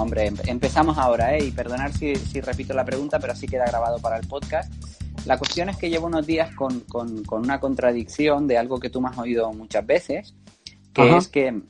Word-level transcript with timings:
No, 0.00 0.04
hombre, 0.04 0.28
em- 0.28 0.36
empezamos 0.46 0.96
ahora, 0.96 1.36
¿eh? 1.36 1.44
Y 1.44 1.50
perdonar 1.50 1.92
si, 1.92 2.16
si 2.16 2.40
repito 2.40 2.72
la 2.72 2.86
pregunta, 2.86 3.18
pero 3.18 3.34
así 3.34 3.46
queda 3.46 3.66
grabado 3.66 3.98
para 3.98 4.16
el 4.16 4.26
podcast. 4.26 4.72
La 5.26 5.36
cuestión 5.36 5.68
es 5.68 5.76
que 5.76 5.90
llevo 5.90 6.06
unos 6.06 6.26
días 6.26 6.54
con, 6.54 6.80
con- 6.80 7.22
con 7.24 7.42
una 7.42 7.60
contradicción 7.60 8.48
de 8.48 8.56
algo 8.56 8.80
que 8.80 8.88
tú 8.88 9.02
me 9.02 9.10
has 9.10 9.18
oído 9.18 9.52
muchas 9.52 9.84
veces, 9.84 10.34
que 10.94 11.02
Ajá. 11.02 11.18
es 11.18 11.28
que, 11.28 11.60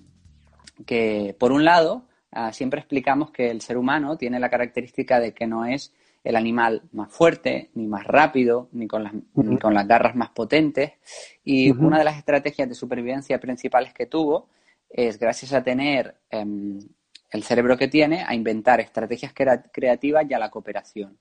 que, 0.87 1.35
por 1.41 1.51
un 1.51 1.65
lado, 1.65 2.05
ah, 2.31 2.53
siempre 2.53 2.79
explicamos 2.79 3.33
que 3.33 3.51
el 3.51 3.63
ser 3.63 3.77
humano 3.77 4.17
tiene 4.17 4.39
la 4.39 4.49
característica 4.49 5.19
de 5.19 5.35
que 5.35 5.49
no 5.49 5.65
es 5.65 5.93
el 6.23 6.37
animal 6.37 6.83
más 6.93 7.11
fuerte, 7.11 7.71
ni 7.75 7.89
más 7.89 8.07
rápido, 8.07 8.69
ni 8.71 8.87
con 8.87 9.03
las, 9.03 9.13
ni 9.35 9.59
con 9.59 9.75
las 9.75 9.89
garras 9.89 10.15
más 10.15 10.31
potentes. 10.31 10.93
Y 11.43 11.73
una 11.73 11.99
de 11.99 12.05
las 12.05 12.17
estrategias 12.17 12.69
de 12.69 12.77
supervivencia 12.77 13.41
principales 13.41 13.93
que 13.93 14.07
tuvo 14.07 14.51
es, 14.89 15.19
gracias 15.19 15.53
a 15.53 15.65
tener 15.65 16.15
em, 16.31 16.79
el 17.31 17.43
cerebro 17.45 17.77
que 17.77 17.89
tiene, 17.89 18.25
a 18.27 18.35
inventar 18.35 18.81
estrategias 18.81 19.33
crea- 19.33 19.63
creativas 19.73 20.25
y 20.29 20.35
a 20.35 20.39
la 20.39 20.51
cooperación. 20.51 21.17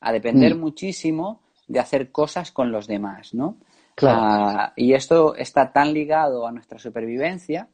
A 0.00 0.12
depender 0.12 0.54
Mm. 0.54 0.60
muchísimo 0.60 1.42
de 1.66 1.80
hacer 1.80 2.10
cosas 2.12 2.52
con 2.52 2.70
los 2.70 2.86
demás, 2.86 3.34
¿no? 3.34 3.56
Claro. 3.94 4.18
Ah, 4.22 4.72
y 4.76 4.94
esto 4.94 5.34
está 5.34 5.72
tan 5.72 5.92
ligado 5.92 6.46
a 6.46 6.52
nuestra 6.52 6.78
supervivencia 6.78 7.68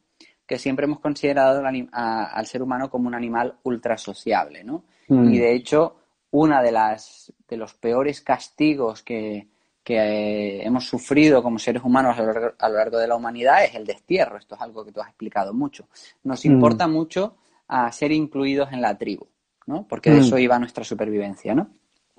que 0.47 0.57
siempre 0.57 0.85
hemos 0.85 0.99
considerado 0.99 1.59
al, 1.59 1.65
ani- 1.67 1.89
a- 1.91 2.25
al 2.25 2.45
ser 2.47 2.61
humano 2.63 2.89
como 2.89 3.07
un 3.07 3.15
animal 3.15 3.55
ultra 3.63 3.97
sociable, 3.97 4.63
¿no? 4.63 4.83
Mm. 5.07 5.29
Y 5.33 5.37
de 5.37 5.53
hecho, 5.53 5.95
una 6.31 6.61
de 6.63 6.71
las 6.71 7.31
de 7.47 7.57
los 7.57 7.75
peores 7.75 8.21
castigos 8.21 9.03
que, 9.03 9.47
que, 9.83 10.63
hemos 10.63 10.85
sufrido 10.85 11.43
como 11.43 11.59
seres 11.59 11.83
humanos 11.83 12.17
a 12.17 12.23
lo, 12.23 12.33
largo, 12.33 12.55
a 12.59 12.69
lo 12.69 12.75
largo 12.75 12.97
de 12.97 13.07
la 13.07 13.15
humanidad 13.15 13.63
es 13.63 13.75
el 13.75 13.85
destierro. 13.85 14.37
Esto 14.37 14.55
es 14.55 14.61
algo 14.61 14.83
que 14.83 14.91
tú 14.91 14.99
has 15.01 15.07
explicado 15.09 15.53
mucho. 15.53 15.87
Nos 16.23 16.43
Mm. 16.43 16.51
importa 16.51 16.87
mucho 16.87 17.37
a 17.67 17.91
ser 17.91 18.11
incluidos 18.11 18.71
en 18.71 18.81
la 18.81 18.97
tribu, 18.97 19.27
¿no? 19.67 19.87
Porque 19.87 20.09
de 20.11 20.17
Mm. 20.17 20.21
eso 20.21 20.37
iba 20.37 20.59
nuestra 20.59 20.83
supervivencia, 20.83 21.53
¿no? 21.55 21.69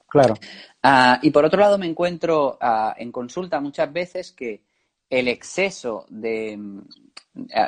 Claro. 0.09 0.35
Ah, 0.83 1.19
y 1.23 1.31
por 1.31 1.45
otro 1.45 1.61
lado, 1.61 1.79
me 1.79 1.87
encuentro 1.87 2.57
ah, 2.61 2.95
en 2.97 3.11
consulta 3.13 3.61
muchas 3.61 3.93
veces 3.93 4.33
que 4.33 4.63
el 5.11 5.29
exceso 5.29 6.07
de, 6.09 6.57
mm, 6.57 6.79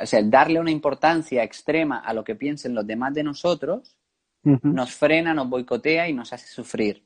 o 0.03 0.05
sea, 0.05 0.21
darle 0.23 0.59
una 0.59 0.71
importancia 0.71 1.43
extrema 1.43 1.99
a 1.99 2.13
lo 2.13 2.23
que 2.23 2.35
piensen 2.35 2.73
los 2.75 2.85
demás 2.87 3.13
de 3.13 3.23
nosotros, 3.23 3.95
nos 4.41 4.91
frena, 4.95 5.33
nos 5.33 5.49
boicotea 5.49 6.07
y 6.07 6.13
nos 6.13 6.31
hace 6.33 6.47
sufrir. 6.47 7.03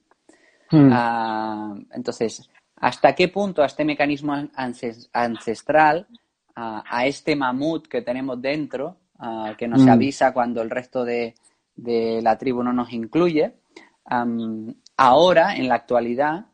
Mm. 0.71 0.89
Ah, 0.94 1.75
entonces, 1.91 2.47
¿hasta 2.77 3.13
qué 3.16 3.27
punto 3.27 3.63
a 3.63 3.66
este 3.66 3.83
mecanismo 3.83 4.33
ances- 4.55 5.09
ancestral, 5.11 6.07
a 6.55 7.05
este 7.07 7.35
mamut 7.35 7.88
que 7.88 8.03
tenemos 8.03 8.39
dentro, 8.39 8.97
que 9.58 9.67
nos 9.67 9.83
Mm. 9.83 9.89
avisa 9.89 10.33
cuando 10.33 10.61
el 10.61 10.69
resto 10.69 11.06
de, 11.06 11.36
de 11.75 12.22
la 12.22 12.38
tribu 12.38 12.64
no 12.64 12.73
nos 12.73 12.92
incluye, 12.94 13.56
ahora, 14.97 15.56
en 15.56 15.67
la 15.67 15.75
actualidad, 15.75 16.45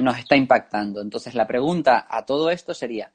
nos 0.00 0.18
está 0.18 0.36
impactando? 0.36 1.00
Entonces, 1.00 1.34
la 1.34 1.46
pregunta 1.46 2.06
a 2.08 2.24
todo 2.24 2.50
esto 2.50 2.72
sería, 2.72 3.12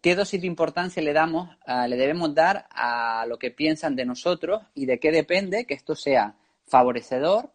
¿qué 0.00 0.14
dosis 0.14 0.40
de 0.40 0.46
importancia 0.46 1.02
le 1.02 1.12
damos, 1.12 1.50
le 1.88 1.96
debemos 1.96 2.34
dar 2.34 2.66
a 2.70 3.24
lo 3.26 3.38
que 3.38 3.50
piensan 3.50 3.94
de 3.94 4.04
nosotros 4.04 4.62
y 4.74 4.86
de 4.86 4.98
qué 4.98 5.12
depende 5.12 5.66
que 5.66 5.74
esto 5.74 5.94
sea 5.94 6.34
favorecedor 6.66 7.50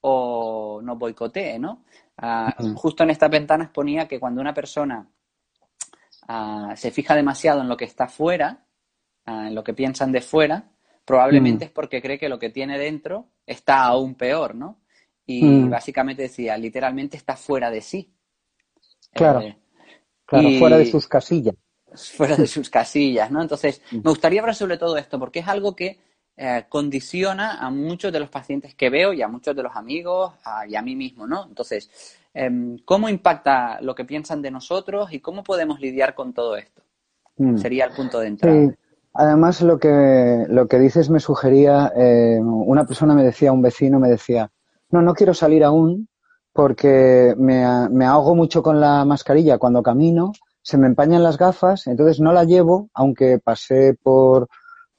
o 0.00 0.80
nos 0.82 0.98
boicotee, 0.98 1.58
¿no? 1.58 1.84
Ah. 2.16 2.54
Justo 2.74 3.04
en 3.04 3.10
estas 3.10 3.30
ventanas 3.30 3.70
ponía 3.70 4.08
que 4.08 4.18
cuando 4.18 4.40
una 4.40 4.54
persona 4.54 5.06
ah, 6.28 6.74
se 6.76 6.90
fija 6.90 7.14
demasiado 7.16 7.60
en 7.62 7.68
lo 7.68 7.76
que 7.76 7.84
está 7.86 8.06
fuera, 8.08 8.64
ah, 9.26 9.48
en 9.48 9.54
lo 9.54 9.64
que 9.64 9.74
piensan 9.74 10.12
de 10.12 10.20
fuera, 10.20 10.70
probablemente 11.04 11.64
Mm. 11.64 11.68
es 11.68 11.72
porque 11.72 12.00
cree 12.02 12.18
que 12.18 12.28
lo 12.28 12.38
que 12.38 12.50
tiene 12.50 12.78
dentro 12.78 13.26
está 13.46 13.84
aún 13.84 14.14
peor, 14.14 14.54
¿no? 14.54 14.78
Y 15.26 15.42
Mm. 15.42 15.70
básicamente 15.70 16.22
decía, 16.22 16.56
literalmente 16.56 17.16
está 17.16 17.36
fuera 17.36 17.70
de 17.70 17.80
sí. 17.82 18.12
Claro. 19.12 19.40
Eh, 19.40 19.56
Claro, 20.26 20.48
y- 20.50 20.58
fuera 20.58 20.76
de 20.76 20.84
sus 20.84 21.06
casillas. 21.08 21.54
fuera 22.16 22.36
de 22.36 22.46
sus 22.46 22.68
casillas, 22.68 23.30
¿no? 23.30 23.40
Entonces, 23.40 23.80
Mm. 23.90 23.96
me 24.04 24.10
gustaría 24.10 24.40
hablar 24.40 24.54
sobre 24.54 24.76
todo 24.76 24.96
esto, 24.98 25.18
porque 25.18 25.38
es 25.40 25.48
algo 25.48 25.74
que 25.74 26.06
eh, 26.40 26.66
condiciona 26.68 27.54
a 27.58 27.68
muchos 27.68 28.12
de 28.12 28.20
los 28.20 28.28
pacientes 28.30 28.72
que 28.76 28.90
veo 28.90 29.12
y 29.12 29.22
a 29.22 29.26
muchos 29.26 29.56
de 29.56 29.62
los 29.64 29.74
amigos 29.74 30.34
a- 30.44 30.64
y 30.68 30.76
a 30.76 30.82
mí 30.82 30.94
mismo, 30.94 31.26
¿no? 31.26 31.44
Entonces, 31.48 31.90
¿cómo 32.84 33.08
impacta 33.08 33.80
lo 33.80 33.94
que 33.94 34.04
piensan 34.04 34.42
de 34.42 34.50
nosotros 34.50 35.12
y 35.12 35.20
cómo 35.20 35.42
podemos 35.42 35.80
lidiar 35.80 36.14
con 36.14 36.32
todo 36.32 36.56
esto? 36.56 36.82
Mm. 37.36 37.56
Sería 37.56 37.84
el 37.86 37.92
punto 37.92 38.20
de 38.20 38.26
entrada. 38.28 38.60
Sí. 38.60 38.74
Además, 39.14 39.62
lo 39.62 39.78
que, 39.78 40.44
lo 40.48 40.68
que 40.68 40.78
dices 40.78 41.10
me 41.10 41.18
sugería, 41.18 41.92
eh, 41.96 42.38
una 42.40 42.84
persona 42.84 43.14
me 43.14 43.24
decía, 43.24 43.52
un 43.52 43.62
vecino 43.62 43.98
me 43.98 44.08
decía, 44.08 44.50
no, 44.90 45.02
no 45.02 45.14
quiero 45.14 45.34
salir 45.34 45.64
aún 45.64 46.08
porque 46.52 47.34
me, 47.36 47.88
me 47.88 48.04
ahogo 48.04 48.34
mucho 48.34 48.62
con 48.62 48.80
la 48.80 49.04
mascarilla 49.04 49.58
cuando 49.58 49.82
camino, 49.82 50.32
se 50.62 50.76
me 50.76 50.86
empañan 50.86 51.22
las 51.22 51.38
gafas, 51.38 51.86
entonces 51.86 52.20
no 52.20 52.32
la 52.32 52.44
llevo, 52.44 52.90
aunque 52.94 53.38
pasé 53.38 53.96
por, 54.02 54.48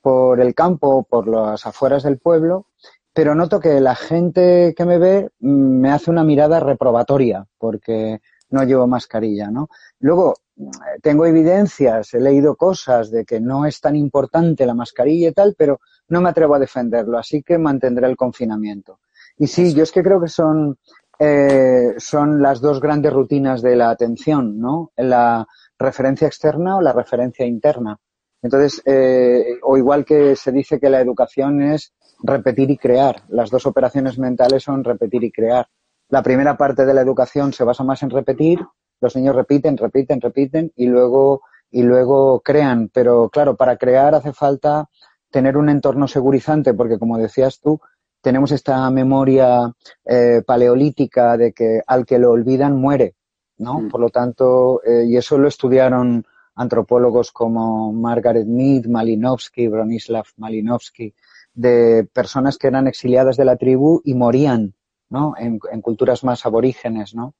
por 0.01 0.41
el 0.41 0.55
campo, 0.55 1.03
por 1.03 1.27
las 1.27 1.65
afueras 1.65 2.03
del 2.03 2.17
pueblo, 2.17 2.65
pero 3.13 3.35
noto 3.35 3.59
que 3.59 3.79
la 3.79 3.95
gente 3.95 4.73
que 4.75 4.85
me 4.85 4.97
ve 4.97 5.29
mm, 5.39 5.79
me 5.79 5.91
hace 5.91 6.11
una 6.11 6.23
mirada 6.23 6.59
reprobatoria 6.59 7.45
porque 7.57 8.21
no 8.51 8.63
llevo 8.63 8.87
mascarilla, 8.87 9.49
¿no? 9.51 9.69
Luego, 9.99 10.35
eh, 10.57 10.63
tengo 11.01 11.25
evidencias, 11.25 12.13
he 12.13 12.19
leído 12.19 12.55
cosas 12.55 13.11
de 13.11 13.25
que 13.25 13.39
no 13.39 13.65
es 13.65 13.79
tan 13.79 13.95
importante 13.95 14.65
la 14.65 14.73
mascarilla 14.73 15.29
y 15.29 15.33
tal, 15.33 15.55
pero 15.57 15.79
no 16.09 16.21
me 16.21 16.29
atrevo 16.29 16.55
a 16.55 16.59
defenderlo, 16.59 17.17
así 17.17 17.43
que 17.43 17.57
mantendré 17.57 18.07
el 18.07 18.17
confinamiento. 18.17 18.99
Y 19.37 19.47
sí, 19.47 19.73
yo 19.73 19.83
es 19.83 19.91
que 19.91 20.03
creo 20.03 20.19
que 20.19 20.27
son, 20.27 20.77
eh, 21.19 21.93
son 21.97 22.41
las 22.41 22.59
dos 22.59 22.81
grandes 22.81 23.13
rutinas 23.13 23.61
de 23.61 23.75
la 23.75 23.89
atención, 23.89 24.59
¿no? 24.59 24.91
La 24.97 25.47
referencia 25.77 26.27
externa 26.27 26.77
o 26.77 26.81
la 26.81 26.91
referencia 26.91 27.45
interna. 27.45 27.97
Entonces, 28.41 28.81
eh, 28.85 29.59
o 29.63 29.77
igual 29.77 30.05
que 30.05 30.35
se 30.35 30.51
dice 30.51 30.79
que 30.79 30.89
la 30.89 31.01
educación 31.01 31.61
es 31.61 31.93
repetir 32.21 32.69
y 32.71 32.77
crear, 32.77 33.23
las 33.29 33.49
dos 33.49 33.65
operaciones 33.65 34.17
mentales 34.17 34.63
son 34.63 34.83
repetir 34.83 35.23
y 35.23 35.31
crear. 35.31 35.67
La 36.09 36.23
primera 36.23 36.57
parte 36.57 36.85
de 36.85 36.93
la 36.93 37.01
educación 37.01 37.53
se 37.53 37.63
basa 37.63 37.83
más 37.83 38.03
en 38.03 38.09
repetir, 38.09 38.59
los 39.01 39.15
niños 39.15 39.35
repiten, 39.35 39.77
repiten, 39.77 40.19
repiten 40.19 40.71
y 40.75 40.87
luego, 40.87 41.41
y 41.71 41.83
luego 41.83 42.41
crean. 42.41 42.89
Pero 42.93 43.29
claro, 43.29 43.55
para 43.55 43.77
crear 43.77 44.15
hace 44.15 44.33
falta 44.33 44.89
tener 45.29 45.57
un 45.57 45.69
entorno 45.69 46.07
segurizante, 46.07 46.73
porque 46.73 46.97
como 46.97 47.17
decías 47.17 47.59
tú, 47.59 47.79
tenemos 48.21 48.51
esta 48.51 48.89
memoria 48.89 49.71
eh, 50.05 50.41
paleolítica 50.45 51.37
de 51.37 51.53
que 51.53 51.81
al 51.85 52.05
que 52.05 52.19
lo 52.19 52.31
olvidan 52.31 52.75
muere, 52.75 53.15
¿no? 53.57 53.81
Mm. 53.81 53.89
Por 53.89 54.01
lo 54.01 54.09
tanto, 54.09 54.81
eh, 54.83 55.05
y 55.07 55.15
eso 55.15 55.37
lo 55.37 55.47
estudiaron 55.47 56.25
antropólogos 56.55 57.31
como 57.31 57.93
Margaret 57.93 58.45
Mead, 58.45 58.85
Malinowski, 58.87 59.67
Bronislav 59.69 60.25
Malinowski, 60.37 61.13
de 61.53 62.07
personas 62.13 62.57
que 62.57 62.67
eran 62.67 62.87
exiliadas 62.87 63.37
de 63.37 63.45
la 63.45 63.57
tribu 63.57 64.01
y 64.03 64.13
morían, 64.13 64.73
¿no? 65.09 65.33
En, 65.37 65.59
en 65.71 65.81
culturas 65.81 66.23
más 66.23 66.45
aborígenes, 66.45 67.15
¿no? 67.15 67.33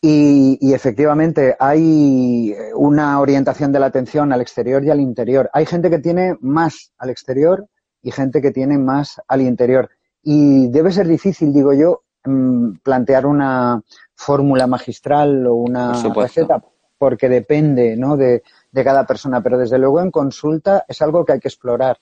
Y, 0.00 0.58
y, 0.60 0.74
efectivamente 0.74 1.56
hay 1.58 2.54
una 2.76 3.18
orientación 3.18 3.72
de 3.72 3.80
la 3.80 3.86
atención 3.86 4.32
al 4.32 4.40
exterior 4.40 4.84
y 4.84 4.90
al 4.90 5.00
interior. 5.00 5.50
Hay 5.52 5.66
gente 5.66 5.90
que 5.90 5.98
tiene 5.98 6.36
más 6.40 6.92
al 6.98 7.10
exterior 7.10 7.66
y 8.02 8.12
gente 8.12 8.40
que 8.40 8.52
tiene 8.52 8.78
más 8.78 9.20
al 9.26 9.40
interior. 9.42 9.90
Y 10.22 10.68
debe 10.68 10.92
ser 10.92 11.08
difícil, 11.08 11.52
digo 11.52 11.72
yo, 11.72 12.02
mm, 12.24 12.78
plantear 12.82 13.26
una 13.26 13.82
fórmula 14.14 14.66
magistral 14.66 15.46
o 15.46 15.54
una 15.54 16.00
receta, 16.14 16.62
porque 16.96 17.28
depende 17.28 17.96
¿no? 17.96 18.16
de, 18.16 18.42
de, 18.70 18.84
cada 18.84 19.06
persona. 19.06 19.42
Pero 19.42 19.58
desde 19.58 19.78
luego 19.78 20.00
en 20.00 20.10
consulta 20.10 20.84
es 20.86 21.00
algo 21.02 21.24
que 21.24 21.32
hay 21.32 21.40
que 21.40 21.48
explorar. 21.48 21.98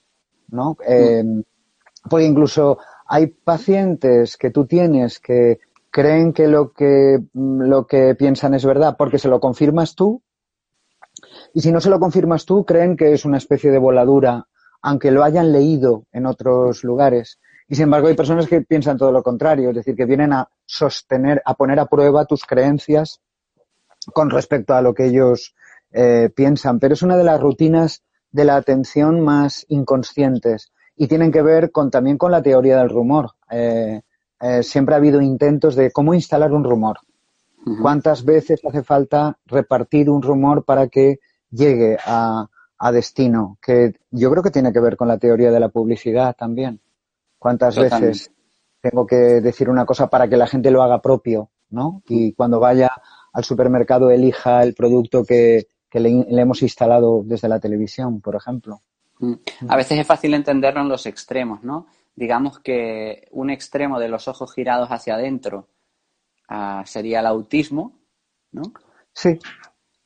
¿No? 0.49 0.77
Eh, 0.87 1.23
porque 2.09 2.25
incluso 2.25 2.79
hay 3.05 3.27
pacientes 3.27 4.37
que 4.37 4.51
tú 4.51 4.65
tienes 4.65 5.19
que 5.19 5.59
creen 5.89 6.33
que 6.33 6.47
lo 6.47 6.73
que 6.73 7.19
lo 7.33 7.87
que 7.87 8.15
piensan 8.15 8.53
es 8.53 8.65
verdad 8.65 8.95
porque 8.97 9.19
se 9.19 9.29
lo 9.29 9.39
confirmas 9.39 9.95
tú. 9.95 10.21
Y 11.53 11.61
si 11.61 11.71
no 11.71 11.81
se 11.81 11.89
lo 11.89 11.99
confirmas 11.99 12.45
tú 12.45 12.65
creen 12.65 12.95
que 12.95 13.13
es 13.13 13.25
una 13.25 13.37
especie 13.37 13.71
de 13.71 13.79
voladura 13.79 14.47
aunque 14.81 15.11
lo 15.11 15.23
hayan 15.23 15.51
leído 15.51 16.05
en 16.11 16.27
otros 16.27 16.83
lugares. 16.83 17.39
Y 17.67 17.75
sin 17.75 17.85
embargo 17.85 18.07
hay 18.07 18.15
personas 18.15 18.47
que 18.47 18.61
piensan 18.61 18.97
todo 18.97 19.11
lo 19.11 19.23
contrario 19.23 19.69
es 19.69 19.75
decir 19.75 19.95
que 19.95 20.05
vienen 20.05 20.33
a 20.33 20.49
sostener 20.65 21.41
a 21.45 21.55
poner 21.55 21.79
a 21.79 21.87
prueba 21.87 22.25
tus 22.25 22.43
creencias 22.45 23.19
con 24.13 24.29
respecto 24.29 24.73
a 24.73 24.81
lo 24.81 24.93
que 24.93 25.05
ellos 25.05 25.55
eh, 25.91 26.29
piensan. 26.35 26.79
Pero 26.79 26.93
es 26.93 27.01
una 27.01 27.17
de 27.17 27.23
las 27.23 27.41
rutinas 27.41 28.03
de 28.37 28.45
la 28.45 28.55
atención 28.55 29.21
más 29.21 29.65
inconscientes 29.67 30.71
y 30.95 31.07
tienen 31.07 31.31
que 31.31 31.41
ver 31.41 31.71
con 31.71 31.89
también 31.89 32.17
con 32.17 32.31
la 32.31 32.43
teoría 32.43 32.77
del 32.77 32.89
rumor 32.89 33.31
eh, 33.49 34.01
eh, 34.39 34.61
siempre 34.61 34.93
ha 34.93 34.99
habido 34.99 35.21
intentos 35.21 35.75
de 35.75 35.91
cómo 35.91 36.13
instalar 36.13 36.53
un 36.53 36.63
rumor. 36.63 36.99
Uh 37.65 37.71
-huh. 37.71 37.81
¿Cuántas 37.81 38.23
veces 38.23 38.61
hace 38.63 38.83
falta 38.83 39.39
repartir 39.47 40.09
un 40.09 40.21
rumor 40.21 40.63
para 40.63 40.87
que 40.87 41.19
llegue 41.49 41.97
a, 42.05 42.47
a 42.77 42.91
destino, 42.91 43.57
que 43.61 43.93
yo 44.11 44.29
creo 44.29 44.43
que 44.43 44.51
tiene 44.51 44.71
que 44.71 44.79
ver 44.79 44.97
con 44.97 45.07
la 45.07 45.17
teoría 45.17 45.51
de 45.51 45.59
la 45.59 45.69
publicidad 45.69 46.35
también. 46.37 46.79
¿Cuántas 47.39 47.75
veces 47.77 48.31
tengo 48.81 49.07
que 49.07 49.41
decir 49.41 49.69
una 49.69 49.85
cosa 49.85 50.07
para 50.07 50.27
que 50.27 50.37
la 50.37 50.47
gente 50.47 50.71
lo 50.71 50.83
haga 50.83 51.01
propio, 51.01 51.49
¿no? 51.69 52.03
Y 52.07 52.33
cuando 52.33 52.59
vaya 52.59 52.91
al 53.33 53.43
supermercado 53.43 54.11
elija 54.11 54.63
el 54.63 54.75
producto 54.75 55.23
que, 55.23 55.67
le, 55.93 56.25
hemos 56.29 56.61
instalado 56.61 57.21
desde 57.25 57.47
la 57.47 57.59
televisión, 57.59 58.21
por 58.21 58.35
ejemplo. 58.35 58.81
Mm. 59.19 59.33
A 59.67 59.75
veces 59.75 59.99
es 59.99 60.07
fácil 60.07 60.33
entenderlo 60.33 60.81
en 60.81 60.89
los 60.89 61.05
extremos, 61.05 61.63
¿no? 61.63 61.87
Digamos 62.15 62.59
que 62.59 63.27
un 63.31 63.49
extremo 63.49 63.99
de 63.99 64.09
los 64.09 64.27
ojos 64.27 64.53
girados 64.53 64.89
hacia 64.89 65.15
adentro 65.15 65.67
ah, 66.49 66.83
sería 66.85 67.19
el 67.19 67.27
autismo, 67.27 67.99
¿no? 68.51 68.63
Sí. 69.13 69.39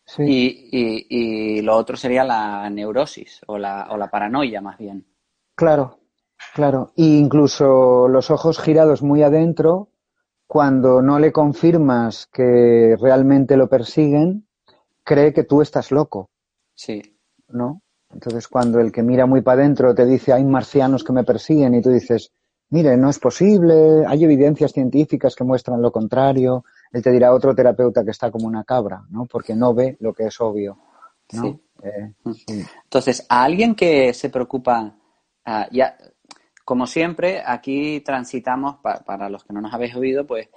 sí. 0.05 0.23
Y, 0.23 1.07
y, 1.09 1.61
lo 1.61 1.75
otro 1.75 1.95
sería 1.97 2.23
la 2.23 2.69
neurosis 2.69 3.41
o 3.47 3.57
la, 3.57 3.87
o 3.91 3.97
la 3.97 4.09
paranoia, 4.09 4.61
más 4.61 4.77
bien. 4.77 5.05
Claro, 5.55 5.99
claro. 6.53 6.91
E 6.97 7.03
incluso 7.03 8.07
los 8.07 8.31
ojos 8.31 8.59
girados 8.59 9.01
muy 9.01 9.23
adentro, 9.23 9.89
cuando 10.47 11.01
no 11.01 11.17
le 11.17 11.31
confirmas 11.31 12.27
que 12.27 12.97
realmente 12.99 13.55
lo 13.55 13.69
persiguen, 13.69 14.47
cree 15.11 15.33
que 15.33 15.43
tú 15.43 15.61
estás 15.61 15.91
loco. 15.91 16.29
Sí. 16.73 17.01
¿No? 17.49 17.81
Entonces, 18.13 18.47
cuando 18.47 18.79
el 18.79 18.93
que 18.93 19.03
mira 19.03 19.25
muy 19.25 19.41
para 19.41 19.61
adentro 19.61 19.93
te 19.93 20.05
dice 20.05 20.31
hay 20.31 20.45
marcianos 20.45 21.03
que 21.03 21.11
me 21.11 21.25
persiguen 21.25 21.75
y 21.75 21.81
tú 21.81 21.89
dices, 21.89 22.31
mire, 22.69 22.95
no 22.95 23.09
es 23.09 23.19
posible, 23.19 24.05
hay 24.07 24.23
evidencias 24.23 24.71
científicas 24.71 25.35
que 25.35 25.43
muestran 25.43 25.81
lo 25.81 25.91
contrario, 25.91 26.63
él 26.93 27.01
te 27.01 27.11
dirá 27.11 27.33
otro 27.33 27.53
terapeuta 27.53 28.05
que 28.05 28.11
está 28.11 28.31
como 28.31 28.47
una 28.47 28.63
cabra, 28.63 29.03
¿no? 29.09 29.25
Porque 29.25 29.53
no 29.53 29.73
ve 29.73 29.97
lo 29.99 30.13
que 30.13 30.27
es 30.27 30.39
obvio. 30.39 30.77
Eh, 31.83 32.13
sí. 32.33 32.65
Entonces, 32.83 33.25
a 33.27 33.43
alguien 33.43 33.75
que 33.75 34.13
se 34.13 34.29
preocupa, 34.29 34.97
ah, 35.45 35.67
ya, 35.71 35.97
como 36.63 36.87
siempre, 36.87 37.41
aquí 37.45 37.99
transitamos, 37.99 38.77
para 38.81 39.29
los 39.29 39.43
que 39.43 39.53
no 39.53 39.61
nos 39.61 39.73
habéis 39.73 39.95
oído, 39.95 40.25
pues 40.25 40.49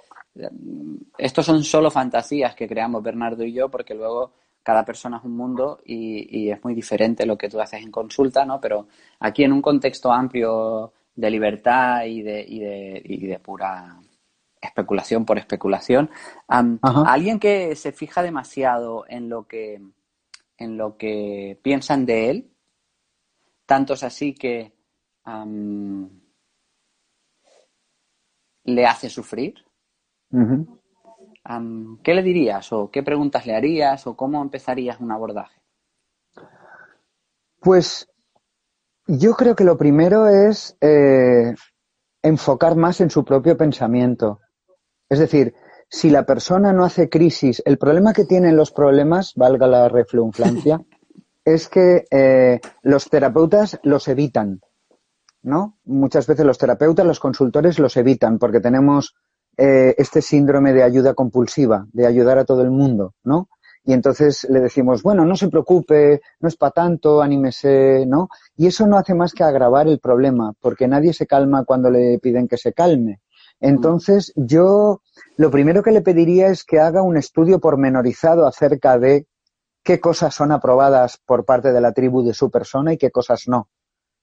estos 1.17 1.45
son 1.45 1.63
solo 1.63 1.91
fantasías 1.91 2.55
que 2.55 2.67
creamos 2.67 3.01
Bernardo 3.03 3.43
y 3.43 3.53
yo, 3.53 3.69
porque 3.69 3.93
luego 3.93 4.33
cada 4.65 4.83
persona 4.83 5.17
es 5.17 5.23
un 5.23 5.37
mundo 5.37 5.79
y, 5.85 6.49
es 6.49 6.63
muy 6.63 6.73
diferente 6.73 7.27
lo 7.27 7.37
que 7.37 7.49
tú 7.49 7.61
haces 7.61 7.83
en 7.83 7.91
consulta, 7.91 8.45
¿no? 8.45 8.59
Pero 8.59 8.87
aquí 9.19 9.43
en 9.43 9.53
un 9.53 9.61
contexto 9.61 10.11
amplio 10.11 10.91
de 11.15 11.29
libertad 11.29 12.05
y 12.05 12.23
de, 12.23 12.43
y 12.43 12.59
de, 12.59 13.01
y 13.05 13.27
de 13.27 13.37
pura 13.37 13.99
especulación 14.59 15.23
por 15.23 15.37
especulación, 15.37 16.09
alguien 16.47 17.39
que 17.39 17.75
se 17.75 17.91
fija 17.91 18.23
demasiado 18.23 19.05
en 19.07 19.29
lo 19.29 19.47
que 19.47 19.79
en 20.57 20.77
lo 20.77 20.97
que 20.97 21.59
piensan 21.61 22.07
de 22.07 22.29
él, 22.31 22.51
tanto 23.67 23.93
es 23.93 24.03
así 24.03 24.33
que 24.33 24.73
le 28.63 28.85
hace 28.87 29.11
sufrir. 29.11 29.63
¿Qué 32.03 32.13
le 32.13 32.23
dirías 32.23 32.73
o 32.73 32.89
qué 32.89 33.03
preguntas 33.03 33.45
le 33.45 33.55
harías 33.55 34.07
o 34.07 34.15
cómo 34.15 34.41
empezarías 34.41 34.99
un 34.99 35.11
abordaje? 35.11 35.61
Pues 37.59 38.07
yo 39.07 39.33
creo 39.33 39.55
que 39.55 39.63
lo 39.63 39.77
primero 39.77 40.27
es 40.27 40.75
eh, 40.81 41.53
enfocar 42.23 42.75
más 42.75 42.99
en 43.01 43.11
su 43.11 43.23
propio 43.23 43.55
pensamiento. 43.55 44.39
Es 45.07 45.19
decir, 45.19 45.53
si 45.87 46.09
la 46.09 46.25
persona 46.25 46.73
no 46.73 46.83
hace 46.83 47.09
crisis, 47.09 47.61
el 47.65 47.77
problema 47.77 48.13
que 48.13 48.25
tienen 48.25 48.55
los 48.55 48.71
problemas, 48.71 49.33
valga 49.35 49.67
la 49.67 49.87
reflunflancia, 49.87 50.81
es 51.45 51.69
que 51.69 52.05
eh, 52.09 52.59
los 52.81 53.07
terapeutas 53.07 53.79
los 53.83 54.07
evitan, 54.07 54.61
¿no? 55.43 55.77
Muchas 55.83 56.25
veces 56.25 56.43
los 56.43 56.57
terapeutas, 56.57 57.05
los 57.05 57.19
consultores 57.19 57.77
los 57.77 57.97
evitan 57.97 58.39
porque 58.39 58.59
tenemos 58.59 59.15
eh, 59.57 59.95
este 59.97 60.21
síndrome 60.21 60.73
de 60.73 60.83
ayuda 60.83 61.13
compulsiva, 61.13 61.87
de 61.93 62.05
ayudar 62.05 62.37
a 62.37 62.45
todo 62.45 62.61
el 62.61 62.71
mundo, 62.71 63.13
¿no? 63.23 63.47
Y 63.85 63.93
entonces 63.93 64.45
le 64.49 64.59
decimos, 64.59 65.03
bueno, 65.03 65.25
no 65.25 65.35
se 65.37 65.47
preocupe, 65.47 66.21
no 66.39 66.49
es 66.49 66.57
para 66.57 66.71
tanto, 66.71 67.21
anímese, 67.21 68.05
¿no? 68.07 68.29
Y 68.57 68.67
eso 68.67 68.87
no 68.87 68.97
hace 68.97 69.13
más 69.13 69.33
que 69.33 69.43
agravar 69.43 69.87
el 69.87 69.99
problema, 69.99 70.53
porque 70.59 70.87
nadie 70.87 71.13
se 71.13 71.27
calma 71.27 71.63
cuando 71.63 71.89
le 71.89 72.19
piden 72.19 72.47
que 72.47 72.57
se 72.57 72.73
calme. 72.73 73.21
Entonces, 73.61 74.33
yo 74.35 75.01
lo 75.37 75.51
primero 75.51 75.83
que 75.83 75.91
le 75.91 76.01
pediría 76.01 76.47
es 76.47 76.65
que 76.65 76.79
haga 76.79 77.03
un 77.03 77.15
estudio 77.15 77.59
pormenorizado 77.59 78.47
acerca 78.47 78.97
de 78.97 79.27
qué 79.83 79.99
cosas 80.01 80.35
son 80.35 80.51
aprobadas 80.51 81.19
por 81.25 81.45
parte 81.45 81.71
de 81.71 81.79
la 81.79 81.93
tribu 81.93 82.23
de 82.23 82.33
su 82.33 82.49
persona 82.51 82.91
y 82.91 82.97
qué 82.97 83.11
cosas 83.11 83.43
no. 83.47 83.69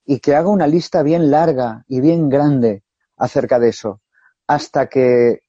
Y 0.05 0.19
que 0.19 0.35
haga 0.35 0.49
una 0.49 0.67
lista 0.67 1.01
bien 1.01 1.31
larga 1.31 1.85
y 1.87 2.01
bien 2.01 2.29
grande 2.29 2.83
acerca 3.17 3.57
de 3.57 3.69
eso 3.69 4.02
hasta 4.47 4.87
que, 4.87 5.41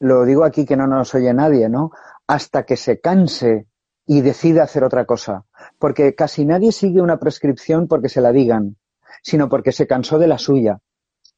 lo 0.00 0.24
digo 0.24 0.44
aquí 0.44 0.64
que 0.64 0.76
no 0.76 0.86
nos 0.86 1.14
oye 1.14 1.32
nadie, 1.34 1.68
¿no? 1.68 1.90
Hasta 2.26 2.64
que 2.64 2.76
se 2.76 3.00
canse 3.00 3.66
y 4.06 4.20
decida 4.20 4.62
hacer 4.62 4.84
otra 4.84 5.04
cosa. 5.04 5.44
Porque 5.78 6.14
casi 6.14 6.44
nadie 6.44 6.72
sigue 6.72 7.00
una 7.00 7.18
prescripción 7.18 7.88
porque 7.88 8.08
se 8.08 8.20
la 8.20 8.32
digan, 8.32 8.76
sino 9.22 9.48
porque 9.48 9.72
se 9.72 9.86
cansó 9.86 10.18
de 10.18 10.28
la 10.28 10.38
suya. 10.38 10.80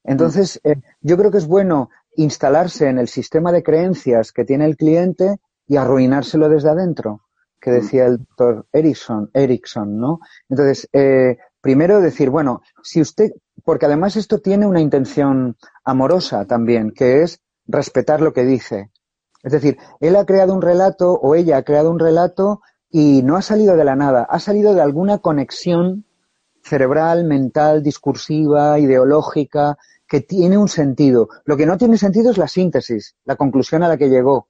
Entonces, 0.05 0.61
eh, 0.65 0.77
yo 1.01 1.17
creo 1.17 1.31
que 1.31 1.39
es 1.39 1.47
bueno 1.47 1.91
instalarse 2.17 2.89
en 2.89 2.99
el 2.99 3.09
sistema 3.09 3.53
de 3.53 3.63
creencias 3.63 4.33
que 4.33 4.45
tiene 4.45 4.65
el 4.65 4.77
cliente 4.77 5.37
y 5.67 5.77
arruinárselo 5.77 6.49
desde 6.49 6.71
adentro, 6.71 7.23
que 7.61 7.71
decía 7.71 8.07
el 8.07 8.19
doctor 8.19 8.67
Erickson, 8.73 9.31
Erickson 9.35 9.99
¿no? 9.99 10.21
Entonces, 10.49 10.89
eh, 10.93 11.37
primero 11.61 12.01
decir, 12.01 12.31
bueno, 12.31 12.63
si 12.83 13.01
usted, 13.01 13.33
porque 13.65 13.87
además 13.87 14.17
esto 14.17 14.39
tiene 14.39 14.67
una 14.67 14.81
intención 14.81 15.57
amorosa 15.85 16.47
también, 16.47 16.93
que 16.93 17.23
es 17.23 17.41
respetar 17.67 18.21
lo 18.21 18.33
que 18.33 18.45
dice. 18.45 18.91
Es 19.43 19.53
decir, 19.53 19.79
él 20.01 20.17
ha 20.17 20.27
creado 20.27 20.55
un 20.55 20.63
relato 20.63 21.13
o 21.13 21.35
ella 21.35 21.59
ha 21.59 21.63
creado 21.63 21.91
un 21.91 21.99
relato 21.99 22.61
y 22.91 23.23
no 23.23 23.37
ha 23.37 23.43
salido 23.43 23.77
de 23.77 23.85
la 23.85 23.97
nada, 23.97 24.27
ha 24.29 24.39
salido 24.39 24.75
de 24.75 24.83
alguna 24.83 25.19
conexión 25.19 26.05
cerebral, 26.63 27.25
mental, 27.25 27.83
discursiva, 27.83 28.79
ideológica, 28.79 29.79
que 30.07 30.21
tiene 30.21 30.59
un 30.59 30.69
sentido. 30.69 31.29
Lo 31.45 31.57
que 31.57 31.67
no 31.67 31.79
tiene 31.79 31.97
sentido 31.97 32.33
es 32.33 32.39
la 32.39 32.49
síntesis, 32.49 33.15
la 33.25 33.37
conclusión 33.37 33.83
a 33.83 33.89
la 33.89 33.97
que 33.97 34.11
llegó, 34.11 34.49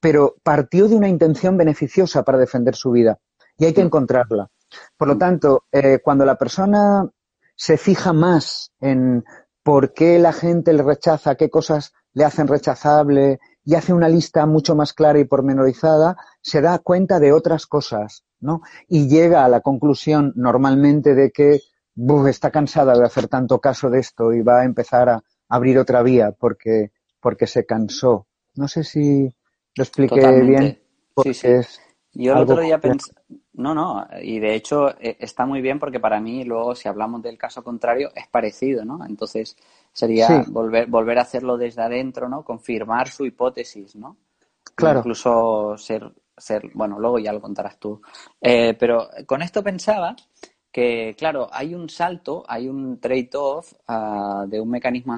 pero 0.00 0.36
partió 0.42 0.86
de 0.86 0.94
una 0.94 1.08
intención 1.08 1.56
beneficiosa 1.56 2.22
para 2.22 2.38
defender 2.38 2.76
su 2.76 2.90
vida 2.90 3.18
y 3.56 3.64
hay 3.64 3.72
que 3.72 3.80
encontrarla. 3.80 4.50
Por 4.96 5.08
lo 5.08 5.16
tanto, 5.16 5.64
eh, 5.72 6.00
cuando 6.02 6.24
la 6.24 6.36
persona 6.36 7.08
se 7.56 7.76
fija 7.76 8.12
más 8.12 8.70
en 8.80 9.24
por 9.62 9.92
qué 9.92 10.18
la 10.18 10.32
gente 10.32 10.72
le 10.72 10.82
rechaza, 10.82 11.34
qué 11.34 11.50
cosas 11.50 11.92
le 12.12 12.24
hacen 12.24 12.48
rechazable 12.48 13.38
y 13.64 13.74
hace 13.74 13.92
una 13.92 14.08
lista 14.08 14.46
mucho 14.46 14.74
más 14.74 14.92
clara 14.92 15.18
y 15.18 15.24
pormenorizada, 15.24 16.16
se 16.40 16.60
da 16.60 16.78
cuenta 16.78 17.20
de 17.20 17.32
otras 17.32 17.66
cosas, 17.66 18.24
¿no? 18.40 18.62
Y 18.88 19.08
llega 19.08 19.44
a 19.44 19.48
la 19.48 19.60
conclusión 19.60 20.32
normalmente 20.36 21.14
de 21.14 21.30
que 21.30 21.60
está 22.28 22.50
cansada 22.50 22.96
de 22.96 23.04
hacer 23.04 23.28
tanto 23.28 23.60
caso 23.60 23.90
de 23.90 24.00
esto 24.00 24.32
y 24.32 24.42
va 24.42 24.60
a 24.60 24.64
empezar 24.64 25.08
a 25.08 25.22
abrir 25.48 25.78
otra 25.78 26.02
vía 26.02 26.32
porque, 26.32 26.92
porque 27.20 27.46
se 27.46 27.66
cansó. 27.66 28.26
No 28.54 28.68
sé 28.68 28.84
si 28.84 29.34
lo 29.74 29.84
expliqué 29.84 30.40
bien. 30.42 30.80
Sí, 31.22 31.34
sí. 31.34 31.48
Yo 32.12 32.32
el 32.32 32.38
otro 32.38 32.60
día 32.60 32.78
pensé, 32.80 33.12
no, 33.58 33.74
no, 33.74 34.06
y 34.22 34.38
de 34.38 34.54
hecho 34.54 34.88
eh, 35.00 35.16
está 35.18 35.44
muy 35.44 35.60
bien 35.60 35.80
porque 35.80 35.98
para 35.98 36.20
mí 36.20 36.44
luego 36.44 36.76
si 36.76 36.88
hablamos 36.88 37.20
del 37.22 37.36
caso 37.36 37.64
contrario 37.64 38.12
es 38.14 38.28
parecido, 38.28 38.84
¿no? 38.84 39.04
Entonces 39.04 39.56
sería 39.92 40.44
volver, 40.46 40.86
volver 40.86 41.18
a 41.18 41.22
hacerlo 41.22 41.56
desde 41.56 41.82
adentro, 41.82 42.28
¿no? 42.28 42.44
Confirmar 42.44 43.08
su 43.08 43.26
hipótesis, 43.26 43.96
¿no? 43.96 44.16
Claro. 44.76 45.00
Incluso 45.00 45.76
ser, 45.76 46.08
ser, 46.36 46.70
bueno, 46.72 47.00
luego 47.00 47.18
ya 47.18 47.32
lo 47.32 47.40
contarás 47.40 47.80
tú. 47.80 48.00
Eh, 48.40 48.74
pero 48.78 49.08
con 49.26 49.42
esto 49.42 49.60
pensaba 49.60 50.14
que, 50.70 51.14
claro, 51.16 51.48
hay 51.50 51.74
un 51.74 51.88
salto, 51.88 52.44
hay 52.46 52.68
un 52.68 53.00
trade-off 53.00 53.72
ah, 53.88 54.44
de 54.46 54.60
un 54.60 54.68
mecanismo 54.68 55.16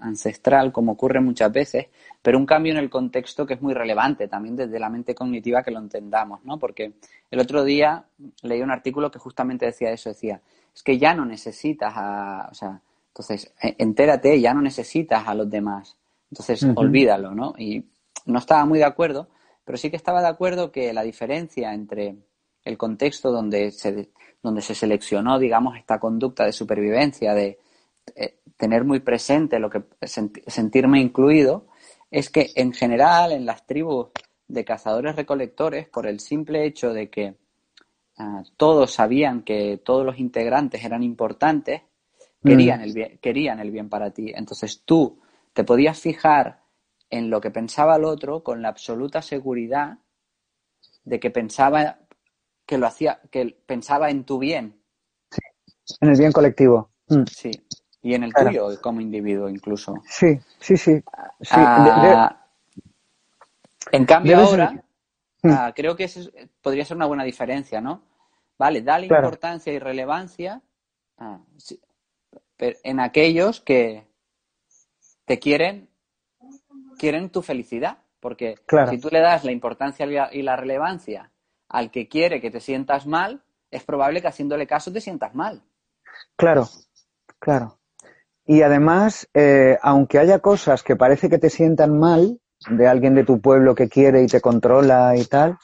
ancestral, 0.00 0.72
como 0.72 0.92
ocurre 0.92 1.20
muchas 1.20 1.52
veces, 1.52 1.86
pero 2.20 2.38
un 2.38 2.46
cambio 2.46 2.72
en 2.72 2.78
el 2.78 2.90
contexto 2.90 3.46
que 3.46 3.54
es 3.54 3.62
muy 3.62 3.72
relevante 3.72 4.26
también 4.26 4.56
desde 4.56 4.80
la 4.80 4.90
mente 4.90 5.14
cognitiva 5.14 5.62
que 5.62 5.70
lo 5.70 5.78
entendamos, 5.78 6.44
¿no? 6.44 6.58
Porque 6.58 6.94
el 7.30 7.40
otro 7.40 7.62
día 7.64 8.04
leí 8.42 8.60
un 8.62 8.70
artículo 8.72 9.10
que 9.10 9.20
justamente 9.20 9.66
decía 9.66 9.90
eso, 9.90 10.10
decía, 10.10 10.40
es 10.74 10.82
que 10.82 10.98
ya 10.98 11.14
no 11.14 11.24
necesitas 11.24 11.92
a, 11.96 12.48
o 12.50 12.54
sea, 12.54 12.80
entonces, 13.08 13.52
e, 13.62 13.76
entérate, 13.78 14.40
ya 14.40 14.54
no 14.54 14.60
necesitas 14.60 15.26
a 15.26 15.34
los 15.34 15.48
demás. 15.48 15.96
Entonces, 16.30 16.64
olvídalo, 16.76 17.34
¿no? 17.34 17.54
Y 17.58 17.84
no 18.26 18.38
estaba 18.38 18.64
muy 18.64 18.78
de 18.78 18.84
acuerdo, 18.84 19.28
pero 19.64 19.78
sí 19.78 19.90
que 19.90 19.96
estaba 19.96 20.20
de 20.20 20.28
acuerdo 20.28 20.70
que 20.70 20.92
la 20.92 21.02
diferencia 21.02 21.74
entre 21.74 22.16
el 22.70 22.78
contexto 22.78 23.30
donde 23.30 23.70
se, 23.70 24.10
donde 24.42 24.62
se 24.62 24.74
seleccionó, 24.74 25.38
digamos, 25.38 25.76
esta 25.76 25.98
conducta 25.98 26.44
de 26.44 26.52
supervivencia, 26.52 27.34
de 27.34 27.58
eh, 28.14 28.38
tener 28.56 28.84
muy 28.84 29.00
presente 29.00 29.58
lo 29.58 29.70
que 29.70 29.82
sentirme 30.46 31.00
incluido, 31.00 31.66
es 32.10 32.30
que 32.30 32.50
en 32.56 32.72
general 32.72 33.32
en 33.32 33.46
las 33.46 33.66
tribus 33.66 34.08
de 34.48 34.64
cazadores 34.64 35.16
recolectores, 35.16 35.88
por 35.88 36.06
el 36.06 36.20
simple 36.20 36.66
hecho 36.66 36.92
de 36.92 37.08
que 37.08 37.36
ah, 38.18 38.42
todos 38.56 38.92
sabían 38.92 39.42
que 39.42 39.80
todos 39.84 40.04
los 40.04 40.18
integrantes 40.18 40.84
eran 40.84 41.02
importantes, 41.02 41.82
querían, 42.42 42.80
mm. 42.80 42.84
el 42.84 42.92
bien, 42.92 43.18
querían 43.20 43.60
el 43.60 43.70
bien 43.70 43.88
para 43.88 44.10
ti. 44.10 44.32
Entonces 44.34 44.82
tú 44.84 45.20
te 45.52 45.64
podías 45.64 45.98
fijar 46.00 46.60
en 47.10 47.30
lo 47.30 47.40
que 47.40 47.50
pensaba 47.50 47.96
el 47.96 48.04
otro 48.04 48.42
con 48.42 48.62
la 48.62 48.68
absoluta 48.68 49.22
seguridad 49.22 49.98
de 51.04 51.20
que 51.20 51.30
pensaba 51.30 51.98
que 52.70 52.78
lo 52.78 52.86
hacía, 52.86 53.20
que 53.32 53.60
pensaba 53.66 54.10
en 54.10 54.22
tu 54.22 54.38
bien. 54.38 54.80
Sí, 55.28 55.96
en 56.00 56.08
el 56.10 56.16
bien 56.16 56.30
colectivo. 56.30 56.92
Mm. 57.08 57.24
Sí, 57.26 57.50
y 58.00 58.14
en 58.14 58.22
el 58.22 58.32
tuyo 58.32 58.80
como 58.80 59.00
individuo 59.00 59.48
incluso. 59.48 59.94
Sí, 60.06 60.38
sí, 60.60 60.76
sí. 60.76 61.02
Ah, 61.50 62.46
en 63.90 64.04
cambio 64.04 64.38
ahora, 64.38 64.84
ah, 65.42 65.72
creo 65.74 65.96
que 65.96 66.04
eso 66.04 66.30
podría 66.62 66.84
ser 66.84 66.96
una 66.96 67.06
buena 67.06 67.24
diferencia, 67.24 67.80
¿no? 67.80 68.04
Vale, 68.56 68.82
dale 68.82 69.06
importancia 69.06 69.72
y 69.72 69.80
relevancia 69.80 70.62
ah, 71.18 71.40
en 72.56 73.00
aquellos 73.00 73.60
que 73.62 74.06
te 75.24 75.40
quieren, 75.40 75.88
quieren 77.00 77.30
tu 77.30 77.42
felicidad. 77.42 77.98
Porque 78.20 78.54
si 78.90 78.98
tú 78.98 79.08
le 79.10 79.18
das 79.18 79.42
la 79.42 79.50
importancia 79.50 80.30
y 80.30 80.42
la 80.42 80.54
relevancia 80.54 81.32
al 81.70 81.90
que 81.90 82.08
quiere 82.08 82.40
que 82.40 82.50
te 82.50 82.60
sientas 82.60 83.06
mal, 83.06 83.42
es 83.70 83.84
probable 83.84 84.20
que 84.20 84.28
haciéndole 84.28 84.66
caso 84.66 84.92
te 84.92 85.00
sientas 85.00 85.34
mal. 85.34 85.62
Claro, 86.36 86.68
claro. 87.38 87.78
Y 88.44 88.62
además, 88.62 89.28
eh, 89.32 89.78
aunque 89.80 90.18
haya 90.18 90.40
cosas 90.40 90.82
que 90.82 90.96
parece 90.96 91.30
que 91.30 91.38
te 91.38 91.48
sientan 91.48 91.98
mal 91.98 92.40
de 92.68 92.88
alguien 92.88 93.14
de 93.14 93.24
tu 93.24 93.40
pueblo 93.40 93.74
que 93.74 93.88
quiere 93.88 94.22
y 94.22 94.26
te 94.26 94.40
controla 94.40 95.14
y 95.16 95.24
tal, 95.24 95.56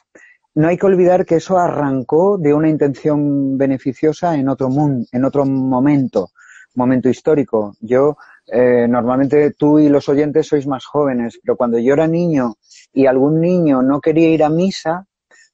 no 0.54 0.68
hay 0.68 0.78
que 0.78 0.86
olvidar 0.86 1.26
que 1.26 1.36
eso 1.36 1.58
arrancó 1.58 2.38
de 2.38 2.54
una 2.54 2.68
intención 2.68 3.58
beneficiosa 3.58 4.36
en 4.36 4.48
otro 4.48 4.68
mundo, 4.68 5.06
en 5.10 5.24
otro 5.24 5.44
momento, 5.44 6.30
momento 6.76 7.08
histórico. 7.08 7.74
Yo 7.80 8.16
eh, 8.46 8.86
normalmente 8.88 9.52
tú 9.52 9.80
y 9.80 9.88
los 9.88 10.08
oyentes 10.08 10.46
sois 10.46 10.66
más 10.68 10.86
jóvenes, 10.86 11.40
pero 11.42 11.56
cuando 11.56 11.78
yo 11.78 11.92
era 11.92 12.06
niño 12.06 12.54
y 12.92 13.06
algún 13.06 13.40
niño 13.40 13.82
no 13.82 14.00
quería 14.00 14.30
ir 14.30 14.44
a 14.44 14.48
misa, 14.48 15.06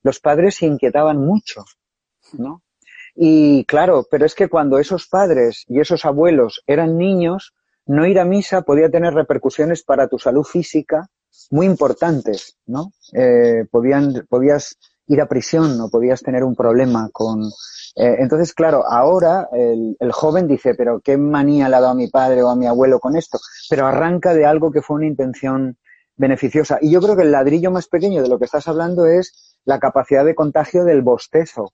los 0.03 0.21
padres 0.21 0.57
se 0.57 0.67
inquietaban 0.67 1.19
mucho, 1.19 1.65
¿no? 2.33 2.63
Y 3.15 3.65
claro, 3.65 4.07
pero 4.11 4.25
es 4.25 4.35
que 4.35 4.49
cuando 4.49 4.79
esos 4.79 5.07
padres 5.07 5.65
y 5.69 5.81
esos 5.81 6.05
abuelos 6.05 6.63
eran 6.67 6.97
niños, 6.97 7.55
no 7.87 8.07
ir 8.07 8.19
a 8.19 8.25
misa 8.25 8.63
podía 8.63 8.91
tener 8.91 9.13
repercusiones 9.13 9.83
para 9.83 10.09
tu 10.09 10.19
salud 10.19 10.45
física 10.45 11.09
muy 11.51 11.67
importantes, 11.67 12.57
¿no? 12.67 12.93
Eh, 13.13 13.65
podían, 13.71 14.27
podías 14.29 14.77
ir 15.07 15.21
a 15.21 15.27
prisión 15.27 15.81
o 15.81 15.91
podías 15.91 16.23
tener 16.23 16.45
un 16.45 16.55
problema 16.55 17.11
con, 17.13 17.43
eh, 17.95 18.17
entonces, 18.21 18.55
claro, 18.55 18.85
ahora 18.89 19.49
el, 19.53 20.13
joven 20.13 20.47
dice, 20.49 20.75
pero 20.75 21.01
qué 21.01 21.17
manía 21.17 21.69
le 21.69 21.77
ha 21.77 21.81
dado 21.81 21.93
a 21.93 21.97
mi 21.97 22.09
padre 22.09 22.43
o 22.43 22.49
a 22.49 22.57
mi 22.57 22.67
abuelo 22.67 22.99
con 22.99 23.17
esto, 23.17 23.39
pero 23.69 23.87
arranca 23.87 24.35
de 24.35 24.47
algo 24.47 24.71
que 24.71 24.83
fue 24.83 24.97
una 24.97 25.07
intención 25.07 25.77
beneficiosa. 26.17 26.79
Y 26.81 26.91
yo 26.91 27.01
creo 27.01 27.17
que 27.17 27.23
el 27.23 27.33
ladrillo 27.33 27.71
más 27.71 27.89
pequeño 27.89 28.23
de 28.23 28.29
lo 28.29 28.39
que 28.39 28.45
estás 28.45 28.69
hablando 28.69 29.07
es 29.07 29.57
la 29.65 29.79
capacidad 29.79 30.25
de 30.25 30.35
contagio 30.35 30.85
del 30.85 31.03
bostezo. 31.03 31.73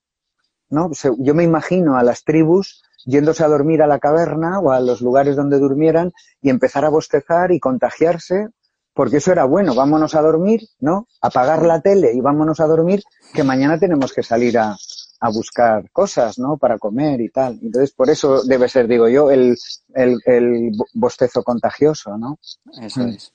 ¿no? 0.70 0.90
Yo 1.18 1.34
me 1.34 1.44
imagino 1.44 1.96
a 1.96 2.02
las 2.02 2.24
tribus 2.24 2.82
yéndose 3.04 3.44
a 3.44 3.48
dormir 3.48 3.82
a 3.82 3.86
la 3.86 3.98
caverna 3.98 4.60
o 4.60 4.70
a 4.70 4.80
los 4.80 5.00
lugares 5.00 5.36
donde 5.36 5.58
durmieran 5.58 6.12
y 6.42 6.50
empezar 6.50 6.84
a 6.84 6.90
bostezar 6.90 7.52
y 7.52 7.60
contagiarse, 7.60 8.48
porque 8.92 9.18
eso 9.18 9.32
era 9.32 9.44
bueno, 9.44 9.74
vámonos 9.74 10.14
a 10.14 10.20
dormir, 10.20 10.62
¿no? 10.80 11.06
Apagar 11.22 11.64
la 11.64 11.80
tele 11.80 12.12
y 12.12 12.20
vámonos 12.20 12.60
a 12.60 12.66
dormir, 12.66 13.02
que 13.32 13.44
mañana 13.44 13.78
tenemos 13.78 14.12
que 14.12 14.22
salir 14.22 14.58
a, 14.58 14.76
a 15.20 15.30
buscar 15.30 15.90
cosas, 15.90 16.38
¿no? 16.38 16.58
Para 16.58 16.78
comer 16.78 17.20
y 17.20 17.30
tal. 17.30 17.58
Entonces, 17.62 17.92
por 17.92 18.10
eso 18.10 18.42
debe 18.44 18.68
ser, 18.68 18.88
digo 18.88 19.08
yo, 19.08 19.30
el, 19.30 19.56
el, 19.94 20.18
el 20.26 20.72
bostezo 20.94 21.42
contagioso, 21.42 22.18
¿no? 22.18 22.38
Eso 22.82 23.00
mm. 23.00 23.08
es. 23.08 23.32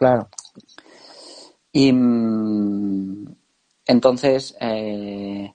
Claro. 0.00 0.30
Y 1.72 1.92
mm, 1.92 3.36
entonces, 3.84 4.56
eh, 4.58 5.52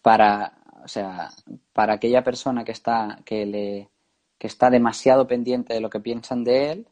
para, 0.00 0.52
o 0.84 0.86
sea, 0.86 1.30
para 1.72 1.94
aquella 1.94 2.22
persona 2.22 2.64
que 2.64 2.70
está, 2.70 3.18
que 3.24 3.44
le, 3.46 3.90
que 4.38 4.46
está 4.46 4.70
demasiado 4.70 5.26
pendiente 5.26 5.74
de 5.74 5.80
lo 5.80 5.90
que 5.90 5.98
piensan 5.98 6.44
de 6.44 6.70
él, 6.70 6.88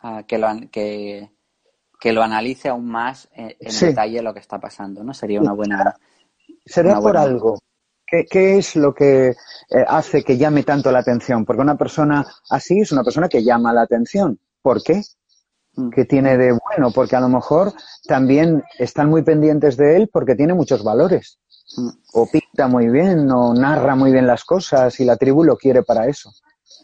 ah, 0.00 0.24
que 0.28 0.36
lo, 0.36 0.48
que, 0.70 1.30
que 1.98 2.12
lo 2.12 2.22
analice 2.22 2.68
aún 2.68 2.86
más 2.86 3.30
en, 3.32 3.56
detalle 3.58 4.20
lo 4.20 4.34
que 4.34 4.40
está 4.40 4.60
pasando, 4.60 5.02
¿no? 5.02 5.14
Sería 5.14 5.40
una 5.40 5.54
buena 5.54 5.96
será 6.66 7.00
por 7.00 7.16
algo. 7.16 7.58
¿Qué, 8.06 8.58
es 8.58 8.76
lo 8.76 8.94
que 8.94 9.28
eh, 9.30 9.34
hace 9.88 10.22
que 10.22 10.36
llame 10.36 10.64
tanto 10.64 10.92
la 10.92 10.98
atención? 10.98 11.46
Porque 11.46 11.62
una 11.62 11.78
persona 11.78 12.26
así 12.50 12.80
es 12.80 12.92
una 12.92 13.02
persona 13.02 13.26
que 13.26 13.42
llama 13.42 13.72
la 13.72 13.82
atención. 13.82 14.38
¿Por 14.60 14.82
qué? 14.82 15.00
Mm. 15.76 15.90
¿Qué 15.90 16.04
tiene 16.04 16.36
de 16.36 16.52
bueno? 16.52 16.90
Porque 16.90 17.16
a 17.16 17.20
lo 17.20 17.28
mejor 17.28 17.72
también 18.06 18.64
están 18.78 19.08
muy 19.08 19.22
pendientes 19.22 19.76
de 19.76 19.96
él 19.96 20.10
porque 20.12 20.34
tiene 20.34 20.54
muchos 20.54 20.82
valores. 20.82 21.38
Mm. 21.76 21.88
O 22.14 22.26
pinta 22.30 22.68
muy 22.68 22.88
bien, 22.88 23.30
o 23.30 23.54
narra 23.54 23.94
muy 23.94 24.12
bien 24.12 24.26
las 24.26 24.44
cosas 24.44 24.98
y 25.00 25.04
la 25.04 25.16
tribu 25.16 25.44
lo 25.44 25.56
quiere 25.56 25.82
para 25.82 26.06
eso. 26.06 26.32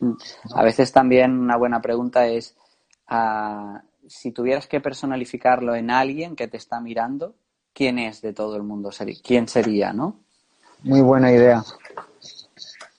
Mm. 0.00 0.12
A 0.54 0.62
veces 0.62 0.92
también 0.92 1.38
una 1.38 1.56
buena 1.56 1.80
pregunta 1.80 2.26
es, 2.26 2.54
ah, 3.08 3.82
si 4.06 4.32
tuvieras 4.32 4.66
que 4.66 4.80
personalificarlo 4.80 5.74
en 5.74 5.90
alguien 5.90 6.36
que 6.36 6.48
te 6.48 6.56
está 6.56 6.80
mirando, 6.80 7.34
quién 7.72 7.98
es 7.98 8.20
de 8.20 8.32
todo 8.32 8.56
el 8.56 8.62
mundo, 8.62 8.90
quién 9.24 9.48
sería, 9.48 9.92
¿no? 9.92 10.20
Muy 10.82 11.00
buena 11.00 11.32
idea. 11.32 11.62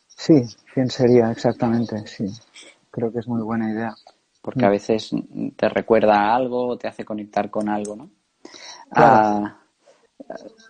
Sí, 0.08 0.42
quién 0.74 0.90
sería 0.90 1.32
exactamente, 1.32 2.08
sí. 2.08 2.26
Creo 2.90 3.12
que 3.12 3.20
es 3.20 3.28
muy 3.28 3.42
buena 3.42 3.70
idea. 3.70 3.94
Porque 4.44 4.66
a 4.66 4.70
veces 4.70 5.12
te 5.56 5.70
recuerda 5.70 6.36
algo 6.36 6.68
o 6.68 6.78
te 6.78 6.90
hace 6.90 7.06
conectar 7.06 7.50
con 7.50 7.70
algo, 7.70 7.96
¿no? 7.96 8.10
Ah, 8.92 9.58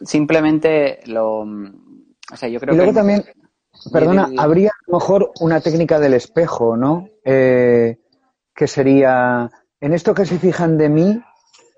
simplemente 0.06 1.00
lo. 1.08 1.40
O 1.40 2.38
sea, 2.38 2.48
yo 2.50 2.60
creo 2.60 2.76
y 2.76 2.78
luego 2.78 2.94
también, 2.94 3.26
perdona, 3.92 4.30
habría 4.38 4.70
a 4.70 4.92
lo 4.92 5.00
mejor 5.00 5.32
una 5.40 5.60
técnica 5.60 6.00
del 6.00 6.14
espejo, 6.14 6.78
¿no? 6.78 7.10
Eh, 7.26 7.98
que 8.54 8.68
sería, 8.68 9.50
en 9.82 9.94
esto 9.94 10.14
que 10.14 10.28
se 10.28 10.38
fijan 10.38 10.78
de 10.78 10.90
mí, 10.90 11.24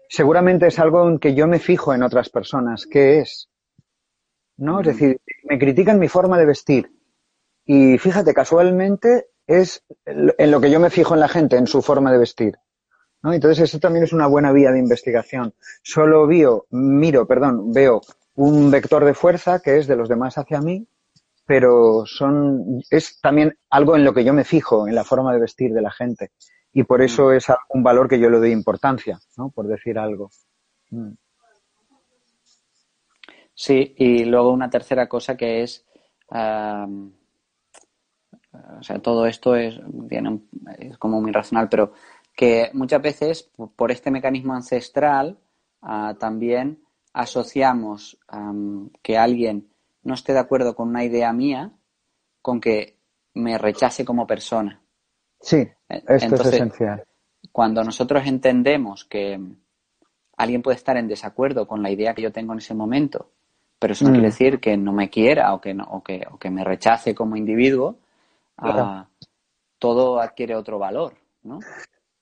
seguramente 0.10 0.68
es 0.68 0.78
algo 0.80 1.08
en 1.08 1.18
que 1.18 1.34
yo 1.34 1.48
me 1.48 1.60
fijo 1.60 1.94
en 1.94 2.04
otras 2.04 2.30
personas. 2.30 2.86
¿Qué 2.86 3.20
es? 3.20 3.50
¿No? 4.58 4.82
Es 4.82 4.88
decir, 4.88 5.22
me 5.46 5.58
critican 5.58 5.98
mi 5.98 6.10
forma 6.10 6.38
de 6.38 6.46
vestir. 6.46 6.92
Y 7.64 7.98
fíjate, 7.98 8.34
casualmente 8.34 9.30
es 9.48 9.84
en 10.06 10.52
lo 10.52 10.62
que 10.62 10.72
yo 10.72 10.80
me 10.80 10.90
fijo 10.90 11.14
en 11.14 11.20
la 11.20 11.28
gente, 11.28 11.58
en 11.58 11.68
su 11.68 11.82
forma 11.82 12.12
de 12.12 12.18
vestir. 12.18 12.58
¿no? 13.22 13.34
Entonces, 13.34 13.64
eso 13.64 13.80
también 13.80 14.04
es 14.04 14.14
una 14.14 14.28
buena 14.28 14.52
vía 14.52 14.72
de 14.72 14.80
investigación. 14.80 15.54
Solo 15.84 16.28
veo, 16.28 16.66
miro, 16.72 17.28
perdón, 17.28 17.72
veo 17.72 18.02
un 18.36 18.70
vector 18.70 19.06
de 19.06 19.14
fuerza 19.14 19.60
que 19.60 19.78
es 19.78 19.88
de 19.88 19.96
los 19.96 20.10
demás 20.10 20.38
hacia 20.38 20.62
mí, 20.62 20.88
pero 21.46 22.06
son, 22.06 22.82
es 22.90 23.20
también 23.22 23.58
algo 23.70 23.96
en 23.96 24.04
lo 24.04 24.14
que 24.14 24.24
yo 24.24 24.34
me 24.34 24.44
fijo, 24.44 24.88
en 24.88 24.96
la 24.96 25.04
forma 25.04 25.34
de 25.34 25.40
vestir 25.40 25.74
de 25.74 25.82
la 25.82 25.92
gente 25.92 26.32
y 26.76 26.84
por 26.84 27.02
eso 27.02 27.28
mm. 27.30 27.34
es 27.34 27.48
un 27.70 27.82
valor 27.82 28.10
que 28.10 28.20
yo 28.20 28.30
le 28.30 28.38
doy 28.38 28.52
importancia, 28.52 29.18
¿no? 29.38 29.50
Por 29.50 29.66
decir 29.66 29.98
algo. 29.98 30.30
Mm. 30.92 31.14
Sí, 33.54 33.96
y 33.98 34.26
luego 34.26 34.52
una 34.52 34.70
tercera 34.70 35.08
cosa 35.08 35.38
que 35.38 35.64
es, 35.64 35.86
o 38.80 38.84
sea, 38.84 39.00
todo 39.00 39.26
esto 39.26 39.56
es, 39.56 39.80
es 40.80 40.98
como 40.98 41.22
muy 41.22 41.32
racional, 41.32 41.70
pero 41.70 41.94
que 42.36 42.70
muchas 42.74 43.02
veces 43.02 43.50
por 43.76 43.92
este 43.92 44.12
mecanismo 44.12 44.54
ancestral 44.54 45.38
ah, 45.82 46.16
también 46.20 46.84
asociamos 47.14 48.20
que 49.02 49.18
alguien 49.18 49.70
no 50.04 50.14
esté 50.14 50.34
de 50.34 50.40
acuerdo 50.40 50.76
con 50.76 50.90
una 50.90 51.04
idea 51.04 51.32
mía 51.32 51.72
con 52.42 52.60
que 52.60 52.98
me 53.34 53.58
rechace 53.58 54.04
como 54.06 54.28
persona. 54.28 54.82
Sí, 55.40 55.58
eh, 55.58 56.04
esto 56.08 56.36
es 56.36 56.46
esencial. 56.46 57.04
Cuando 57.52 57.84
nosotros 57.84 58.26
entendemos 58.26 59.06
que 59.06 59.40
alguien 60.38 60.62
puede 60.62 60.78
estar 60.78 60.98
en 60.98 61.08
desacuerdo 61.08 61.68
con 61.68 61.82
la 61.82 61.90
idea 61.90 62.14
que 62.14 62.22
yo 62.22 62.32
tengo 62.32 62.54
en 62.54 62.60
ese 62.60 62.74
momento, 62.74 63.32
pero 63.80 63.94
eso 63.94 64.06
no 64.06 64.12
quiere 64.12 64.28
mm. 64.28 64.32
decir 64.32 64.60
que 64.60 64.78
no 64.78 64.92
me 64.92 65.10
quiera 65.10 65.54
o 65.54 65.62
que, 65.62 65.74
no, 65.74 65.86
o 65.86 66.04
que, 66.04 66.24
o 66.32 66.38
que 66.38 66.50
me 66.50 66.64
rechace 66.64 67.16
como 67.16 67.36
individuo, 67.36 68.00
ah, 68.58 69.08
todo 69.80 70.20
adquiere 70.20 70.56
otro 70.56 70.80
valor, 70.80 71.14
¿no? 71.44 71.60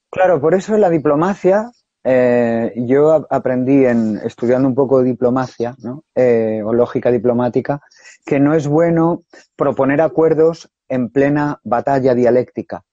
Claro, 0.10 0.40
por 0.40 0.54
eso 0.54 0.76
en 0.76 0.82
la 0.82 0.90
diplomacia, 0.90 1.72
eh, 2.04 2.74
yo 2.76 3.26
aprendí 3.30 3.86
en 3.86 4.18
estudiando 4.24 4.68
un 4.68 4.76
poco 4.76 5.00
de 5.00 5.06
diplomacia, 5.06 5.76
¿no? 5.80 6.04
Eh, 6.14 6.62
o 6.64 6.74
lógica 6.74 7.10
diplomática, 7.12 7.82
que 8.26 8.40
no 8.40 8.54
es 8.54 8.68
bueno 8.68 9.22
proponer 9.56 10.02
acuerdos 10.02 10.70
en 10.88 11.10
plena 11.10 11.60
batalla 11.64 12.14
dialéctica. 12.14 12.84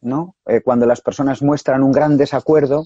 ¿no? 0.00 0.36
Eh, 0.46 0.60
cuando 0.62 0.86
las 0.86 1.00
personas 1.00 1.42
muestran 1.42 1.82
un 1.82 1.92
gran 1.92 2.16
desacuerdo, 2.16 2.84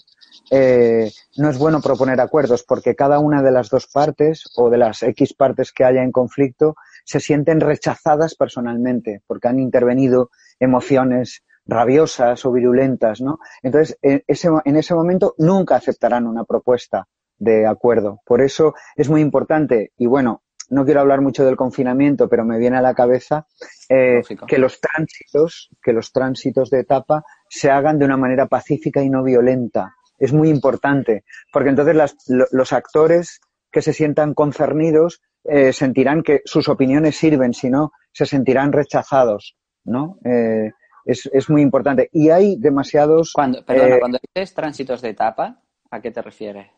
eh, 0.50 1.10
no 1.36 1.50
es 1.50 1.58
bueno 1.58 1.80
proponer 1.80 2.20
acuerdos 2.20 2.62
porque 2.62 2.94
cada 2.94 3.18
una 3.18 3.42
de 3.42 3.52
las 3.52 3.68
dos 3.68 3.86
partes 3.86 4.44
o 4.56 4.70
de 4.70 4.78
las 4.78 5.02
X 5.02 5.34
partes 5.34 5.72
que 5.72 5.84
haya 5.84 6.02
en 6.02 6.12
conflicto 6.12 6.74
se 7.04 7.20
sienten 7.20 7.60
rechazadas 7.60 8.34
personalmente 8.34 9.22
porque 9.26 9.48
han 9.48 9.58
intervenido 9.58 10.30
emociones 10.58 11.42
rabiosas 11.64 12.44
o 12.44 12.52
virulentas, 12.52 13.20
¿no? 13.20 13.38
Entonces, 13.62 13.98
en 14.02 14.22
ese, 14.26 14.48
en 14.64 14.76
ese 14.76 14.94
momento 14.94 15.34
nunca 15.38 15.76
aceptarán 15.76 16.26
una 16.26 16.44
propuesta 16.44 17.06
de 17.38 17.66
acuerdo. 17.66 18.20
Por 18.24 18.40
eso 18.40 18.74
es 18.96 19.08
muy 19.08 19.20
importante, 19.20 19.92
y 19.96 20.06
bueno, 20.06 20.42
no 20.70 20.84
quiero 20.84 21.00
hablar 21.00 21.20
mucho 21.20 21.44
del 21.44 21.56
confinamiento, 21.56 22.28
pero 22.28 22.44
me 22.44 22.58
viene 22.58 22.78
a 22.78 22.82
la 22.82 22.94
cabeza 22.94 23.46
eh, 23.88 24.22
que 24.46 24.58
los 24.58 24.80
tránsitos, 24.80 25.68
que 25.82 25.92
los 25.92 26.12
tránsitos 26.12 26.70
de 26.70 26.80
etapa 26.80 27.24
se 27.48 27.70
hagan 27.70 27.98
de 27.98 28.06
una 28.06 28.16
manera 28.16 28.46
pacífica 28.46 29.02
y 29.02 29.10
no 29.10 29.22
violenta. 29.22 29.94
Es 30.18 30.32
muy 30.32 30.48
importante, 30.48 31.24
porque 31.52 31.70
entonces 31.70 31.94
las, 31.94 32.16
los 32.26 32.72
actores 32.72 33.40
que 33.70 33.82
se 33.82 33.92
sientan 33.92 34.34
concernidos 34.34 35.20
eh, 35.44 35.72
sentirán 35.72 36.22
que 36.22 36.42
sus 36.44 36.68
opiniones 36.68 37.16
sirven, 37.16 37.54
si 37.54 37.70
no, 37.70 37.92
se 38.12 38.26
sentirán 38.26 38.72
rechazados, 38.72 39.56
¿no? 39.84 40.18
Eh, 40.24 40.70
es, 41.04 41.28
es, 41.32 41.50
muy 41.50 41.62
importante. 41.62 42.08
Y 42.12 42.30
hay 42.30 42.56
demasiados... 42.56 43.32
Cuando, 43.32 43.64
perdona, 43.64 43.98
cuando 43.98 44.18
dices 44.34 44.54
tránsitos 44.54 45.02
de 45.02 45.10
etapa, 45.10 45.60
¿a 45.90 46.00
qué 46.00 46.10
te 46.10 46.22
refieres? 46.22 46.68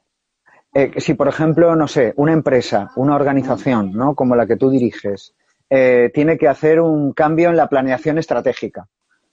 Eh, 0.75 0.92
si, 0.97 1.14
por 1.14 1.28
ejemplo, 1.28 1.76
no 1.76 1.87
sé, 1.87 2.12
una 2.16 2.33
empresa, 2.33 2.90
una 2.97 3.14
organización, 3.14 3.92
¿no? 3.92 4.14
Como 4.14 4.35
la 4.35 4.47
que 4.47 4.56
tú 4.56 4.71
diriges, 4.71 5.35
eh, 5.71 6.11
tiene 6.12 6.37
que 6.37 6.49
hacer 6.49 6.80
un 6.80 7.12
cambio 7.12 7.50
en 7.50 7.56
la 7.56 7.68
planeación 7.68 8.18
estratégica, 8.18 8.88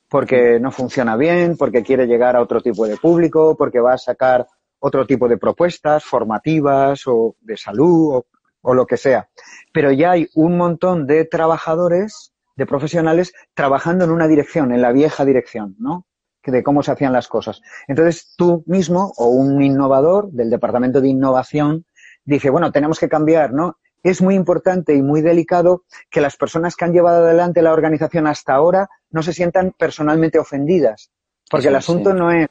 porque 0.07 0.59
no 0.59 0.71
funciona 0.71 1.15
bien, 1.15 1.57
porque 1.57 1.81
quiere 1.81 2.05
llegar 2.05 2.35
a 2.35 2.41
otro 2.41 2.61
tipo 2.61 2.85
de 2.85 2.97
público, 2.97 3.55
porque 3.57 3.79
va 3.79 3.93
a 3.93 3.97
sacar 3.97 4.47
otro 4.79 5.05
tipo 5.07 5.27
de 5.27 5.37
propuestas 5.37 6.03
formativas 6.03 7.07
o 7.07 7.35
de 7.41 7.57
salud 7.57 8.17
o, 8.17 8.25
o 8.61 8.73
lo 8.73 8.85
que 8.85 8.97
sea. 8.97 9.29
Pero 9.73 9.91
ya 9.91 10.11
hay 10.11 10.29
un 10.35 10.57
montón 10.57 11.07
de 11.07 11.25
trabajadores, 11.25 12.33
de 12.55 12.65
profesionales, 12.65 13.33
trabajando 13.53 14.05
en 14.05 14.11
una 14.11 14.27
dirección, 14.27 14.73
en 14.73 14.81
la 14.81 14.91
vieja 14.91 15.25
dirección, 15.25 15.75
¿no? 15.79 16.05
de 16.49 16.63
cómo 16.63 16.81
se 16.81 16.91
hacían 16.91 17.13
las 17.13 17.27
cosas. 17.27 17.61
Entonces 17.87 18.33
tú 18.35 18.63
mismo 18.65 19.13
o 19.17 19.27
un 19.27 19.61
innovador 19.61 20.31
del 20.31 20.49
departamento 20.49 20.99
de 20.99 21.09
innovación 21.09 21.85
dice, 22.25 22.49
bueno, 22.49 22.71
tenemos 22.71 22.99
que 22.99 23.09
cambiar, 23.09 23.53
¿no? 23.53 23.77
Es 24.01 24.21
muy 24.21 24.33
importante 24.33 24.95
y 24.95 25.03
muy 25.03 25.21
delicado 25.21 25.83
que 26.09 26.21
las 26.21 26.35
personas 26.35 26.75
que 26.75 26.85
han 26.85 26.93
llevado 26.93 27.23
adelante 27.23 27.61
la 27.61 27.73
organización 27.73 28.25
hasta 28.25 28.55
ahora 28.55 28.89
no 29.11 29.21
se 29.21 29.33
sientan 29.33 29.75
personalmente 29.77 30.39
ofendidas, 30.39 31.11
porque 31.49 31.67
el 31.67 31.75
asunto 31.75 32.13
no 32.13 32.31
es 32.31 32.47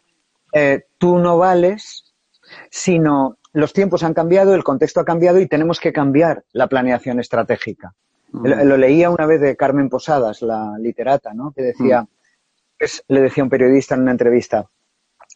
eh, 0.52 0.84
tú 0.98 1.18
no 1.18 1.38
vales, 1.38 2.14
sino 2.70 3.38
los 3.52 3.72
tiempos 3.72 4.02
han 4.02 4.14
cambiado, 4.14 4.54
el 4.54 4.64
contexto 4.64 5.00
ha 5.00 5.04
cambiado 5.04 5.40
y 5.40 5.48
tenemos 5.48 5.80
que 5.80 5.92
cambiar 5.92 6.44
la 6.52 6.68
planeación 6.68 7.20
estratégica. 7.20 7.94
Lo, 8.32 8.76
leía 8.76 9.10
una 9.10 9.26
vez 9.26 9.40
de 9.40 9.56
Carmen 9.56 9.88
Posadas, 9.88 10.42
la 10.42 10.76
literata, 10.78 11.34
¿no? 11.34 11.52
Que 11.52 11.62
decía, 11.62 12.06
le 13.08 13.20
decía 13.20 13.42
un 13.42 13.50
periodista 13.50 13.96
en 13.96 14.02
una 14.02 14.12
entrevista, 14.12 14.68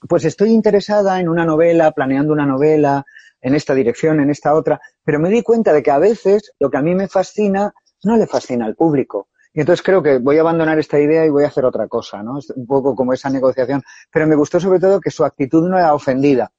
pues 0.08 0.24
estoy 0.24 0.50
interesada 0.50 1.20
en 1.20 1.28
una 1.28 1.44
novela, 1.44 1.90
planeando 1.90 2.32
una 2.32 2.46
novela, 2.46 3.04
en 3.40 3.54
esta 3.54 3.74
dirección, 3.74 4.20
en 4.20 4.30
esta 4.30 4.54
otra, 4.54 4.80
pero 5.04 5.18
me 5.18 5.28
di 5.28 5.42
cuenta 5.42 5.72
de 5.72 5.82
que 5.82 5.90
a 5.90 5.98
veces 5.98 6.52
lo 6.58 6.70
que 6.70 6.78
a 6.78 6.82
mí 6.82 6.94
me 6.94 7.08
fascina 7.08 7.74
no 8.04 8.16
le 8.16 8.26
fascina 8.26 8.64
al 8.64 8.74
público. 8.74 9.28
Y 9.52 9.60
entonces 9.60 9.84
creo 9.84 10.02
que 10.02 10.18
voy 10.18 10.38
a 10.38 10.40
abandonar 10.40 10.78
esta 10.78 10.98
idea 10.98 11.24
y 11.24 11.30
voy 11.30 11.44
a 11.44 11.48
hacer 11.48 11.64
otra 11.64 11.86
cosa, 11.86 12.22
¿no? 12.22 12.38
Es 12.38 12.50
un 12.50 12.66
poco 12.66 12.94
como 12.94 13.12
esa 13.12 13.30
negociación. 13.30 13.82
Pero 14.10 14.26
me 14.26 14.34
gustó 14.34 14.58
sobre 14.58 14.80
todo 14.80 15.00
que 15.00 15.10
su 15.10 15.24
actitud 15.24 15.68
no 15.68 15.78
era 15.78 15.94
ofendida, 15.94 16.50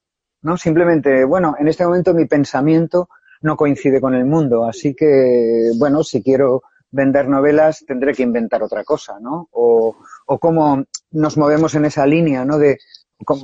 ¿no? 0.46 0.58
Simplemente, 0.58 1.26
bueno, 1.26 1.56
en 1.60 1.68
este 1.68 1.84
momento 1.84 2.14
mi 2.14 2.26
pensamiento 2.26 3.10
no 3.42 3.58
coincide 3.58 4.00
con 4.00 4.14
el 4.14 4.26
mundo, 4.26 4.66
así 4.66 4.96
que, 4.96 5.72
bueno, 5.78 6.04
si 6.04 6.22
quiero 6.22 6.62
vender 6.92 7.28
novelas 7.28 7.84
tendré 7.86 8.14
que 8.14 8.22
inventar 8.22 8.62
otra 8.62 8.84
cosa, 8.84 9.20
¿no? 9.20 9.50
O, 9.52 9.96
o 10.28 10.40
cómo 10.40 10.84
nos 11.12 11.36
movemos 11.36 11.74
en 11.74 11.86
esa 11.86 12.06
línea, 12.06 12.46
¿no? 12.46 12.60
De, 12.60 12.78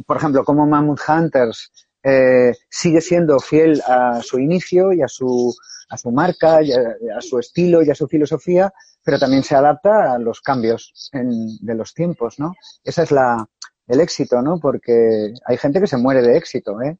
por 0.05 0.17
ejemplo, 0.17 0.43
cómo 0.43 0.67
Mammoth 0.67 1.01
Hunters 1.07 1.71
eh, 2.03 2.53
sigue 2.69 3.01
siendo 3.01 3.39
fiel 3.39 3.81
a 3.87 4.21
su 4.21 4.37
inicio 4.37 4.93
y 4.93 5.01
a 5.01 5.07
su, 5.07 5.55
a 5.89 5.97
su 5.97 6.11
marca, 6.11 6.61
y 6.61 6.71
a, 6.71 7.19
su 7.19 7.39
estilo 7.39 7.81
y 7.81 7.89
a 7.89 7.95
su 7.95 8.07
filosofía, 8.07 8.71
pero 9.03 9.17
también 9.17 9.41
se 9.41 9.55
adapta 9.55 10.13
a 10.13 10.19
los 10.19 10.39
cambios 10.39 11.09
en, 11.13 11.57
de 11.61 11.73
los 11.73 11.95
tiempos, 11.95 12.37
¿no? 12.37 12.53
Esa 12.83 13.01
es 13.01 13.11
la, 13.11 13.47
el 13.91 13.99
éxito, 13.99 14.41
¿no? 14.41 14.57
Porque 14.59 15.33
hay 15.45 15.57
gente 15.57 15.79
que 15.79 15.87
se 15.87 15.97
muere 15.97 16.21
de 16.21 16.37
éxito, 16.37 16.81
¿eh? 16.81 16.97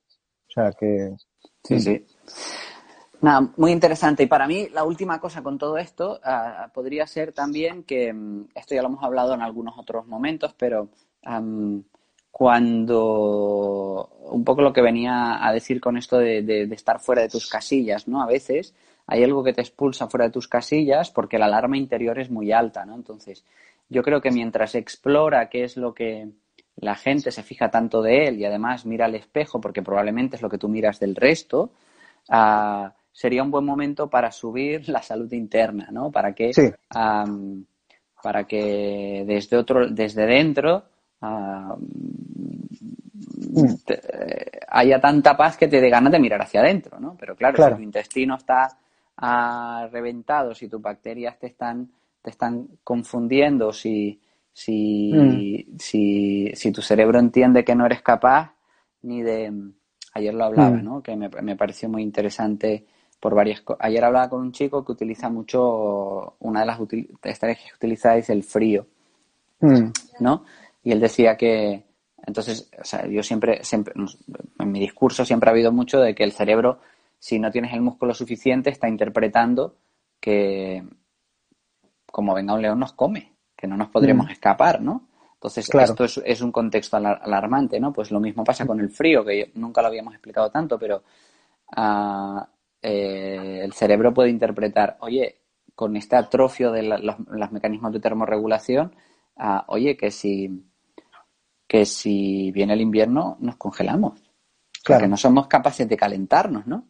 O 0.49 0.51
sea 0.51 0.71
que... 0.73 1.15
Sí, 1.63 1.80
sí. 1.80 2.06
Nada, 3.21 3.49
muy 3.56 3.71
interesante. 3.71 4.23
Y 4.23 4.27
para 4.27 4.47
mí, 4.47 4.67
la 4.73 4.84
última 4.84 5.19
cosa 5.21 5.41
con 5.41 5.58
todo 5.58 5.77
esto 5.77 6.19
uh, 6.25 6.69
podría 6.73 7.06
ser 7.08 7.32
también 7.34 7.84
que, 7.84 8.12
um, 8.12 8.47
esto 8.56 8.75
ya 8.75 8.82
lo 8.82 8.89
hemos 8.89 9.04
hablado 9.04 9.34
en 9.34 9.41
algunos 9.41 9.77
otros 9.77 10.08
momentos, 10.08 10.54
pero 10.58 10.89
um, 11.25 11.84
cuando 12.32 14.10
un 14.23 14.43
poco 14.43 14.62
lo 14.62 14.73
que 14.73 14.82
venía 14.82 15.45
a 15.45 15.54
decir 15.54 15.80
con 15.80 15.97
esto 15.97 16.17
de, 16.17 16.41
de, 16.41 16.65
de, 16.65 16.75
estar 16.75 16.99
fuera 16.99 17.21
de 17.21 17.30
tus 17.30 17.47
casillas, 17.47 18.08
¿no? 18.08 18.23
A 18.23 18.25
veces 18.25 18.73
hay 19.06 19.23
algo 19.23 19.43
que 19.43 19.54
te 19.54 19.62
expulsa 19.62 20.08
fuera 20.08 20.25
de 20.25 20.32
tus 20.32 20.47
casillas 20.47 21.12
porque 21.12 21.38
la 21.38 21.45
alarma 21.45 21.77
interior 21.77 22.17
es 22.19 22.32
muy 22.32 22.51
alta, 22.51 22.86
¿no? 22.86 22.95
Entonces, 22.95 23.45
yo 23.89 24.01
creo 24.04 24.21
que 24.21 24.32
mientras 24.32 24.73
explora 24.73 25.49
qué 25.49 25.63
es 25.63 25.77
lo 25.77 25.93
que 25.93 26.30
la 26.77 26.95
gente 26.95 27.31
se 27.31 27.43
fija 27.43 27.69
tanto 27.69 28.01
de 28.01 28.27
él 28.27 28.39
y 28.39 28.45
además 28.45 28.86
mira 28.86 29.05
al 29.05 29.15
espejo 29.15 29.60
porque 29.60 29.81
probablemente 29.81 30.36
es 30.36 30.41
lo 30.41 30.49
que 30.49 30.57
tú 30.57 30.67
miras 30.67 30.99
del 30.99 31.15
resto, 31.15 31.71
uh, 32.29 32.89
sería 33.12 33.43
un 33.43 33.51
buen 33.51 33.65
momento 33.65 34.10
para 34.10 34.31
subir 34.31 34.88
la 34.89 35.01
salud 35.01 35.31
interna, 35.31 35.89
¿no? 35.91 36.12
Para 36.12 36.34
que, 36.34 36.53
sí. 36.53 36.69
um, 36.95 37.63
para 38.21 38.45
que 38.45 39.23
desde 39.25 39.57
otro, 39.57 39.89
desde 39.89 40.25
dentro 40.25 40.86
te, 43.86 43.93
eh, 43.93 44.60
haya 44.67 44.99
tanta 44.99 45.38
paz 45.38 45.57
que 45.57 45.67
te 45.67 45.79
dé 45.79 45.89
ganas 45.89 46.12
de 46.12 46.19
mirar 46.19 46.41
hacia 46.41 46.62
adentro, 46.62 46.99
¿no? 46.99 47.15
Pero 47.19 47.36
claro, 47.36 47.55
claro. 47.55 47.75
si 47.75 47.81
tu 47.81 47.84
intestino 47.84 48.36
está 48.36 48.77
uh, 49.21 49.88
reventado, 49.91 50.55
si 50.55 50.67
tus 50.67 50.81
bacterias 50.81 51.38
te 51.38 51.47
están, 51.47 51.91
te 52.21 52.31
están 52.31 52.67
confundiendo, 52.84 53.71
si, 53.71 54.19
si, 54.53 55.13
mm. 55.13 55.77
si, 55.77 56.51
si 56.53 56.71
tu 56.71 56.81
cerebro 56.81 57.19
entiende 57.19 57.63
que 57.63 57.75
no 57.75 57.85
eres 57.85 58.01
capaz 58.01 58.53
ni 59.03 59.21
de 59.21 59.51
ayer 60.13 60.33
lo 60.33 60.45
hablaba, 60.45 60.77
mm. 60.77 60.83
¿no? 60.83 61.01
Que 61.01 61.15
me, 61.15 61.29
me, 61.29 61.55
pareció 61.55 61.89
muy 61.89 62.03
interesante 62.03 62.85
por 63.19 63.35
varias 63.35 63.61
cosas. 63.61 63.85
Ayer 63.85 64.03
hablaba 64.03 64.29
con 64.29 64.41
un 64.41 64.51
chico 64.51 64.83
que 64.83 64.91
utiliza 64.91 65.29
mucho, 65.29 66.35
una 66.39 66.61
de 66.61 66.65
las 66.65 66.79
util 66.79 67.09
estrategias 67.23 67.71
que 67.71 67.77
utiliza 67.77 68.17
es 68.17 68.29
el 68.29 68.43
frío, 68.43 68.87
mm. 69.61 69.89
¿no? 70.19 70.43
Y 70.83 70.91
él 70.91 70.99
decía 70.99 71.37
que, 71.37 71.83
entonces, 72.25 72.69
o 72.79 72.83
sea, 72.83 73.07
yo 73.07 73.23
siempre, 73.23 73.63
siempre, 73.63 73.93
en 74.59 74.71
mi 74.71 74.79
discurso 74.79 75.25
siempre 75.25 75.49
ha 75.49 75.53
habido 75.53 75.71
mucho 75.71 75.99
de 75.99 76.15
que 76.15 76.23
el 76.23 76.31
cerebro, 76.31 76.79
si 77.19 77.39
no 77.39 77.51
tienes 77.51 77.73
el 77.73 77.81
músculo 77.81 78.13
suficiente, 78.13 78.69
está 78.69 78.89
interpretando 78.89 79.75
que, 80.19 80.83
como 82.07 82.33
venga 82.33 82.53
un 82.53 82.61
león, 82.61 82.79
nos 82.79 82.93
come, 82.93 83.30
que 83.62 83.67
no 83.67 83.78
nos 83.78 83.89
podremos 83.89 84.26
mm. 84.26 84.32
escapar, 84.32 84.82
¿no? 84.82 85.08
Entonces, 85.36 85.69
claro. 85.69 85.91
esto 85.91 86.04
es, 86.04 86.21
es, 86.26 86.41
un 86.41 86.52
contexto 86.52 86.97
alarmante, 86.97 87.80
¿no? 87.80 87.93
Pues 87.93 88.12
lo 88.12 88.19
mismo 88.19 88.43
pasa 88.43 88.65
con 88.65 88.80
el 88.80 88.89
frío, 88.89 89.24
que 89.24 89.52
nunca 89.56 89.82
lo 89.82 89.88
habíamos 89.88 90.13
explicado 90.13 90.50
tanto, 90.50 90.78
pero 90.78 91.04
uh, 91.78 92.41
eh, 92.82 93.62
el 93.63 93.74
cerebro 93.74 94.13
puede 94.13 94.30
interpretar, 94.30 94.97
oye, 95.02 95.41
con 95.74 95.95
este 95.95 96.15
atrofio 96.15 96.71
de 96.71 96.84
la, 96.84 96.97
los, 96.97 97.15
los, 97.28 97.52
mecanismos 97.52 97.91
de 97.91 98.00
termorregulación, 98.00 98.93
uh, 99.38 99.62
oye, 99.67 99.95
que 99.97 100.12
si, 100.12 100.63
que 101.67 101.86
si 101.86 102.52
viene 102.52 102.74
el 102.74 102.82
invierno 102.82 103.38
nos 103.39 103.58
congelamos. 103.58 104.19
Claro. 104.84 105.00
Porque 105.00 105.08
no 105.08 105.17
somos 105.17 105.47
capaces 105.47 105.88
de 105.88 105.97
calentarnos, 105.97 106.65
¿no? 106.67 106.88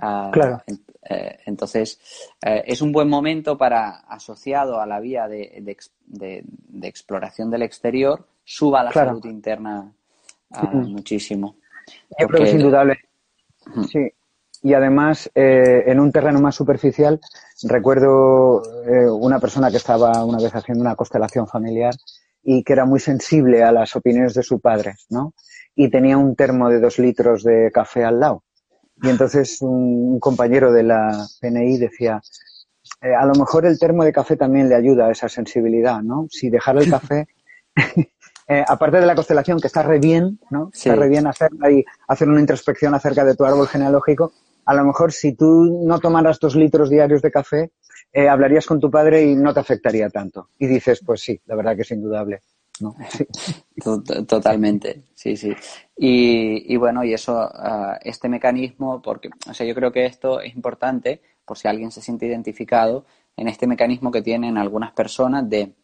Claro. 0.00 0.62
Eh, 1.08 1.38
entonces, 1.46 2.00
eh, 2.44 2.64
es 2.66 2.80
un 2.80 2.92
buen 2.92 3.08
momento 3.08 3.56
para, 3.58 4.00
asociado 4.08 4.80
a 4.80 4.86
la 4.86 5.00
vía 5.00 5.28
de, 5.28 5.60
de, 5.60 5.76
de, 6.06 6.44
de 6.46 6.88
exploración 6.88 7.50
del 7.50 7.62
exterior, 7.62 8.26
suba 8.44 8.82
la 8.82 8.90
claro. 8.90 9.10
salud 9.10 9.26
interna 9.26 9.92
uh, 10.50 10.66
mm. 10.66 10.92
muchísimo. 10.92 11.56
Yo 12.18 12.26
creo 12.26 12.42
que 12.42 12.48
es 12.48 12.54
indudable. 12.54 12.98
Sí, 13.90 14.10
y 14.62 14.74
además 14.74 15.30
eh, 15.34 15.84
en 15.86 16.00
un 16.00 16.10
terreno 16.10 16.40
más 16.40 16.54
superficial 16.54 17.20
recuerdo 17.62 18.62
una 19.18 19.38
persona 19.38 19.70
que 19.70 19.78
estaba 19.78 20.24
una 20.24 20.38
vez 20.38 20.54
haciendo 20.54 20.82
una 20.82 20.96
constelación 20.96 21.46
familiar 21.46 21.94
y 22.42 22.62
que 22.62 22.72
era 22.74 22.84
muy 22.84 23.00
sensible 23.00 23.62
a 23.62 23.72
las 23.72 23.96
opiniones 23.96 24.34
de 24.34 24.42
su 24.42 24.60
padre, 24.60 24.94
¿no? 25.08 25.32
Y 25.74 25.88
tenía 25.90 26.18
un 26.18 26.36
termo 26.36 26.68
de 26.68 26.80
dos 26.80 26.98
litros 26.98 27.42
de 27.42 27.70
café 27.72 28.04
al 28.04 28.20
lado. 28.20 28.42
Y 29.02 29.08
entonces 29.08 29.58
un, 29.60 30.18
compañero 30.20 30.72
de 30.72 30.84
la 30.84 31.26
PNI 31.40 31.78
decía, 31.78 32.22
eh, 33.02 33.14
a 33.14 33.26
lo 33.26 33.34
mejor 33.34 33.66
el 33.66 33.78
termo 33.78 34.04
de 34.04 34.12
café 34.12 34.36
también 34.36 34.68
le 34.68 34.74
ayuda 34.74 35.06
a 35.06 35.12
esa 35.12 35.28
sensibilidad, 35.28 36.00
¿no? 36.00 36.26
Si 36.30 36.50
dejar 36.50 36.78
el 36.78 36.90
café 36.90 37.26
eh, 38.48 38.64
aparte 38.66 38.98
de 39.00 39.06
la 39.06 39.14
constelación, 39.14 39.60
que 39.60 39.66
está 39.66 39.82
re 39.82 39.98
bien, 39.98 40.38
¿no? 40.50 40.70
Está 40.72 40.94
re 40.94 41.08
bien 41.08 41.26
hacer, 41.26 41.50
hacer 42.08 42.28
una 42.28 42.40
introspección 42.40 42.94
acerca 42.94 43.24
de 43.24 43.34
tu 43.34 43.44
árbol 43.44 43.68
genealógico, 43.68 44.32
a 44.66 44.74
lo 44.74 44.84
mejor 44.84 45.12
si 45.12 45.34
tú 45.34 45.82
no 45.84 45.98
tomaras 45.98 46.38
dos 46.40 46.56
litros 46.56 46.88
diarios 46.88 47.20
de 47.20 47.30
café, 47.30 47.72
eh, 48.12 48.28
hablarías 48.28 48.66
con 48.66 48.80
tu 48.80 48.90
padre 48.90 49.22
y 49.22 49.34
no 49.34 49.52
te 49.52 49.60
afectaría 49.60 50.08
tanto. 50.08 50.48
Y 50.58 50.66
dices, 50.66 51.00
pues 51.04 51.20
sí, 51.20 51.40
la 51.46 51.56
verdad 51.56 51.76
que 51.76 51.82
es 51.82 51.90
indudable. 51.90 52.40
¿No? 52.80 52.94
Totalmente, 54.26 55.04
sí, 55.14 55.36
sí. 55.36 55.52
Y, 55.96 56.76
bueno, 56.76 57.04
y 57.04 57.14
eso, 57.14 57.38
ah, 57.38 57.98
este 58.02 58.28
mecanismo, 58.28 59.00
porque, 59.00 59.30
o 59.48 59.54
sea, 59.54 59.66
yo 59.66 59.74
creo 59.74 59.92
que 59.92 60.06
esto 60.06 60.40
es 60.40 60.54
importante, 60.54 61.20
por 61.44 61.58
si 61.58 61.68
alguien 61.68 61.90
se 61.90 62.00
siente 62.00 62.26
identificado, 62.26 63.04
en 63.36 63.48
este 63.48 63.66
mecanismo 63.66 64.10
que 64.10 64.22
tienen 64.22 64.58
algunas 64.58 64.92
personas 64.92 65.48
de, 65.48 65.74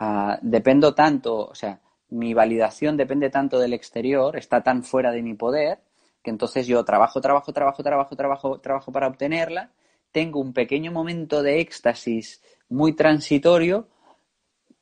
uh, 0.00 0.36
dependo 0.42 0.94
tanto, 0.94 1.48
o 1.48 1.54
sea, 1.54 1.80
mi 2.10 2.34
validación 2.34 2.96
depende 2.96 3.30
tanto 3.30 3.58
del 3.58 3.72
exterior, 3.72 4.36
está 4.36 4.62
tan 4.62 4.84
fuera 4.84 5.10
de 5.10 5.22
mi 5.22 5.34
poder, 5.34 5.78
que 6.22 6.30
entonces 6.30 6.66
yo 6.66 6.84
trabajo, 6.84 7.20
trabajo, 7.20 7.52
trabajo, 7.52 7.82
trabajo, 7.82 8.16
trabajo, 8.16 8.60
trabajo 8.60 8.92
para 8.92 9.08
obtenerla, 9.08 9.70
tengo 10.12 10.40
un 10.40 10.52
pequeño 10.52 10.92
momento 10.92 11.42
de 11.42 11.60
éxtasis 11.60 12.42
muy 12.68 12.94
transitorio, 12.94 13.88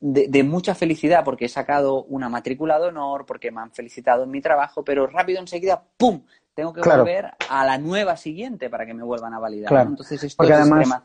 de, 0.00 0.42
mucha 0.42 0.74
felicidad 0.74 1.24
porque 1.24 1.44
he 1.44 1.48
sacado 1.48 2.04
una 2.04 2.28
matrícula 2.28 2.78
de 2.78 2.88
honor, 2.88 3.26
porque 3.26 3.50
me 3.50 3.60
han 3.60 3.70
felicitado 3.70 4.24
en 4.24 4.30
mi 4.30 4.40
trabajo, 4.40 4.82
pero 4.82 5.06
rápido 5.06 5.40
enseguida, 5.40 5.82
¡pum! 5.96 6.22
Tengo 6.54 6.72
que 6.72 6.80
volver 6.80 7.30
a 7.48 7.64
la 7.64 7.78
nueva 7.78 8.16
siguiente 8.16 8.68
para 8.68 8.84
que 8.84 8.94
me 8.94 9.02
vuelvan 9.02 9.34
a 9.34 9.38
validar. 9.38 9.86
Entonces 9.86 10.22
esto 10.24 10.36
porque 10.38 10.54
además, 10.54 11.02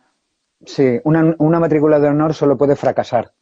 Sí, 0.66 1.00
una, 1.04 1.36
una 1.40 1.60
matrícula 1.60 2.00
de 2.00 2.08
honor 2.08 2.34
solo 2.34 2.58
puede 2.58 2.76
fracasar. 2.76 3.34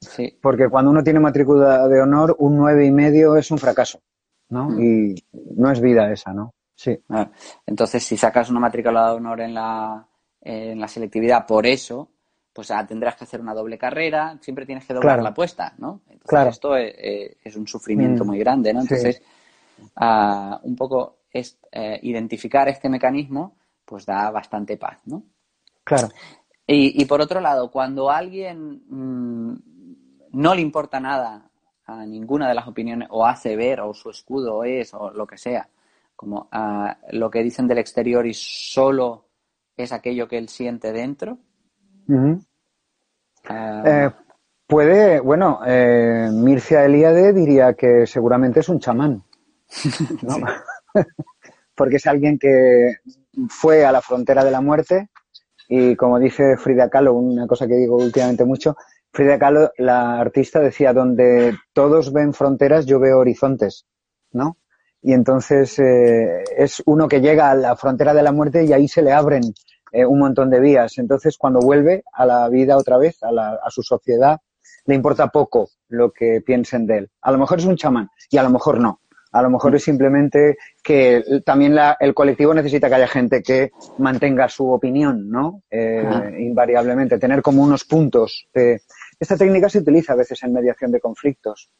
Sí. 0.00 0.36
Porque 0.40 0.68
cuando 0.68 0.90
uno 0.90 1.04
tiene 1.04 1.20
matrícula 1.20 1.86
de 1.86 2.00
honor, 2.00 2.34
un 2.38 2.56
nueve 2.56 2.84
y 2.86 2.90
medio 2.90 3.36
es 3.36 3.50
un 3.50 3.58
fracaso, 3.58 4.00
¿no? 4.48 4.70
Mm. 4.70 4.80
Y 4.80 5.24
no 5.56 5.70
es 5.70 5.80
vida 5.80 6.10
esa, 6.10 6.32
¿no? 6.32 6.54
Sí. 6.74 6.98
Ah, 7.10 7.30
entonces, 7.66 8.02
si 8.02 8.16
sacas 8.16 8.50
una 8.50 8.58
matrícula 8.58 9.10
de 9.10 9.16
honor 9.16 9.40
en 9.42 9.54
la, 9.54 10.08
en 10.40 10.80
la 10.80 10.88
selectividad 10.88 11.46
por 11.46 11.66
eso, 11.66 12.10
pues 12.52 12.70
ah, 12.70 12.86
tendrás 12.86 13.16
que 13.16 13.24
hacer 13.24 13.40
una 13.40 13.54
doble 13.54 13.78
carrera, 13.78 14.38
siempre 14.40 14.66
tienes 14.66 14.84
que 14.84 14.94
doblar 14.94 15.22
la 15.22 15.30
apuesta, 15.30 15.74
¿no? 15.78 16.02
Entonces, 16.06 16.28
claro. 16.28 16.50
esto 16.50 16.76
es, 16.76 17.56
un 17.56 17.66
sufrimiento 17.66 18.24
mm. 18.24 18.26
muy 18.26 18.38
grande, 18.38 18.72
¿no? 18.74 18.80
Entonces, 18.82 19.22
ah, 19.96 20.60
un 20.62 20.76
poco 20.76 21.20
es, 21.30 21.58
eh, 21.70 21.98
identificar 22.02 22.68
este 22.68 22.88
mecanismo, 22.88 23.56
pues 23.84 24.04
da 24.04 24.30
bastante 24.30 24.76
paz, 24.76 25.00
¿no? 25.06 25.22
Claro. 25.84 26.08
Y, 26.66 27.04
por 27.06 27.20
otro 27.20 27.40
lado, 27.40 27.70
cuando 27.70 28.08
a 28.08 28.16
alguien 28.16 28.82
mm, 28.88 29.56
no 30.32 30.54
le 30.54 30.60
importa 30.62 31.00
nada 31.00 31.50
a 31.84 32.06
ninguna 32.06 32.48
de 32.48 32.54
las 32.54 32.68
opiniones, 32.68 33.08
o 33.10 33.26
hace 33.26 33.56
ver, 33.56 33.80
o 33.80 33.92
su 33.92 34.08
escudo 34.10 34.64
es, 34.64 34.94
o 34.94 35.10
lo 35.10 35.26
que 35.26 35.36
sea, 35.36 35.68
como 36.14 36.48
a 36.50 36.98
lo 37.10 37.30
que 37.30 37.42
dicen 37.42 37.66
del 37.66 37.78
exterior 37.78 38.26
y 38.26 38.32
solo 38.32 39.26
es 39.76 39.92
aquello 39.92 40.28
que 40.28 40.38
él 40.38 40.48
siente 40.48 40.92
dentro. 40.92 41.38
Eh, 43.48 44.10
puede, 44.66 45.20
bueno, 45.20 45.60
eh, 45.66 46.28
Mircea 46.32 46.84
Eliade 46.84 47.32
diría 47.32 47.74
que 47.74 48.06
seguramente 48.06 48.60
es 48.60 48.68
un 48.68 48.78
chamán, 48.78 49.22
porque 51.74 51.96
es 51.96 52.06
alguien 52.06 52.38
que 52.38 52.96
fue 53.48 53.84
a 53.84 53.92
la 53.92 54.00
frontera 54.00 54.44
de 54.44 54.50
la 54.50 54.60
muerte 54.60 55.08
y 55.68 55.96
como 55.96 56.18
dice 56.18 56.56
Frida 56.56 56.90
Kahlo, 56.90 57.14
una 57.14 57.46
cosa 57.46 57.66
que 57.66 57.76
digo 57.76 57.96
últimamente 57.96 58.44
mucho, 58.44 58.76
Frida 59.12 59.38
Kahlo, 59.38 59.72
la 59.78 60.20
artista, 60.20 60.60
decía, 60.60 60.92
donde 60.92 61.56
todos 61.72 62.12
ven 62.12 62.34
fronteras, 62.34 62.86
yo 62.86 62.98
veo 62.98 63.18
horizontes, 63.18 63.86
¿no? 64.32 64.56
Y 65.02 65.12
entonces 65.12 65.78
eh, 65.78 66.44
es 66.56 66.82
uno 66.86 67.08
que 67.08 67.20
llega 67.20 67.50
a 67.50 67.54
la 67.54 67.76
frontera 67.76 68.14
de 68.14 68.22
la 68.22 68.32
muerte 68.32 68.64
y 68.64 68.72
ahí 68.72 68.86
se 68.86 69.02
le 69.02 69.12
abren 69.12 69.42
eh, 69.92 70.04
un 70.04 70.18
montón 70.18 70.50
de 70.50 70.60
vías. 70.60 70.98
Entonces, 70.98 71.36
cuando 71.38 71.60
vuelve 71.60 72.02
a 72.12 72.26
la 72.26 72.48
vida 72.48 72.76
otra 72.76 72.98
vez, 72.98 73.22
a, 73.22 73.30
la, 73.30 73.60
a 73.62 73.70
su 73.70 73.82
sociedad, 73.82 74.40
le 74.86 74.94
importa 74.94 75.28
poco 75.28 75.68
lo 75.88 76.10
que 76.10 76.40
piensen 76.40 76.86
de 76.86 76.98
él. 76.98 77.10
A 77.20 77.30
lo 77.30 77.38
mejor 77.38 77.58
es 77.58 77.66
un 77.66 77.76
chamán 77.76 78.08
y 78.30 78.36
a 78.38 78.42
lo 78.42 78.50
mejor 78.50 78.80
no. 78.80 79.00
A 79.32 79.40
lo 79.40 79.48
mejor 79.48 79.74
es 79.74 79.84
simplemente 79.84 80.58
que 80.82 81.24
también 81.44 81.74
el 82.00 82.12
colectivo 82.12 82.52
necesita 82.52 82.88
que 82.88 82.94
haya 82.96 83.08
gente 83.08 83.42
que 83.42 83.70
mantenga 83.98 84.46
su 84.50 84.70
opinión, 84.70 85.30
¿no? 85.30 85.62
Eh, 85.70 86.36
invariablemente, 86.38 87.18
tener 87.18 87.40
como 87.40 87.62
unos 87.62 87.84
puntos. 87.84 88.46
Esta 89.18 89.36
técnica 89.38 89.70
se 89.70 89.78
utiliza 89.78 90.12
a 90.12 90.16
veces 90.16 90.42
en 90.42 90.52
mediación 90.52 90.92
de 90.92 91.00
conflictos, 91.00 91.70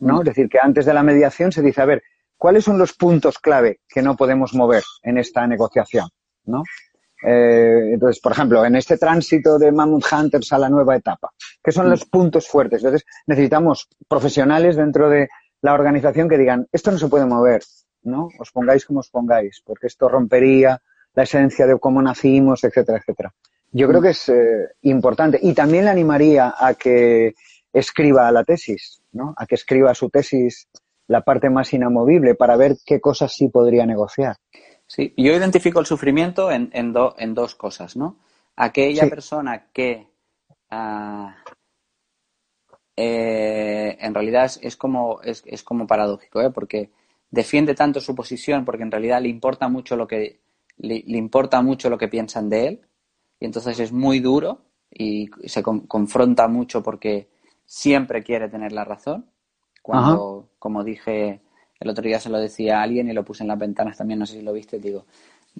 ¿no? 0.00 0.16
Mm. 0.16 0.18
Es 0.18 0.24
decir, 0.24 0.48
que 0.48 0.58
antes 0.60 0.84
de 0.84 0.94
la 0.94 1.04
mediación 1.04 1.52
se 1.52 1.62
dice, 1.62 1.80
a 1.80 1.84
ver, 1.84 2.02
¿cuáles 2.36 2.64
son 2.64 2.76
los 2.76 2.92
puntos 2.92 3.38
clave 3.38 3.78
que 3.88 4.02
no 4.02 4.16
podemos 4.16 4.52
mover 4.52 4.82
en 5.04 5.18
esta 5.18 5.46
negociación, 5.46 6.08
¿no? 6.44 6.64
Eh, 7.28 7.94
entonces, 7.94 8.20
por 8.20 8.30
ejemplo, 8.30 8.64
en 8.64 8.76
este 8.76 8.96
tránsito 8.96 9.58
de 9.58 9.72
Mammoth 9.72 10.04
Hunters 10.12 10.52
a 10.52 10.58
la 10.58 10.68
nueva 10.68 10.94
etapa, 10.94 11.32
¿qué 11.60 11.72
son 11.72 11.88
mm. 11.88 11.90
los 11.90 12.04
puntos 12.04 12.46
fuertes? 12.46 12.84
Entonces, 12.84 13.04
necesitamos 13.26 13.88
profesionales 14.06 14.76
dentro 14.76 15.08
de 15.08 15.28
la 15.60 15.74
organización 15.74 16.28
que 16.28 16.38
digan, 16.38 16.68
esto 16.70 16.92
no 16.92 16.98
se 16.98 17.08
puede 17.08 17.26
mover, 17.26 17.64
¿no? 18.04 18.28
Os 18.38 18.52
pongáis 18.52 18.86
como 18.86 19.00
os 19.00 19.10
pongáis, 19.10 19.60
porque 19.64 19.88
esto 19.88 20.08
rompería 20.08 20.80
la 21.14 21.24
esencia 21.24 21.66
de 21.66 21.76
cómo 21.80 22.00
nacimos, 22.00 22.62
etcétera, 22.62 22.98
etcétera. 22.98 23.34
Yo 23.72 23.88
creo 23.88 24.00
que 24.00 24.10
es 24.10 24.28
eh, 24.28 24.68
importante. 24.82 25.40
Y 25.42 25.52
también 25.52 25.86
le 25.86 25.90
animaría 25.90 26.54
a 26.56 26.74
que 26.74 27.34
escriba 27.72 28.30
la 28.30 28.44
tesis, 28.44 29.02
¿no? 29.10 29.34
A 29.36 29.46
que 29.46 29.56
escriba 29.56 29.92
su 29.94 30.10
tesis 30.10 30.68
la 31.08 31.22
parte 31.22 31.50
más 31.50 31.72
inamovible 31.72 32.36
para 32.36 32.56
ver 32.56 32.76
qué 32.86 33.00
cosas 33.00 33.32
sí 33.34 33.48
podría 33.48 33.84
negociar. 33.84 34.36
Sí, 34.86 35.12
yo 35.16 35.32
identifico 35.32 35.80
el 35.80 35.86
sufrimiento 35.86 36.50
en, 36.50 36.70
en, 36.72 36.94
en 37.18 37.34
dos 37.34 37.54
cosas, 37.54 37.96
¿no? 37.96 38.18
Aquella 38.54 39.08
persona 39.08 39.66
que 39.72 40.06
ah, 40.70 41.36
eh, 42.96 43.98
en 44.00 44.14
realidad 44.14 44.50
es, 44.62 44.76
como, 44.76 45.20
es, 45.22 45.42
es, 45.44 45.62
como 45.62 45.86
paradójico, 45.86 46.40
¿eh? 46.40 46.50
porque 46.50 46.90
defiende 47.30 47.74
tanto 47.74 48.00
su 48.00 48.14
posición 48.14 48.64
porque 48.64 48.84
en 48.84 48.90
realidad 48.90 49.20
le 49.20 49.28
importa 49.28 49.68
mucho 49.68 49.96
lo 49.96 50.06
que 50.06 50.40
le, 50.78 51.02
importa 51.06 51.60
mucho 51.60 51.90
lo 51.90 51.98
que 51.98 52.08
piensan 52.08 52.48
de 52.48 52.68
él 52.68 52.80
y 53.38 53.44
entonces 53.44 53.78
es 53.80 53.92
muy 53.92 54.20
duro 54.20 54.62
y 54.90 55.28
se 55.44 55.62
confronta 55.62 56.48
mucho 56.48 56.82
porque 56.82 57.28
siempre 57.66 58.22
quiere 58.22 58.48
tener 58.48 58.72
la 58.72 58.84
razón. 58.84 59.26
Cuando, 59.82 60.48
como 60.58 60.82
dije 60.82 61.42
el 61.80 61.90
otro 61.90 62.04
día 62.04 62.20
se 62.20 62.30
lo 62.30 62.38
decía 62.38 62.78
a 62.78 62.82
alguien 62.82 63.08
y 63.08 63.12
lo 63.12 63.24
puse 63.24 63.44
en 63.44 63.48
las 63.48 63.58
ventanas 63.58 63.96
también, 63.96 64.18
no 64.18 64.26
sé 64.26 64.34
si 64.34 64.42
lo 64.42 64.52
viste, 64.52 64.78
digo, 64.78 65.06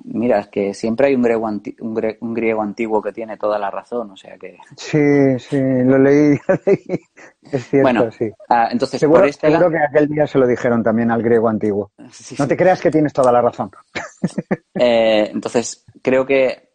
Mira, 0.05 0.41
es 0.41 0.49
que 0.49 0.75
siempre 0.75 1.07
hay 1.07 1.15
un 1.15 1.23
griego, 1.23 1.47
un, 1.47 2.35
griego 2.35 2.63
antiguo 2.63 3.01
que 3.01 3.13
tiene 3.13 3.39
toda 3.39 3.59
la 3.59 3.71
razón, 3.71 4.11
o 4.11 4.17
sea 4.17 4.37
que... 4.37 4.59
Sí, 4.77 5.39
sí, 5.39 5.59
lo 5.59 5.99
leí, 5.99 6.39
es 7.51 7.67
cierto, 7.69 7.83
bueno, 7.83 8.11
sí. 8.11 8.31
Ah, 8.49 8.69
entonces, 8.71 9.01
seguro, 9.01 9.21
por 9.21 9.29
este 9.29 9.49
que 9.49 9.79
aquel 9.79 10.09
día 10.09 10.27
se 10.27 10.39
lo 10.39 10.47
dijeron 10.47 10.83
también 10.83 11.11
al 11.11 11.23
griego 11.23 11.49
antiguo. 11.49 11.93
no 12.39 12.47
te 12.47 12.57
creas 12.57 12.81
que 12.81 12.91
tienes 12.91 13.13
toda 13.13 13.33
la 13.33 13.41
razón. 13.41 13.71
Eh, 14.79 15.31
entonces, 15.33 15.87
creo 16.03 16.27
que 16.27 16.69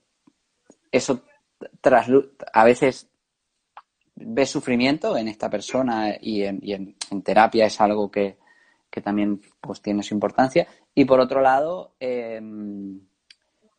eso 0.91 1.21
a 2.51 2.65
veces 2.65 3.11
ves 4.15 4.49
sufrimiento 4.49 5.15
en 5.15 5.27
esta 5.27 5.51
persona 5.51 6.15
y 6.19 6.41
en, 6.41 6.95
terapia 7.23 7.67
es 7.67 7.79
algo 7.79 8.09
que, 8.09 8.37
que 8.91 9.01
también 9.01 9.41
pues 9.59 9.81
tiene 9.81 10.03
su 10.03 10.13
importancia. 10.13 10.67
Y 10.93 11.05
por 11.05 11.19
otro 11.19 11.41
lado, 11.41 11.93
eh, 11.99 12.39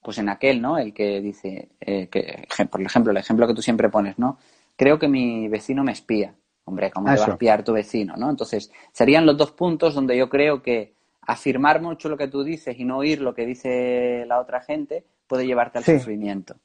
pues 0.03 0.19
en 0.19 0.29
aquel, 0.29 0.61
¿no? 0.61 0.79
El 0.79 0.93
que 0.93 1.21
dice, 1.21 1.69
eh, 1.81 2.09
que, 2.09 2.47
por 2.71 2.81
ejemplo, 2.83 3.13
el 3.13 3.19
ejemplo 3.19 3.47
que 3.47 3.55
tú 3.55 3.63
siempre 3.63 3.89
pones, 3.89 4.19
¿no? 4.19 4.39
Creo 4.77 4.99
que 4.99 5.07
mi 5.07 5.49
vecino 5.49 5.85
me 5.85 5.93
espía. 5.93 6.35
Hombre, 6.65 6.91
¿cómo 6.91 7.13
te 7.13 7.21
va 7.21 7.27
a 7.27 7.31
espiar 7.31 7.65
tu 7.65 7.73
vecino, 7.73 8.17
no? 8.17 8.31
Entonces, 8.31 8.71
serían 8.93 9.27
los 9.27 9.37
dos 9.37 9.53
puntos 9.53 9.95
donde 9.95 10.17
yo 10.17 10.29
creo 10.29 10.63
que 10.63 10.95
afirmar 11.23 11.81
mucho 11.81 12.09
lo 12.09 12.17
que 12.17 12.29
tú 12.29 12.43
dices 12.43 12.79
y 12.79 12.85
no 12.85 12.99
oír 12.99 13.21
lo 13.21 13.35
que 13.35 13.47
dice 13.47 14.25
la 14.27 14.41
otra 14.41 14.61
gente 14.61 15.05
puede 15.27 15.47
llevarte 15.47 15.79
al 15.79 15.85
sufrimiento. 15.85 16.57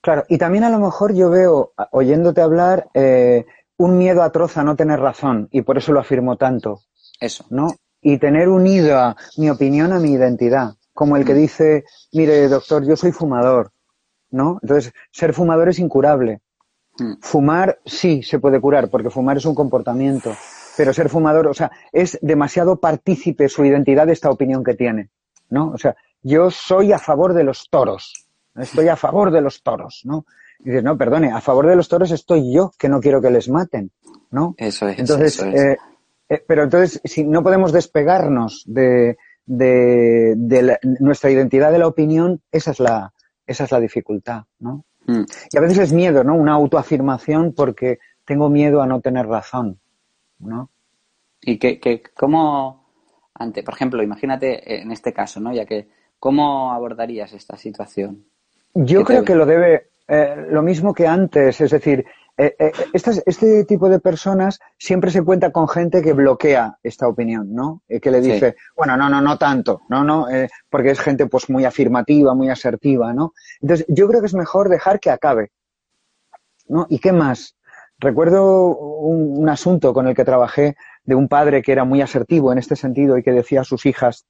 Claro, 0.00 0.24
y 0.28 0.38
también 0.38 0.64
a 0.64 0.70
lo 0.70 0.80
mejor 0.80 1.14
yo 1.14 1.30
veo, 1.30 1.72
oyéndote 1.92 2.40
hablar, 2.40 2.88
eh, 2.94 3.46
un 3.76 3.98
miedo 3.98 4.22
atroz 4.22 4.56
a 4.56 4.64
no 4.64 4.74
tener 4.74 4.98
razón 4.98 5.48
y 5.52 5.62
por 5.62 5.78
eso 5.78 5.92
lo 5.92 6.00
afirmo 6.00 6.36
tanto. 6.36 6.80
Eso. 7.20 7.46
¿No? 7.50 7.68
Y 8.02 8.18
tener 8.18 8.48
unida 8.48 9.16
mi 9.38 9.48
opinión 9.48 9.92
a 9.92 10.00
mi 10.00 10.12
identidad 10.12 10.74
como 10.92 11.16
el 11.16 11.24
que 11.24 11.34
dice, 11.34 11.84
mire, 12.12 12.48
doctor, 12.48 12.86
yo 12.86 12.96
soy 12.96 13.12
fumador, 13.12 13.72
¿no? 14.30 14.58
Entonces, 14.62 14.92
ser 15.10 15.32
fumador 15.32 15.68
es 15.68 15.78
incurable. 15.78 16.40
Mm. 16.98 17.14
Fumar 17.20 17.78
sí 17.84 18.22
se 18.22 18.38
puede 18.38 18.60
curar, 18.60 18.88
porque 18.88 19.10
fumar 19.10 19.38
es 19.38 19.46
un 19.46 19.54
comportamiento, 19.54 20.34
pero 20.76 20.92
ser 20.92 21.08
fumador, 21.08 21.46
o 21.46 21.54
sea, 21.54 21.70
es 21.90 22.18
demasiado 22.20 22.76
partícipe 22.76 23.48
su 23.48 23.64
identidad 23.64 24.06
de 24.06 24.12
esta 24.12 24.30
opinión 24.30 24.62
que 24.62 24.74
tiene, 24.74 25.10
¿no? 25.48 25.70
O 25.70 25.78
sea, 25.78 25.96
yo 26.22 26.50
soy 26.50 26.92
a 26.92 26.98
favor 26.98 27.32
de 27.32 27.44
los 27.44 27.68
toros, 27.70 28.26
estoy 28.54 28.88
a 28.88 28.96
favor 28.96 29.30
de 29.30 29.40
los 29.40 29.62
toros, 29.62 30.02
¿no? 30.04 30.26
Y 30.60 30.64
dices, 30.64 30.84
no, 30.84 30.96
perdone, 30.96 31.32
a 31.32 31.40
favor 31.40 31.66
de 31.66 31.74
los 31.74 31.88
toros 31.88 32.10
estoy 32.10 32.52
yo, 32.52 32.70
que 32.78 32.88
no 32.88 33.00
quiero 33.00 33.20
que 33.20 33.30
les 33.30 33.48
maten, 33.48 33.90
¿no? 34.30 34.54
Eso 34.58 34.86
es. 34.86 34.98
Entonces, 34.98 35.34
eso 35.34 35.46
es. 35.46 35.54
Eh, 35.54 35.78
Eh, 36.32 36.42
pero 36.46 36.62
entonces, 36.62 36.98
si 37.04 37.24
no 37.24 37.42
podemos 37.42 37.72
despegarnos 37.72 38.64
de, 38.66 39.18
de, 39.44 40.78
nuestra 40.98 41.30
identidad 41.30 41.70
de 41.70 41.78
la 41.78 41.86
opinión, 41.86 42.40
esa 42.50 42.70
es 42.70 42.80
la, 42.80 43.12
esa 43.46 43.64
es 43.64 43.70
la 43.70 43.78
dificultad, 43.78 44.44
¿no? 44.58 44.86
Mm. 45.04 45.24
Y 45.52 45.58
a 45.58 45.60
veces 45.60 45.78
es 45.78 45.92
miedo, 45.92 46.24
¿no? 46.24 46.34
Una 46.34 46.54
autoafirmación 46.54 47.52
porque 47.52 47.98
tengo 48.24 48.48
miedo 48.48 48.80
a 48.80 48.86
no 48.86 49.02
tener 49.02 49.26
razón, 49.26 49.78
¿no? 50.38 50.70
Y 51.42 51.58
que, 51.58 51.78
que 51.78 52.02
cómo, 52.16 52.86
ante, 53.34 53.62
por 53.62 53.74
ejemplo, 53.74 54.02
imagínate 54.02 54.80
en 54.80 54.90
este 54.90 55.12
caso, 55.12 55.38
¿no? 55.38 55.52
Ya 55.52 55.66
que, 55.66 55.88
¿cómo 56.18 56.72
abordarías 56.72 57.34
esta 57.34 57.58
situación? 57.58 58.24
Yo 58.72 59.04
creo 59.04 59.22
que 59.22 59.34
lo 59.34 59.44
debe, 59.44 59.90
eh, 60.08 60.46
lo 60.48 60.62
mismo 60.62 60.94
que 60.94 61.06
antes, 61.06 61.60
es 61.60 61.72
decir, 61.72 62.06
eh, 62.38 62.54
eh, 62.58 62.72
este 62.92 63.64
tipo 63.64 63.88
de 63.88 64.00
personas 64.00 64.58
siempre 64.78 65.10
se 65.10 65.22
cuenta 65.22 65.50
con 65.50 65.68
gente 65.68 66.02
que 66.02 66.12
bloquea 66.12 66.78
esta 66.82 67.06
opinión, 67.06 67.54
¿no? 67.54 67.82
que 67.88 68.10
le 68.10 68.20
dice, 68.20 68.56
bueno, 68.74 68.96
no, 68.96 69.08
no, 69.08 69.20
no 69.20 69.36
tanto, 69.38 69.82
no, 69.88 70.02
no, 70.02 70.26
porque 70.70 70.90
es 70.90 71.00
gente 71.00 71.26
pues 71.26 71.50
muy 71.50 71.64
afirmativa, 71.64 72.34
muy 72.34 72.48
asertiva, 72.48 73.12
¿no? 73.12 73.34
Entonces, 73.60 73.86
yo 73.88 74.08
creo 74.08 74.20
que 74.20 74.26
es 74.26 74.34
mejor 74.34 74.68
dejar 74.68 74.98
que 74.98 75.10
acabe, 75.10 75.52
¿no? 76.68 76.86
¿Y 76.88 76.98
qué 76.98 77.12
más? 77.12 77.56
Recuerdo 78.02 78.76
un, 78.76 79.48
asunto 79.48 79.94
con 79.94 80.08
el 80.08 80.16
que 80.16 80.24
trabajé 80.24 80.76
de 81.04 81.14
un 81.14 81.28
padre 81.28 81.62
que 81.62 81.70
era 81.70 81.84
muy 81.84 82.00
asertivo 82.00 82.50
en 82.50 82.58
este 82.58 82.74
sentido 82.74 83.16
y 83.16 83.22
que 83.22 83.30
decía 83.30 83.60
a 83.60 83.64
sus 83.64 83.86
hijas 83.86 84.26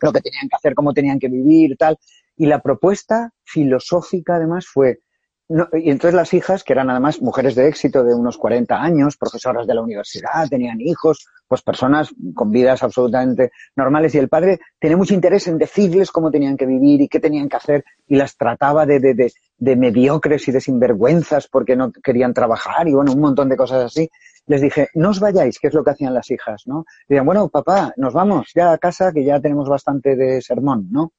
lo 0.00 0.12
que 0.12 0.20
tenían 0.20 0.48
que 0.48 0.54
hacer, 0.54 0.74
cómo 0.74 0.92
tenían 0.92 1.18
que 1.18 1.28
vivir, 1.28 1.76
tal. 1.76 1.98
Y 2.36 2.46
la 2.46 2.60
propuesta 2.60 3.32
filosófica, 3.42 4.36
además, 4.36 4.66
fue 4.66 5.00
y 5.48 5.90
entonces 5.90 6.14
las 6.14 6.32
hijas, 6.32 6.64
que 6.64 6.72
eran 6.72 6.88
además 6.88 7.20
mujeres 7.20 7.54
de 7.54 7.68
éxito 7.68 8.02
de 8.02 8.14
unos 8.14 8.38
40 8.38 8.80
años, 8.80 9.18
profesoras 9.18 9.66
de 9.66 9.74
la 9.74 9.82
universidad, 9.82 10.48
tenían 10.48 10.80
hijos, 10.80 11.26
pues 11.46 11.60
personas 11.60 12.14
con 12.34 12.50
vidas 12.50 12.82
absolutamente 12.82 13.50
normales, 13.76 14.14
y 14.14 14.18
el 14.18 14.30
padre 14.30 14.60
tenía 14.78 14.96
mucho 14.96 15.12
interés 15.12 15.46
en 15.46 15.58
decirles 15.58 16.10
cómo 16.10 16.30
tenían 16.30 16.56
que 16.56 16.64
vivir 16.64 17.02
y 17.02 17.08
qué 17.08 17.20
tenían 17.20 17.50
que 17.50 17.56
hacer, 17.56 17.84
y 18.06 18.16
las 18.16 18.38
trataba 18.38 18.86
de, 18.86 19.00
de, 19.00 19.32
de, 19.58 19.76
mediocres 19.76 20.48
y 20.48 20.52
de 20.52 20.62
sinvergüenzas 20.62 21.46
porque 21.48 21.76
no 21.76 21.92
querían 21.92 22.32
trabajar, 22.32 22.88
y 22.88 22.94
bueno, 22.94 23.12
un 23.12 23.20
montón 23.20 23.50
de 23.50 23.56
cosas 23.56 23.84
así. 23.84 24.08
Les 24.46 24.62
dije, 24.62 24.88
no 24.94 25.10
os 25.10 25.20
vayáis, 25.20 25.58
que 25.58 25.68
es 25.68 25.74
lo 25.74 25.84
que 25.84 25.90
hacían 25.90 26.14
las 26.14 26.30
hijas, 26.30 26.62
¿no? 26.66 26.84
Decían, 27.06 27.26
bueno, 27.26 27.48
papá, 27.48 27.92
nos 27.96 28.14
vamos 28.14 28.50
ya 28.54 28.72
a 28.72 28.78
casa, 28.78 29.12
que 29.12 29.24
ya 29.24 29.40
tenemos 29.40 29.68
bastante 29.68 30.16
de 30.16 30.40
sermón, 30.40 30.88
¿no? 30.90 31.12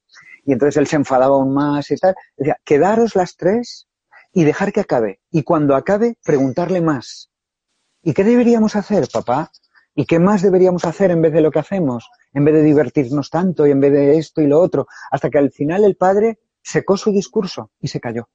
Y 0.44 0.52
entonces 0.52 0.76
él 0.76 0.86
se 0.86 0.96
enfadaba 0.96 1.34
aún 1.34 1.52
más 1.52 1.90
y 1.90 1.96
tal. 1.96 2.14
Decía, 2.36 2.56
quedaros 2.64 3.16
las 3.16 3.36
tres 3.36 3.88
y 4.36 4.44
dejar 4.44 4.70
que 4.70 4.80
acabe. 4.80 5.20
Y 5.30 5.44
cuando 5.44 5.74
acabe, 5.74 6.18
preguntarle 6.22 6.82
más. 6.82 7.30
¿Y 8.02 8.12
qué 8.12 8.22
deberíamos 8.22 8.76
hacer, 8.76 9.08
papá? 9.10 9.50
¿Y 9.94 10.04
qué 10.04 10.18
más 10.18 10.42
deberíamos 10.42 10.84
hacer 10.84 11.10
en 11.10 11.22
vez 11.22 11.32
de 11.32 11.40
lo 11.40 11.50
que 11.50 11.60
hacemos? 11.60 12.10
En 12.34 12.44
vez 12.44 12.54
de 12.54 12.62
divertirnos 12.62 13.30
tanto 13.30 13.66
y 13.66 13.70
en 13.70 13.80
vez 13.80 13.92
de 13.92 14.18
esto 14.18 14.42
y 14.42 14.46
lo 14.46 14.60
otro. 14.60 14.88
Hasta 15.10 15.30
que 15.30 15.38
al 15.38 15.52
final 15.52 15.84
el 15.84 15.96
padre 15.96 16.38
secó 16.62 16.98
su 16.98 17.12
discurso 17.12 17.70
y 17.80 17.88
se 17.88 17.98
cayó. 17.98 18.28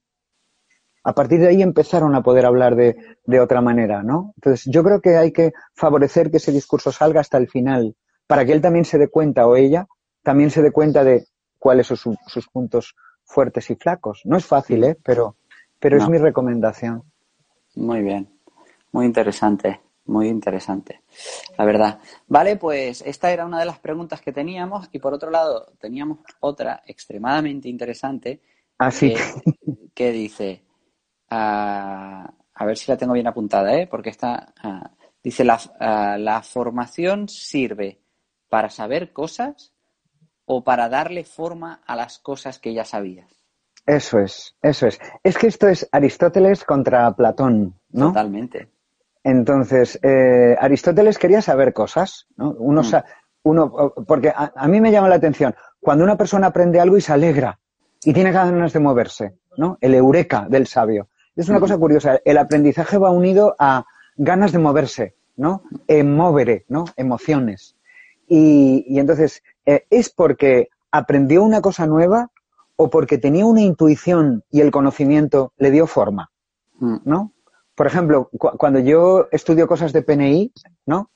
A 1.04 1.14
partir 1.14 1.40
de 1.40 1.50
ahí 1.50 1.62
empezaron 1.62 2.16
a 2.16 2.24
poder 2.24 2.48
hablar 2.48 2.76
de, 2.76 2.96
de 3.26 3.40
otra 3.40 3.62
manera, 3.62 4.02
¿no? 4.02 4.34
Entonces, 4.38 4.66
yo 4.74 4.84
creo 4.84 5.02
que 5.02 5.18
hay 5.18 5.32
que 5.32 5.54
favorecer 5.76 6.32
que 6.32 6.38
ese 6.38 6.52
discurso 6.52 6.92
salga 6.92 7.22
hasta 7.22 7.38
el 7.38 7.48
final, 7.48 7.96
para 8.26 8.44
que 8.44 8.54
él 8.54 8.62
también 8.62 8.86
se 8.86 8.98
dé 8.98 9.08
cuenta, 9.08 9.46
o 9.46 9.56
ella, 9.56 9.86
también 10.24 10.50
se 10.50 10.64
dé 10.64 10.72
cuenta 10.72 11.04
de 11.04 11.28
cuáles 11.60 11.86
son 11.86 12.18
sus 12.26 12.48
puntos 12.48 12.96
fuertes 13.24 13.70
y 13.70 13.76
flacos. 13.76 14.22
No 14.26 14.36
es 14.36 14.48
fácil, 14.48 14.84
¿eh? 14.84 14.98
Pero, 15.04 15.38
pero 15.82 15.98
es 15.98 16.08
mi 16.08 16.20
recomendación. 16.20 17.04
Muy 17.76 18.04
bien, 18.04 18.30
muy 18.92 19.06
interesante, 19.06 19.82
muy 20.06 20.28
interesante, 20.28 21.02
la 21.58 21.66
verdad. 21.66 22.00
Vale, 22.28 22.56
pues 22.56 23.02
esta 23.02 23.32
era 23.32 23.46
una 23.46 23.60
de 23.60 23.66
las 23.66 23.80
preguntas 23.80 24.22
que 24.22 24.32
teníamos 24.32 24.90
y 24.92 25.00
por 25.00 25.14
otro 25.14 25.32
lado 25.32 25.74
teníamos 25.80 26.20
otra 26.40 26.84
extremadamente 26.86 27.68
interesante. 27.68 28.42
Ah, 28.78 28.92
sí. 28.92 29.14
Que, 29.94 30.12
dice, 30.12 30.64
ah, 31.30 32.32
a 32.54 32.66
ver 32.66 32.78
si 32.78 32.92
la 32.92 32.98
tengo 32.98 33.14
bien 33.14 33.28
apuntada, 33.28 33.74
¿eh? 33.76 33.88
porque 33.88 34.10
está, 34.10 34.54
ah, 34.64 34.92
dice, 35.24 35.44
la, 35.44 35.60
la 36.18 36.42
formación 36.44 37.28
sirve 37.28 38.00
para 38.50 38.70
saber 38.70 39.14
cosas 39.14 39.74
o 40.46 40.64
para 40.64 40.90
darle 40.90 41.24
forma 41.24 41.82
a 41.86 41.96
las 41.96 42.20
cosas 42.20 42.60
que 42.60 42.74
ya 42.74 42.86
sabías. 42.86 43.41
Eso 43.86 44.20
es, 44.20 44.56
eso 44.62 44.88
es. 44.88 45.00
Es 45.24 45.38
que 45.38 45.48
esto 45.48 45.68
es 45.68 45.88
Aristóteles 45.92 46.64
contra 46.64 47.12
Platón, 47.14 47.76
¿no? 47.92 48.08
Totalmente. 48.08 48.70
Entonces, 49.24 50.00
eh, 50.02 50.56
Aristóteles 50.60 51.18
quería 51.18 51.42
saber 51.42 51.74
cosas, 51.74 52.28
¿no? 52.38 52.52
Uno, 52.52 52.82
mm. 52.82 52.96
uno 53.44 53.94
porque 54.08 54.34
a, 54.36 54.68
mí 54.68 54.82
me 54.82 54.92
llama 54.92 55.10
la 55.10 55.16
atención 55.16 55.56
cuando 55.80 56.04
una 56.04 56.18
persona 56.18 56.48
aprende 56.48 56.80
algo 56.80 56.98
y 56.98 57.02
se 57.02 57.14
alegra 57.14 57.60
y 58.04 58.14
tiene 58.14 58.32
ganas 58.32 58.74
de 58.74 58.80
moverse, 58.80 59.36
¿no? 59.58 59.78
El 59.82 59.94
eureka 59.94 60.48
del 60.50 60.68
sabio. 60.68 61.08
Es 61.36 61.50
una 61.50 61.60
mm. 61.60 61.62
cosa 61.62 61.78
curiosa. 61.78 62.20
El 62.26 62.38
aprendizaje 62.38 62.98
va 62.98 63.12
unido 63.12 63.56
a 63.60 63.86
ganas 64.16 64.52
de 64.52 64.60
moverse, 64.60 65.16
¿no? 65.38 65.64
Emovere, 65.88 66.66
¿no? 66.68 66.86
Emociones. 66.98 67.76
Y, 68.28 68.86
y 68.88 69.00
entonces, 69.00 69.44
eh, 69.66 69.86
es 69.90 70.10
porque 70.10 70.70
aprendió 70.92 71.44
una 71.44 71.62
cosa 71.62 71.86
nueva 71.86 72.31
o 72.82 72.90
porque 72.90 73.20
tenía 73.20 73.46
una 73.46 73.62
intuición 73.62 74.44
y 74.50 74.62
el 74.62 74.72
conocimiento 74.72 75.54
le 75.58 75.70
dio 75.70 75.86
forma, 75.86 76.32
mm. 76.80 76.98
¿no? 77.06 77.34
Por 77.76 77.86
ejemplo, 77.86 78.30
cuando 78.58 78.80
yo 78.80 79.28
estudio 79.32 79.68
cosas 79.68 79.94
de 79.94 80.02
PNI, 80.02 80.52
¿no? 80.88 81.12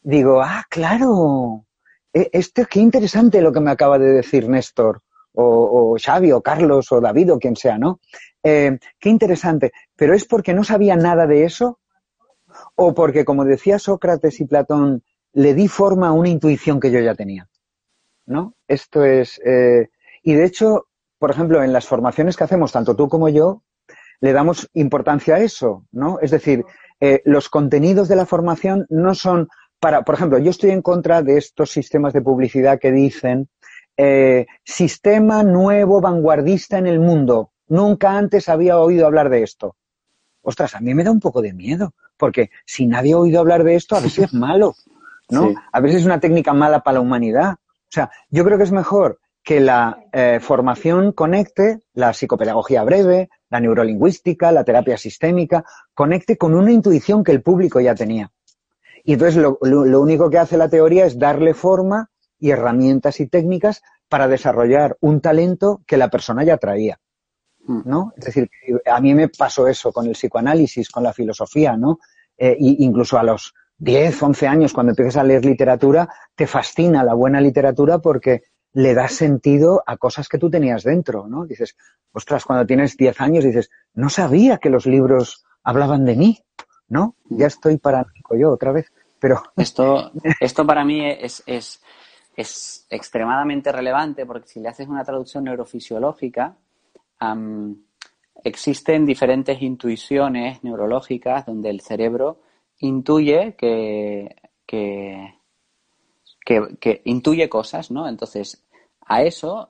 Digo, 0.00 0.40
ah, 0.40 0.64
claro, 0.70 1.66
e, 2.12 2.30
este, 2.32 2.64
qué 2.64 2.80
interesante 2.80 3.42
lo 3.42 3.52
que 3.52 3.60
me 3.60 3.70
acaba 3.70 3.98
de 3.98 4.12
decir 4.12 4.48
Néstor, 4.48 5.02
o, 5.34 5.96
Xavi, 6.02 6.32
o 6.32 6.40
Carlos, 6.40 6.90
o 6.90 7.00
David, 7.00 7.34
o 7.34 7.38
quien 7.38 7.54
sea, 7.54 7.76
¿no? 7.76 8.00
Eh, 8.42 8.78
qué 8.98 9.10
interesante. 9.10 9.72
Pero 9.94 10.14
es 10.14 10.24
porque 10.24 10.54
no 10.54 10.64
sabía 10.64 10.96
nada 10.96 11.26
de 11.26 11.44
eso, 11.44 11.80
o 12.74 12.94
porque, 12.94 13.26
como 13.26 13.44
decía 13.44 13.78
Sócrates 13.78 14.40
y 14.40 14.46
Platón, 14.46 15.02
le 15.34 15.54
di 15.54 15.68
forma 15.68 16.08
a 16.08 16.12
una 16.12 16.30
intuición 16.30 16.80
que 16.80 16.90
yo 16.90 17.00
ya 17.00 17.14
tenía, 17.14 17.48
¿no? 18.26 18.54
Esto 18.66 19.04
es, 19.04 19.40
eh, 19.44 19.90
y 20.22 20.34
de 20.34 20.44
hecho, 20.44 20.88
por 21.20 21.30
ejemplo, 21.30 21.62
en 21.62 21.74
las 21.74 21.86
formaciones 21.86 22.34
que 22.34 22.44
hacemos, 22.44 22.72
tanto 22.72 22.96
tú 22.96 23.06
como 23.10 23.28
yo, 23.28 23.62
le 24.22 24.32
damos 24.32 24.70
importancia 24.72 25.34
a 25.34 25.40
eso, 25.40 25.84
¿no? 25.92 26.18
Es 26.18 26.30
decir, 26.30 26.64
eh, 26.98 27.20
los 27.26 27.50
contenidos 27.50 28.08
de 28.08 28.16
la 28.16 28.24
formación 28.24 28.86
no 28.88 29.14
son 29.14 29.48
para, 29.78 30.02
por 30.02 30.14
ejemplo, 30.14 30.38
yo 30.38 30.50
estoy 30.50 30.70
en 30.70 30.80
contra 30.80 31.22
de 31.22 31.36
estos 31.36 31.70
sistemas 31.70 32.14
de 32.14 32.22
publicidad 32.22 32.78
que 32.78 32.90
dicen 32.90 33.50
eh, 33.98 34.46
sistema 34.64 35.42
nuevo 35.42 36.00
vanguardista 36.00 36.78
en 36.78 36.86
el 36.86 37.00
mundo. 37.00 37.52
Nunca 37.68 38.16
antes 38.16 38.48
había 38.48 38.78
oído 38.78 39.06
hablar 39.06 39.28
de 39.28 39.42
esto. 39.42 39.76
Ostras, 40.40 40.74
a 40.74 40.80
mí 40.80 40.94
me 40.94 41.04
da 41.04 41.10
un 41.10 41.20
poco 41.20 41.42
de 41.42 41.52
miedo, 41.52 41.92
porque 42.16 42.48
si 42.64 42.86
nadie 42.86 43.12
ha 43.12 43.18
oído 43.18 43.40
hablar 43.40 43.62
de 43.62 43.74
esto, 43.74 43.94
a 43.94 44.00
veces 44.00 44.24
es 44.24 44.34
malo, 44.48 44.74
¿no? 45.28 45.52
A 45.70 45.80
veces 45.80 46.00
es 46.00 46.06
una 46.06 46.18
técnica 46.18 46.54
mala 46.54 46.80
para 46.80 46.94
la 46.94 47.00
humanidad. 47.02 47.52
O 47.52 47.92
sea, 47.92 48.10
yo 48.30 48.42
creo 48.42 48.56
que 48.56 48.64
es 48.64 48.72
mejor 48.72 49.19
que 49.42 49.60
la 49.60 50.04
eh, 50.12 50.38
formación 50.40 51.12
conecte 51.12 51.80
la 51.94 52.12
psicopedagogía 52.12 52.84
breve, 52.84 53.30
la 53.48 53.60
neurolingüística, 53.60 54.52
la 54.52 54.64
terapia 54.64 54.96
sistémica, 54.96 55.64
conecte 55.94 56.36
con 56.36 56.54
una 56.54 56.72
intuición 56.72 57.24
que 57.24 57.32
el 57.32 57.42
público 57.42 57.80
ya 57.80 57.94
tenía. 57.94 58.30
Y 59.02 59.14
entonces 59.14 59.42
lo, 59.42 59.58
único 60.00 60.28
que 60.28 60.38
hace 60.38 60.56
la 60.56 60.68
teoría 60.68 61.06
es 61.06 61.18
darle 61.18 61.54
forma 61.54 62.10
y 62.38 62.50
herramientas 62.50 63.20
y 63.20 63.26
técnicas 63.26 63.82
para 64.08 64.28
desarrollar 64.28 64.96
un 65.00 65.20
talento 65.20 65.82
que 65.86 65.96
la 65.96 66.10
persona 66.10 66.44
ya 66.44 66.58
traía. 66.58 67.00
¿no? 67.66 68.12
Es 68.16 68.24
decir, 68.24 68.50
a 68.86 69.00
mí 69.00 69.14
me 69.14 69.28
pasó 69.28 69.68
eso 69.68 69.92
con 69.92 70.06
el 70.06 70.12
psicoanálisis, 70.12 70.90
con 70.90 71.02
la 71.02 71.12
filosofía, 71.12 71.76
¿no? 71.76 72.00
Eh, 72.36 72.56
incluso 72.58 73.18
a 73.18 73.22
los 73.22 73.54
10, 73.78 74.22
11 74.22 74.46
años, 74.46 74.72
cuando 74.72 74.90
empiezas 74.90 75.18
a 75.18 75.24
leer 75.24 75.44
literatura, 75.44 76.08
te 76.34 76.46
fascina 76.46 77.04
la 77.04 77.14
buena 77.14 77.40
literatura 77.40 77.98
porque 77.98 78.44
le 78.72 78.94
das 78.94 79.12
sentido 79.12 79.82
a 79.86 79.96
cosas 79.96 80.28
que 80.28 80.38
tú 80.38 80.50
tenías 80.50 80.84
dentro, 80.84 81.26
¿no? 81.26 81.44
Dices, 81.44 81.76
ostras, 82.12 82.44
cuando 82.44 82.66
tienes 82.66 82.96
10 82.96 83.20
años 83.20 83.44
dices, 83.44 83.70
no 83.94 84.08
sabía 84.08 84.58
que 84.58 84.70
los 84.70 84.86
libros 84.86 85.44
hablaban 85.62 86.04
de 86.04 86.16
mí, 86.16 86.38
¿no? 86.88 87.16
Ya 87.28 87.46
estoy 87.46 87.78
paranoico 87.78 88.36
yo 88.36 88.50
otra 88.50 88.72
vez, 88.72 88.92
pero... 89.18 89.42
Esto, 89.56 90.12
esto 90.40 90.66
para 90.66 90.84
mí 90.84 91.04
es, 91.04 91.42
es, 91.46 91.82
es 92.36 92.86
extremadamente 92.90 93.72
relevante 93.72 94.24
porque 94.24 94.48
si 94.48 94.60
le 94.60 94.68
haces 94.68 94.88
una 94.88 95.04
traducción 95.04 95.44
neurofisiológica, 95.44 96.56
existen 98.42 99.04
diferentes 99.04 99.60
intuiciones 99.60 100.64
neurológicas 100.64 101.44
donde 101.44 101.70
el 101.70 101.80
cerebro 101.80 102.40
intuye 102.78 103.54
que, 103.56 104.36
que 104.64 105.34
que, 106.78 107.02
intuye 107.04 107.48
cosas, 107.48 107.90
¿no? 107.90 108.08
Entonces, 108.08 108.62
a 109.06 109.22
eso 109.22 109.68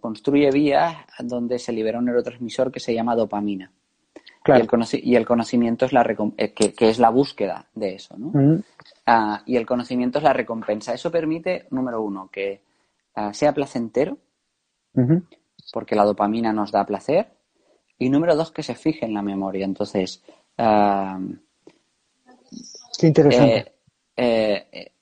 construye 0.00 0.50
vías 0.50 0.96
donde 1.20 1.58
se 1.58 1.72
libera 1.72 1.98
un 1.98 2.06
neurotransmisor 2.06 2.70
que 2.70 2.80
se 2.80 2.94
llama 2.94 3.16
dopamina. 3.16 3.70
Y, 4.44 4.50
el 4.50 4.68
y, 5.04 5.14
el 5.14 5.24
conocimiento 5.24 5.84
es 5.84 5.92
la 5.92 6.02
eh, 6.36 6.52
que, 6.52 6.74
es 6.88 6.98
la 6.98 7.10
búsqueda 7.10 7.68
de 7.74 7.94
eso, 7.94 8.16
¿no? 8.18 8.60
Ah, 9.06 9.42
y 9.46 9.56
el 9.56 9.66
conocimiento 9.66 10.18
es 10.18 10.24
la 10.24 10.32
recompensa. 10.32 10.92
Eso 10.92 11.12
permite, 11.12 11.66
número 11.70 12.02
uno, 12.02 12.28
que 12.30 12.60
ah, 13.14 13.32
sea 13.32 13.54
placentero, 13.54 14.18
porque 15.72 15.94
la 15.94 16.04
dopamina 16.04 16.52
nos 16.52 16.72
da 16.72 16.84
placer. 16.84 17.28
Y 17.98 18.08
número 18.08 18.34
dos, 18.34 18.50
que 18.50 18.64
se 18.64 18.74
fije 18.74 19.06
en 19.06 19.14
la 19.14 19.22
memoria. 19.22 19.64
Entonces, 19.64 20.24
ah, 20.58 21.20
Qué 22.98 23.06
interesante. 23.06 23.72
Eh, 24.16 24.66
eh, 24.70 24.92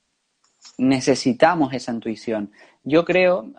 necesitamos 0.81 1.73
esa 1.73 1.91
intuición. 1.91 2.51
Yo 2.83 3.05
creo, 3.05 3.51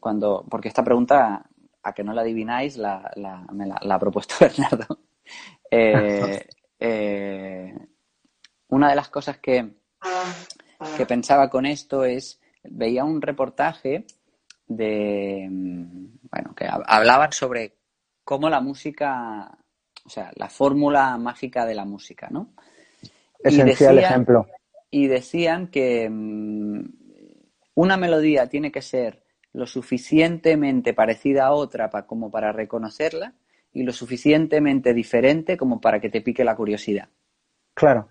cuando, 0.00 0.44
porque 0.48 0.68
esta 0.68 0.82
pregunta, 0.82 1.44
a 1.82 1.92
que 1.92 2.02
no 2.02 2.14
la 2.14 2.22
adivináis, 2.22 2.78
la, 2.78 3.12
me 3.52 3.66
la, 3.66 3.76
ha 3.76 3.98
propuesto 3.98 4.34
Bernardo. 4.40 4.98
Eh, 5.70 7.74
una 8.68 8.88
de 8.88 8.96
las 8.96 9.08
cosas 9.10 9.38
que, 9.38 9.74
que 10.96 11.06
pensaba 11.06 11.50
con 11.50 11.66
esto 11.66 12.04
es, 12.04 12.40
veía 12.62 13.04
un 13.04 13.20
reportaje 13.20 14.06
de, 14.66 15.46
bueno, 15.50 16.54
que 16.54 16.66
hablaban 16.66 17.32
sobre 17.32 17.76
cómo 18.24 18.48
la 18.48 18.60
música, 18.60 19.58
o 20.04 20.08
sea, 20.08 20.32
la 20.36 20.48
fórmula 20.48 21.18
mágica 21.18 21.66
de 21.66 21.74
la 21.74 21.84
música, 21.84 22.28
¿no? 22.30 22.54
Esencial 23.38 23.98
ejemplo. 23.98 24.46
Y 24.96 25.08
decían 25.08 25.72
que 25.72 26.08
mm, 26.08 26.84
una 27.74 27.96
melodía 27.96 28.48
tiene 28.48 28.70
que 28.70 28.80
ser 28.80 29.24
lo 29.52 29.66
suficientemente 29.66 30.94
parecida 30.94 31.46
a 31.46 31.52
otra 31.52 31.90
como 32.06 32.30
para 32.30 32.52
reconocerla 32.52 33.34
y 33.72 33.82
lo 33.82 33.92
suficientemente 33.92 34.94
diferente 34.94 35.56
como 35.56 35.80
para 35.80 35.98
que 35.98 36.10
te 36.10 36.20
pique 36.20 36.44
la 36.44 36.54
curiosidad. 36.54 37.08
Claro. 37.74 38.08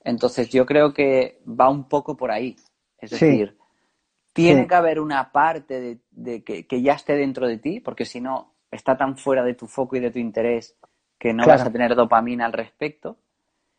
Entonces 0.00 0.50
yo 0.50 0.66
creo 0.66 0.92
que 0.92 1.40
va 1.48 1.70
un 1.70 1.88
poco 1.88 2.18
por 2.18 2.30
ahí. 2.30 2.54
Es 2.98 3.12
decir, 3.12 3.56
tiene 4.34 4.66
que 4.66 4.74
haber 4.74 5.00
una 5.00 5.32
parte 5.32 6.00
de, 6.10 6.44
que, 6.44 6.82
ya 6.82 6.92
esté 6.92 7.14
dentro 7.14 7.48
de 7.48 7.56
ti, 7.56 7.80
porque 7.80 8.04
si 8.04 8.20
no, 8.20 8.56
está 8.70 8.94
tan 8.98 9.16
fuera 9.16 9.42
de 9.42 9.54
tu 9.54 9.66
foco 9.66 9.96
y 9.96 10.00
de 10.00 10.10
tu 10.10 10.18
interés 10.18 10.76
que 11.18 11.32
no 11.32 11.46
vas 11.46 11.62
a 11.62 11.72
tener 11.72 11.94
dopamina 11.94 12.44
al 12.44 12.52
respecto, 12.52 13.16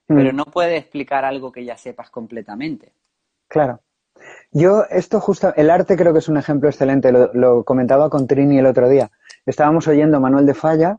mm. 0.07 0.15
pero 0.15 0.33
no 0.33 0.45
puede 0.45 0.77
explicar 0.77 1.25
algo 1.25 1.51
que 1.51 1.65
ya 1.65 1.77
sepas 1.77 2.09
completamente. 2.09 2.93
Claro. 3.47 3.81
Yo, 4.51 4.85
esto 4.89 5.19
justo, 5.19 5.53
el 5.55 5.69
arte 5.69 5.97
creo 5.97 6.13
que 6.13 6.19
es 6.19 6.29
un 6.29 6.37
ejemplo 6.37 6.69
excelente, 6.69 7.11
lo, 7.11 7.63
comentaba 7.63 8.09
con 8.09 8.27
Trini 8.27 8.59
el 8.59 8.65
otro 8.65 8.87
día. 8.89 9.11
Estábamos 9.45 9.87
oyendo 9.87 10.19
Manuel 10.19 10.45
de 10.45 10.53
Falla 10.53 10.97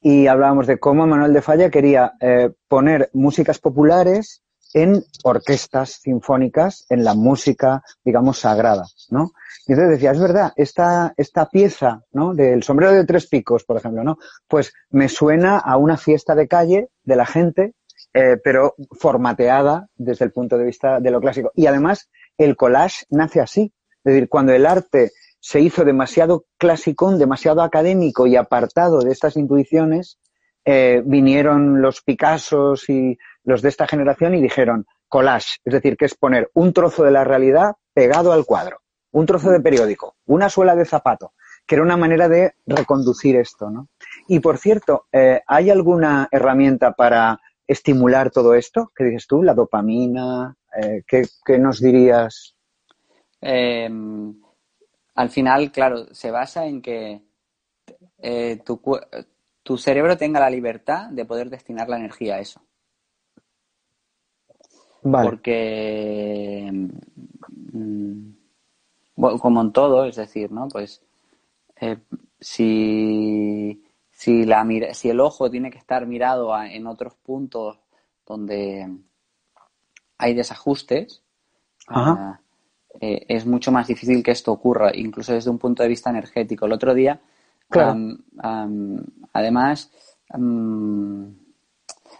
y 0.00 0.26
hablábamos 0.26 0.66
de 0.66 0.78
cómo 0.78 1.06
Manuel 1.06 1.32
de 1.32 1.42
Falla 1.42 1.70
quería 1.70 2.14
eh, 2.20 2.50
poner 2.66 3.10
músicas 3.12 3.58
populares 3.58 4.42
en 4.74 5.02
orquestas 5.24 6.00
sinfónicas, 6.02 6.86
en 6.90 7.04
la 7.04 7.14
música, 7.14 7.82
digamos, 8.04 8.38
sagrada, 8.38 8.86
¿no? 9.10 9.32
Y 9.66 9.72
entonces 9.72 9.96
decía, 9.96 10.12
es 10.12 10.20
verdad, 10.20 10.52
esta, 10.56 11.14
esta 11.16 11.48
pieza, 11.48 12.02
¿no? 12.12 12.34
Del 12.34 12.62
sombrero 12.62 12.92
de 12.92 13.04
tres 13.04 13.26
picos, 13.26 13.64
por 13.64 13.76
ejemplo, 13.76 14.04
¿no? 14.04 14.18
Pues 14.46 14.72
me 14.90 15.08
suena 15.08 15.58
a 15.58 15.76
una 15.76 15.96
fiesta 15.96 16.34
de 16.34 16.48
calle 16.48 16.88
de 17.04 17.16
la 17.16 17.26
gente, 17.26 17.74
eh, 18.12 18.38
pero 18.42 18.74
formateada 18.98 19.88
desde 19.96 20.24
el 20.24 20.32
punto 20.32 20.56
de 20.58 20.64
vista 20.64 21.00
de 21.00 21.10
lo 21.10 21.20
clásico. 21.20 21.52
Y 21.54 21.66
además, 21.66 22.10
el 22.36 22.56
collage 22.56 23.04
nace 23.10 23.40
así. 23.40 23.72
Es 24.04 24.12
decir, 24.12 24.28
cuando 24.28 24.52
el 24.52 24.66
arte 24.66 25.12
se 25.40 25.60
hizo 25.60 25.84
demasiado 25.84 26.46
clásico, 26.56 27.16
demasiado 27.16 27.62
académico 27.62 28.26
y 28.26 28.36
apartado 28.36 29.00
de 29.00 29.12
estas 29.12 29.36
intuiciones, 29.36 30.18
eh, 30.64 31.02
vinieron 31.04 31.80
los 31.80 32.02
Picassos 32.02 32.88
y 32.88 33.18
los 33.44 33.62
de 33.62 33.70
esta 33.70 33.86
generación 33.86 34.34
y 34.34 34.42
dijeron 34.42 34.86
collage, 35.08 35.56
es 35.64 35.72
decir, 35.72 35.96
que 35.96 36.04
es 36.04 36.14
poner 36.14 36.50
un 36.54 36.72
trozo 36.72 37.04
de 37.04 37.10
la 37.10 37.24
realidad 37.24 37.76
pegado 37.94 38.32
al 38.32 38.44
cuadro, 38.44 38.82
un 39.10 39.24
trozo 39.24 39.50
de 39.50 39.60
periódico, 39.60 40.16
una 40.26 40.50
suela 40.50 40.76
de 40.76 40.84
zapato, 40.84 41.32
que 41.66 41.76
era 41.76 41.84
una 41.84 41.96
manera 41.96 42.28
de 42.28 42.54
reconducir 42.66 43.36
esto, 43.36 43.70
¿no? 43.70 43.88
Y 44.26 44.40
por 44.40 44.58
cierto, 44.58 45.06
eh, 45.12 45.40
¿hay 45.46 45.70
alguna 45.70 46.28
herramienta 46.30 46.92
para 46.92 47.40
estimular 47.68 48.30
todo 48.30 48.54
esto? 48.54 48.90
¿Qué 48.96 49.04
dices 49.04 49.26
tú? 49.28 49.42
¿La 49.42 49.54
dopamina? 49.54 50.56
Eh, 50.82 51.04
¿qué, 51.06 51.58
nos 51.58 51.80
dirías? 51.80 52.56
Em, 53.40 54.34
al 55.14 55.30
final, 55.30 55.70
claro, 55.70 56.12
se 56.12 56.30
basa 56.30 56.66
en 56.66 56.82
que 56.82 57.22
eh, 58.18 58.60
tu, 58.64 58.80
tu 59.62 59.76
cerebro 59.78 60.16
tenga 60.16 60.40
la 60.40 60.50
libertad 60.50 61.10
de 61.10 61.24
poder 61.24 61.50
destinar 61.50 61.88
la 61.88 61.98
energía 61.98 62.36
a 62.36 62.40
eso. 62.40 62.60
Porque, 65.02 66.70
mm, 67.72 68.30
como 69.14 69.60
en 69.60 69.72
todo, 69.72 70.04
es 70.04 70.16
decir, 70.16 70.50
¿no? 70.50 70.68
Pues 70.68 71.02
eh, 71.80 71.98
si, 72.40 73.82
si, 74.18 74.44
la, 74.44 74.66
si 74.94 75.08
el 75.10 75.20
ojo 75.20 75.48
tiene 75.48 75.70
que 75.70 75.78
estar 75.78 76.04
mirado 76.04 76.52
en 76.60 76.88
otros 76.88 77.14
puntos 77.14 77.78
donde 78.26 78.98
hay 80.18 80.34
desajustes, 80.34 81.22
ah, 81.86 82.40
eh, 83.00 83.26
es 83.28 83.46
mucho 83.46 83.70
más 83.70 83.86
difícil 83.86 84.24
que 84.24 84.32
esto 84.32 84.50
ocurra, 84.50 84.90
incluso 84.92 85.32
desde 85.32 85.50
un 85.50 85.58
punto 85.58 85.84
de 85.84 85.88
vista 85.88 86.10
energético. 86.10 86.66
El 86.66 86.72
otro 86.72 86.94
día, 86.94 87.20
además, 89.32 89.92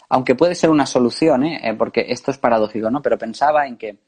aunque 0.08 0.34
puede 0.36 0.54
ser 0.54 0.70
una 0.70 0.86
solución, 0.86 1.42
¿eh? 1.46 1.60
¿eh? 1.64 1.74
porque 1.74 2.06
esto 2.10 2.30
es 2.30 2.38
paradójico, 2.38 2.92
¿no? 2.92 3.02
Pero 3.02 3.18
pensaba 3.18 3.66
en 3.66 3.76
que 3.76 3.98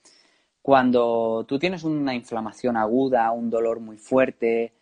cuando 0.63 1.45
tú 1.45 1.59
tienes 1.59 1.83
una 1.83 2.15
inflamación 2.15 2.77
aguda, 2.77 3.33
un 3.33 3.51
dolor 3.51 3.81
muy 3.81 3.97
fuerte, 3.97 4.75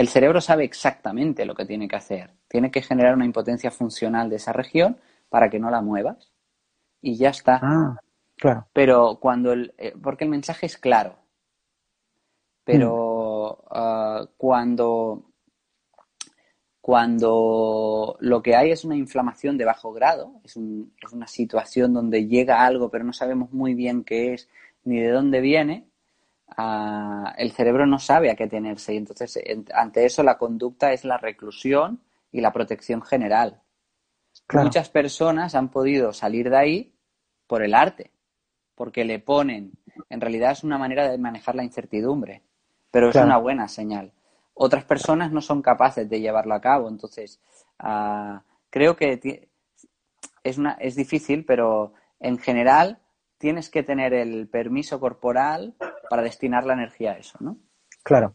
el 0.00 0.08
cerebro 0.08 0.40
sabe 0.40 0.64
exactamente 0.64 1.44
lo 1.44 1.54
que 1.54 1.66
tiene 1.66 1.86
que 1.86 1.96
hacer. 1.96 2.30
Tiene 2.48 2.70
que 2.70 2.82
generar 2.82 3.14
una 3.14 3.26
impotencia 3.26 3.70
funcional 3.70 4.30
de 4.30 4.36
esa 4.36 4.52
región 4.52 4.98
para 5.28 5.50
que 5.50 5.58
no 5.58 5.70
la 5.70 5.82
muevas. 5.82 6.32
Y 7.02 7.16
ya 7.16 7.30
está. 7.30 7.60
Ah, 7.62 8.00
claro. 8.36 8.66
Pero 8.72 9.18
cuando 9.20 9.52
el. 9.52 9.74
Eh, 9.78 9.94
porque 10.02 10.24
el 10.24 10.30
mensaje 10.30 10.66
es 10.66 10.76
claro. 10.76 11.16
Pero 12.64 13.58
mm. 13.62 13.66
ah, 13.70 14.26
cuando 14.36 15.30
cuando 16.80 18.16
lo 18.20 18.42
que 18.42 18.56
hay 18.56 18.70
es 18.70 18.84
una 18.84 18.96
inflamación 18.96 19.58
de 19.58 19.66
bajo 19.66 19.92
grado, 19.92 20.40
es, 20.44 20.56
una 20.56 21.26
situación 21.26 21.92
donde 21.92 22.26
llega 22.26 22.64
algo 22.64 22.90
pero 22.90 23.04
no 23.04 23.12
sabemos 23.12 23.52
muy 23.52 23.74
bien 23.74 24.02
qué 24.02 24.32
es 24.34 24.48
ni 24.84 24.98
de 24.98 25.10
dónde 25.10 25.40
viene, 25.40 25.89
el 26.56 27.52
cerebro 27.52 27.86
no 27.86 27.98
sabe 27.98 28.30
a 28.30 28.36
qué 28.36 28.46
tenerse 28.46 28.94
y 28.94 28.96
entonces 28.98 29.38
ante 29.74 30.04
eso 30.04 30.22
la 30.22 30.36
conducta 30.38 30.92
es 30.92 31.04
la 31.04 31.16
reclusión 31.16 32.00
y 32.32 32.40
la 32.40 32.52
protección 32.52 33.02
general. 33.02 33.60
Muchas 34.52 34.88
personas 34.88 35.54
han 35.54 35.68
podido 35.68 36.12
salir 36.12 36.50
de 36.50 36.56
ahí 36.56 36.94
por 37.46 37.62
el 37.62 37.74
arte, 37.74 38.12
porque 38.74 39.04
le 39.04 39.18
ponen, 39.18 39.72
en 40.08 40.20
realidad 40.20 40.52
es 40.52 40.64
una 40.64 40.78
manera 40.78 41.08
de 41.08 41.18
manejar 41.18 41.54
la 41.54 41.64
incertidumbre, 41.64 42.42
pero 42.90 43.10
es 43.10 43.16
una 43.16 43.38
buena 43.38 43.68
señal 43.68 44.12
otras 44.62 44.84
personas 44.84 45.32
no 45.32 45.40
son 45.40 45.62
capaces 45.62 46.06
de 46.06 46.20
llevarlo 46.20 46.54
a 46.54 46.60
cabo. 46.60 46.90
Entonces, 46.90 47.40
ah, 47.78 48.42
creo 48.68 48.94
que 48.94 49.48
es, 50.44 50.58
una, 50.58 50.72
es 50.72 50.96
difícil, 50.96 51.46
pero 51.46 51.94
en 52.18 52.36
general 52.36 52.98
tienes 53.40 53.70
que 53.70 53.82
tener 53.82 54.12
el 54.12 54.48
permiso 54.48 55.00
corporal 55.00 55.74
para 56.10 56.22
destinar 56.22 56.66
la 56.66 56.74
energía 56.74 57.12
a 57.12 57.16
eso, 57.16 57.38
¿no? 57.40 57.56
Claro. 58.02 58.34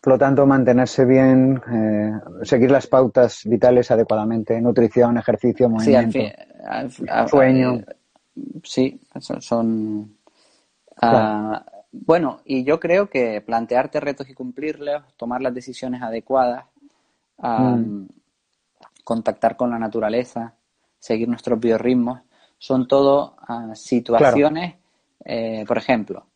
Por 0.00 0.14
lo 0.14 0.18
tanto, 0.18 0.46
mantenerse 0.46 1.04
bien, 1.04 1.60
eh, 1.70 2.12
seguir 2.44 2.70
las 2.70 2.86
pautas 2.86 3.42
vitales 3.44 3.90
adecuadamente, 3.90 4.58
nutrición, 4.58 5.18
ejercicio, 5.18 5.68
movimiento, 5.68 6.18
sueño. 7.28 7.74
Eh, 7.74 7.84
sí, 8.64 8.98
son, 9.20 10.16
ah, 11.02 11.62
bueno, 11.92 12.40
y 12.46 12.64
yo 12.64 12.80
creo 12.80 13.10
que 13.10 13.42
plantearte 13.42 14.00
retos 14.00 14.30
y 14.30 14.34
cumplirlos, 14.34 15.02
tomar 15.18 15.42
las 15.42 15.52
decisiones 15.52 16.00
adecuadas, 16.00 16.64
mm. 17.36 18.04
contactar 19.04 19.54
con 19.58 19.68
la 19.68 19.78
naturaleza, 19.78 20.54
seguir 20.98 21.28
nuestros 21.28 21.60
biorritmos, 21.60 22.22
son 22.60 22.86
todo 22.86 23.36
ah, 23.48 23.74
situaciones, 23.74 24.74
eh, 25.24 25.64
por 25.66 25.78
ejemplo, 25.78 26.26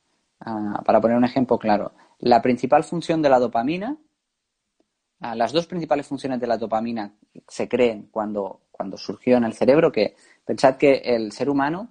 ah, 0.41 0.83
para 0.83 0.99
poner 0.99 1.19
un 1.19 1.25
ejemplo 1.27 1.59
claro, 1.59 1.93
la 2.19 2.41
principal 2.41 2.83
función 2.83 3.21
de 3.21 3.29
la 3.29 3.39
dopamina, 3.39 3.95
ah, 5.21 5.35
las 5.35 5.53
dos 5.53 5.67
principales 5.67 6.07
funciones 6.07 6.41
de 6.41 6.47
la 6.47 6.57
dopamina 6.57 7.13
se 7.47 7.69
creen 7.69 8.09
cuando, 8.11 8.63
cuando 8.71 8.97
surgió 8.97 9.37
en 9.37 9.45
el 9.45 9.53
cerebro, 9.53 9.93
que 9.93 10.17
pensad 10.47 10.77
que 10.79 10.95
el 11.05 11.31
ser 11.31 11.51
humano 11.51 11.91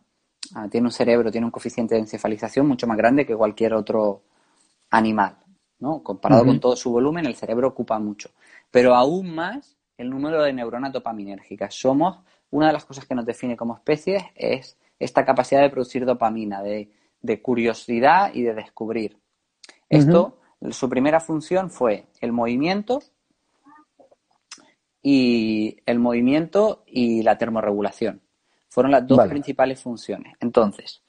tiene 0.70 0.88
un 0.88 0.92
cerebro, 0.92 1.32
tiene 1.32 1.46
un 1.46 1.52
coeficiente 1.52 1.96
de 1.96 2.02
encefalización 2.02 2.68
mucho 2.68 2.86
más 2.86 2.98
grande 2.98 3.26
que 3.26 3.36
cualquier 3.36 3.74
otro 3.76 4.24
animal, 4.90 5.38
¿no? 5.80 6.04
Comparado 6.04 6.46
con 6.46 6.60
todo 6.60 6.76
su 6.76 6.92
volumen, 6.92 7.26
el 7.26 7.36
cerebro 7.36 7.70
ocupa 7.70 7.98
mucho. 7.98 8.32
Pero 8.70 8.94
aún 8.94 9.34
más 9.34 9.78
el 9.98 10.10
número 10.10 10.42
de 10.44 10.54
neuronas 10.54 10.92
dopaminérgicas. 10.94 11.74
Somos, 11.74 12.20
una 12.54 12.68
de 12.68 12.74
las 12.74 12.86
cosas 12.86 13.06
que 13.06 13.16
nos 13.16 13.26
define 13.26 13.58
como 13.58 13.76
especie 13.76 14.32
es 14.36 14.78
esta 14.99 15.26
capacidad 15.26 15.62
de 15.62 15.72
producir 15.72 16.06
dopamina, 16.06 16.62
de, 16.62 17.41
curiosidad 17.41 18.32
y 18.32 18.43
de 18.43 18.54
descubrir. 18.54 19.18
Esto, 19.89 20.38
su 20.70 20.88
primera 20.88 21.20
función 21.20 21.72
fue 21.72 22.06
el 22.22 22.32
movimiento 22.32 23.01
y 25.01 25.78
el 25.88 25.97
movimiento 25.97 26.84
y 26.86 27.24
la 27.24 27.39
termorregulación. 27.39 28.22
Fueron 28.70 28.91
las 28.91 29.08
dos 29.08 29.28
principales 29.28 29.82
funciones. 29.82 30.36
Entonces, 30.39 31.01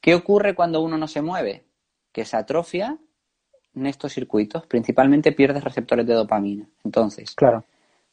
¿qué 0.00 0.14
ocurre 0.14 0.54
cuando 0.54 0.82
uno 0.82 0.96
no 0.96 1.08
se 1.08 1.20
mueve? 1.20 1.64
Que 2.12 2.24
se 2.24 2.36
atrofia 2.36 2.96
en 3.74 3.86
estos 3.86 4.12
circuitos, 4.12 4.66
principalmente 4.66 5.32
pierdes 5.32 5.64
receptores 5.64 6.06
de 6.06 6.14
dopamina. 6.14 6.68
Entonces, 6.84 7.34
claro. 7.34 7.64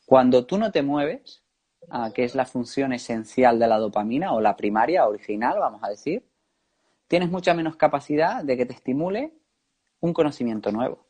cuando 0.05 0.45
tú 0.45 0.57
no 0.57 0.71
te 0.71 0.81
mueves, 0.81 1.42
que 2.13 2.23
es 2.23 2.35
la 2.35 2.45
función 2.45 2.93
esencial 2.93 3.59
de 3.59 3.67
la 3.67 3.77
dopamina 3.77 4.33
o 4.33 4.41
la 4.41 4.55
primaria, 4.55 5.07
original, 5.07 5.59
vamos 5.59 5.83
a 5.83 5.89
decir, 5.89 6.25
tienes 7.07 7.29
mucha 7.29 7.53
menos 7.53 7.75
capacidad 7.75 8.43
de 8.43 8.57
que 8.57 8.65
te 8.65 8.73
estimule 8.73 9.33
un 9.99 10.13
conocimiento 10.13 10.71
nuevo. 10.71 11.05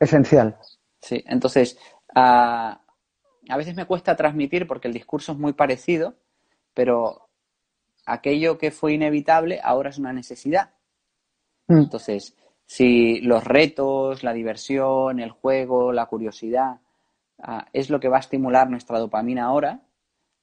Esencial. 0.00 0.58
Sí, 1.00 1.22
entonces, 1.26 1.78
a 2.14 2.80
veces 3.56 3.74
me 3.74 3.86
cuesta 3.86 4.16
transmitir 4.16 4.66
porque 4.66 4.88
el 4.88 4.94
discurso 4.94 5.32
es 5.32 5.38
muy 5.38 5.52
parecido, 5.52 6.14
pero 6.74 7.28
aquello 8.06 8.58
que 8.58 8.70
fue 8.70 8.94
inevitable 8.94 9.60
ahora 9.62 9.90
es 9.90 9.98
una 9.98 10.12
necesidad. 10.12 10.74
Mm. 11.68 11.78
Entonces, 11.78 12.36
si 12.66 13.20
los 13.20 13.44
retos, 13.44 14.22
la 14.22 14.32
diversión, 14.32 15.20
el 15.20 15.30
juego, 15.30 15.92
la 15.92 16.06
curiosidad 16.06 16.80
Ah, 17.44 17.66
es 17.72 17.90
lo 17.90 17.98
que 17.98 18.08
va 18.08 18.18
a 18.18 18.20
estimular 18.20 18.70
nuestra 18.70 19.00
dopamina 19.00 19.46
ahora, 19.46 19.80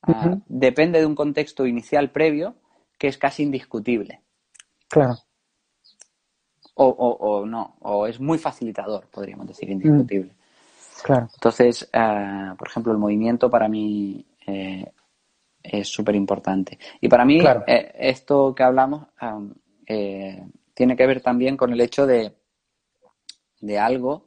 ah, 0.01 0.37
depende 0.47 0.99
de 0.99 1.05
un 1.05 1.15
contexto 1.15 1.65
inicial 1.65 2.11
previo 2.11 2.55
que 2.97 3.07
es 3.07 3.17
casi 3.17 3.43
indiscutible. 3.43 4.21
Claro. 4.89 5.15
O, 6.81 7.45
no, 7.45 7.75
o 7.81 8.07
es 8.07 8.21
muy 8.21 8.37
facilitador, 8.37 9.07
podríamos 9.09 9.47
decir, 9.47 9.69
indiscutible. 9.69 10.31
Mm. 10.31 11.03
Claro. 11.03 11.29
Entonces, 11.33 11.89
ah, 11.93 12.55
por 12.57 12.67
ejemplo, 12.67 12.91
el 12.91 12.97
movimiento 12.97 13.49
para 13.49 13.67
mí 13.67 14.25
eh, 14.45 14.91
es 15.63 15.87
súper 15.87 16.15
importante. 16.15 16.77
Y 16.99 17.07
para 17.07 17.25
mí, 17.25 17.41
eh, 17.67 17.91
esto 17.97 18.53
que 18.53 18.63
hablamos 18.63 19.07
eh, 19.85 20.43
tiene 20.73 20.95
que 20.95 21.07
ver 21.07 21.21
también 21.21 21.55
con 21.55 21.71
el 21.71 21.81
hecho 21.81 22.05
de, 22.05 22.33
de 23.61 23.79
algo. 23.79 24.25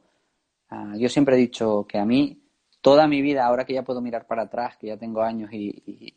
yo 0.95 1.09
siempre 1.09 1.35
he 1.35 1.39
dicho 1.39 1.85
que 1.87 1.99
a 1.99 2.05
mí 2.05 2.42
toda 2.83 3.07
mi 3.07 3.21
vida, 3.21 3.45
ahora 3.45 3.63
que 3.63 3.73
ya 3.73 3.83
puedo 3.83 4.01
mirar 4.01 4.27
para 4.27 4.43
atrás, 4.43 4.75
que 4.77 4.87
ya 4.87 4.97
tengo 4.97 5.23
años 5.23 5.49
y, 5.53 6.13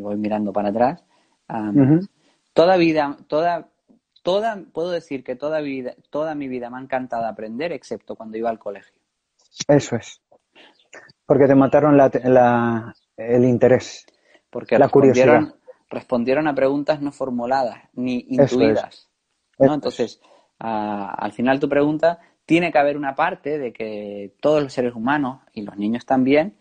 voy 0.00 0.16
mirando 0.16 0.52
para 0.52 0.70
atrás, 0.70 1.04
toda 2.52 2.76
vida, 2.76 3.16
toda, 3.28 3.68
toda, 4.22 4.64
puedo 4.72 4.90
decir 4.90 5.22
que 5.22 5.36
toda 5.36 5.60
vida, 5.60 5.94
toda 6.10 6.34
mi 6.34 6.48
vida 6.48 6.70
me 6.70 6.78
ha 6.78 6.80
encantado 6.80 7.24
aprender, 7.24 7.70
excepto 7.70 8.16
cuando 8.16 8.36
iba 8.36 8.50
al 8.50 8.58
colegio. 8.58 9.00
Eso 9.68 9.94
es. 9.94 10.20
Porque 11.24 11.46
te 11.46 11.54
mataron 11.54 11.96
el 13.16 13.44
interés. 13.44 14.04
Porque 14.50 14.78
la 14.78 14.86
respondieron, 14.86 15.54
respondieron 15.88 16.48
a 16.48 16.54
preguntas 16.54 17.00
no 17.00 17.12
formuladas 17.12 17.78
ni 17.92 18.26
intuidas. 18.28 19.08
Entonces, 19.56 20.20
al 20.58 21.32
final 21.32 21.60
tu 21.60 21.68
pregunta 21.68 22.18
tiene 22.46 22.70
que 22.70 22.78
haber 22.78 22.96
una 22.96 23.14
parte 23.14 23.58
de 23.58 23.72
que 23.72 24.32
todos 24.40 24.62
los 24.62 24.72
seres 24.72 24.94
humanos, 24.94 25.40
y 25.52 25.62
los 25.62 25.76
niños 25.76 26.06
también, 26.06 26.54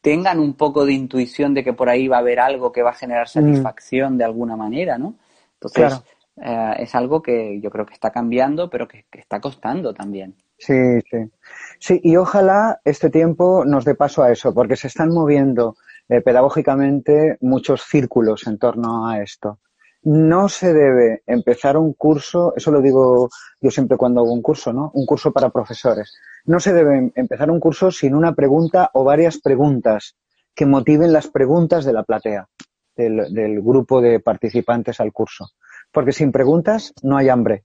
tengan 0.00 0.38
un 0.38 0.54
poco 0.54 0.86
de 0.86 0.92
intuición 0.92 1.52
de 1.52 1.62
que 1.64 1.72
por 1.72 1.90
ahí 1.90 2.08
va 2.08 2.16
a 2.16 2.20
haber 2.20 2.40
algo 2.40 2.72
que 2.72 2.82
va 2.82 2.90
a 2.90 2.94
generar 2.94 3.26
mm. 3.26 3.28
satisfacción 3.28 4.16
de 4.16 4.24
alguna 4.24 4.56
manera, 4.56 4.96
¿no? 4.96 5.16
Entonces, 5.54 6.02
eh, 6.36 6.74
es 6.78 6.94
algo 6.94 7.20
que 7.20 7.60
yo 7.60 7.68
creo 7.68 7.84
que 7.84 7.92
está 7.92 8.10
cambiando, 8.10 8.70
pero 8.70 8.88
que, 8.88 9.04
está 9.12 9.40
costando 9.40 9.92
también. 9.92 10.36
Sí, 10.56 11.00
sí. 11.10 11.30
Sí, 11.78 12.00
y 12.02 12.16
ojalá 12.16 12.80
este 12.84 13.10
tiempo 13.10 13.64
nos 13.66 13.84
dé 13.84 13.94
paso 13.94 14.22
a 14.22 14.30
eso, 14.30 14.54
porque 14.54 14.76
se 14.76 14.86
están 14.86 15.10
moviendo 15.10 15.76
eh, 16.08 16.20
pedagógicamente 16.22 17.36
muchos 17.40 17.82
círculos 17.82 18.46
en 18.46 18.58
torno 18.58 19.08
a 19.08 19.20
esto 19.20 19.58
no 20.02 20.48
se 20.48 20.72
debe 20.72 21.22
empezar 21.26 21.76
un 21.76 21.92
curso, 21.92 22.54
eso 22.56 22.70
lo 22.70 22.80
digo 22.80 23.28
yo 23.60 23.70
siempre 23.70 23.98
cuando 23.98 24.20
hago 24.20 24.32
un 24.32 24.42
curso, 24.42 24.72
¿no? 24.72 24.90
Un 24.94 25.04
curso 25.04 25.32
para 25.32 25.50
profesores. 25.50 26.14
No 26.46 26.58
se 26.58 26.72
debe 26.72 27.12
empezar 27.14 27.50
un 27.50 27.60
curso 27.60 27.90
sin 27.90 28.14
una 28.14 28.34
pregunta 28.34 28.90
o 28.94 29.04
varias 29.04 29.38
preguntas 29.38 30.16
que 30.54 30.66
motiven 30.66 31.12
las 31.12 31.28
preguntas 31.28 31.84
de 31.84 31.92
la 31.92 32.02
platea, 32.02 32.48
del, 32.96 33.60
grupo 33.62 34.00
de 34.00 34.20
participantes 34.20 35.00
al 35.00 35.12
curso. 35.12 35.50
Porque 35.92 36.12
sin 36.12 36.32
preguntas 36.32 36.92
no 37.02 37.16
hay 37.16 37.28
hambre, 37.28 37.64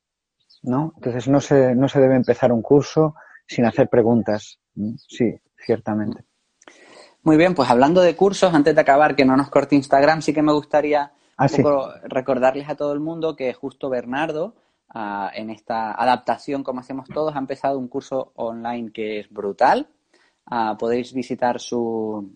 ¿no? 0.64 0.94
Entonces 0.96 1.28
no 1.28 1.40
se, 1.40 1.76
no 1.76 1.88
se 1.88 2.00
debe 2.02 2.16
empezar 2.16 2.52
un 2.52 2.62
curso 2.62 3.16
sin 3.48 3.66
hacer 3.66 3.88
preguntas. 3.90 4.60
Sí, 5.08 5.34
ciertamente. 5.58 6.26
Muy 7.24 7.38
bien, 7.38 7.56
pues 7.56 7.70
hablando 7.70 8.02
de 8.02 8.16
cursos, 8.16 8.54
antes 8.54 8.76
de 8.76 8.82
acabar, 8.82 9.16
que 9.16 9.26
no 9.26 9.36
nos 9.38 9.50
corte 9.50 9.76
Instagram, 9.76 10.22
sí 10.22 10.34
que 10.34 10.44
me 10.44 10.54
gustaría 10.54 11.12
Ah, 11.38 11.48
recordarles 12.04 12.70
a 12.70 12.76
todo 12.76 12.94
el 12.94 13.00
mundo 13.00 13.36
que 13.36 13.54
justo 13.54 13.90
Bernardo, 13.90 14.56
ah, 14.90 15.32
en 15.34 15.50
esta 15.50 15.92
adaptación 15.92 16.64
como 16.64 16.80
hacemos 16.80 17.10
todos, 17.10 17.36
ha 17.36 17.40
empezado 17.40 17.78
un 17.78 17.90
curso 17.90 18.32
online 18.36 18.92
que 18.92 19.20
es 19.20 19.30
brutal. 19.30 19.88
Ah, 20.46 20.78
podéis 20.80 21.14
visitar 21.14 21.60
su, 21.60 22.36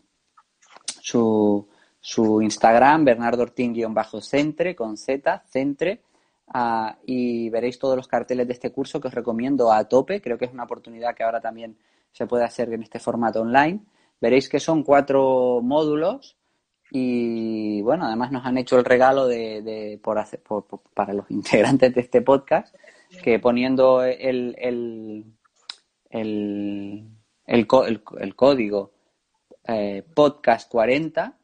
su, 1.01 1.67
su 1.99 2.41
Instagram, 2.41 3.05
Bernardo 3.05 3.43
Ortín-centre, 3.43 4.75
con 4.75 4.97
Z, 4.97 5.43
centre, 5.47 6.01
y 7.05 7.49
veréis 7.49 7.77
todos 7.77 7.95
los 7.95 8.07
carteles 8.07 8.47
de 8.47 8.53
este 8.53 8.71
curso 8.71 8.99
que 8.99 9.07
os 9.07 9.13
recomiendo 9.13 9.71
a 9.71 9.83
tope. 9.87 10.19
Creo 10.21 10.37
que 10.37 10.45
es 10.45 10.51
una 10.51 10.63
oportunidad 10.63 11.15
que 11.15 11.23
ahora 11.23 11.39
también 11.39 11.77
se 12.11 12.25
puede 12.25 12.43
hacer 12.43 12.73
en 12.73 12.83
este 12.83 12.99
formato 12.99 13.41
online. 13.41 13.81
Veréis 14.19 14.49
que 14.49 14.59
son 14.59 14.83
cuatro 14.83 15.61
módulos 15.61 16.37
y 16.91 17.48
bueno, 17.89 18.05
además 18.05 18.31
nos 18.31 18.45
han 18.45 18.55
hecho 18.59 18.77
el 18.77 18.85
regalo 18.85 19.25
de, 19.25 19.99
por 20.03 20.19
hacer, 20.19 20.43
para 20.93 21.11
los 21.11 21.25
integrantes 21.31 21.95
de 21.95 22.01
este 22.01 22.21
podcast, 22.21 22.75
que 23.23 23.39
poniendo 23.39 24.03
el, 24.03 24.55
el, 24.59 25.25
el, 26.11 27.07
el, 27.47 28.35
código 28.35 28.91
eh, 29.67 30.05
podcast 30.13 30.69
40. 30.69 31.35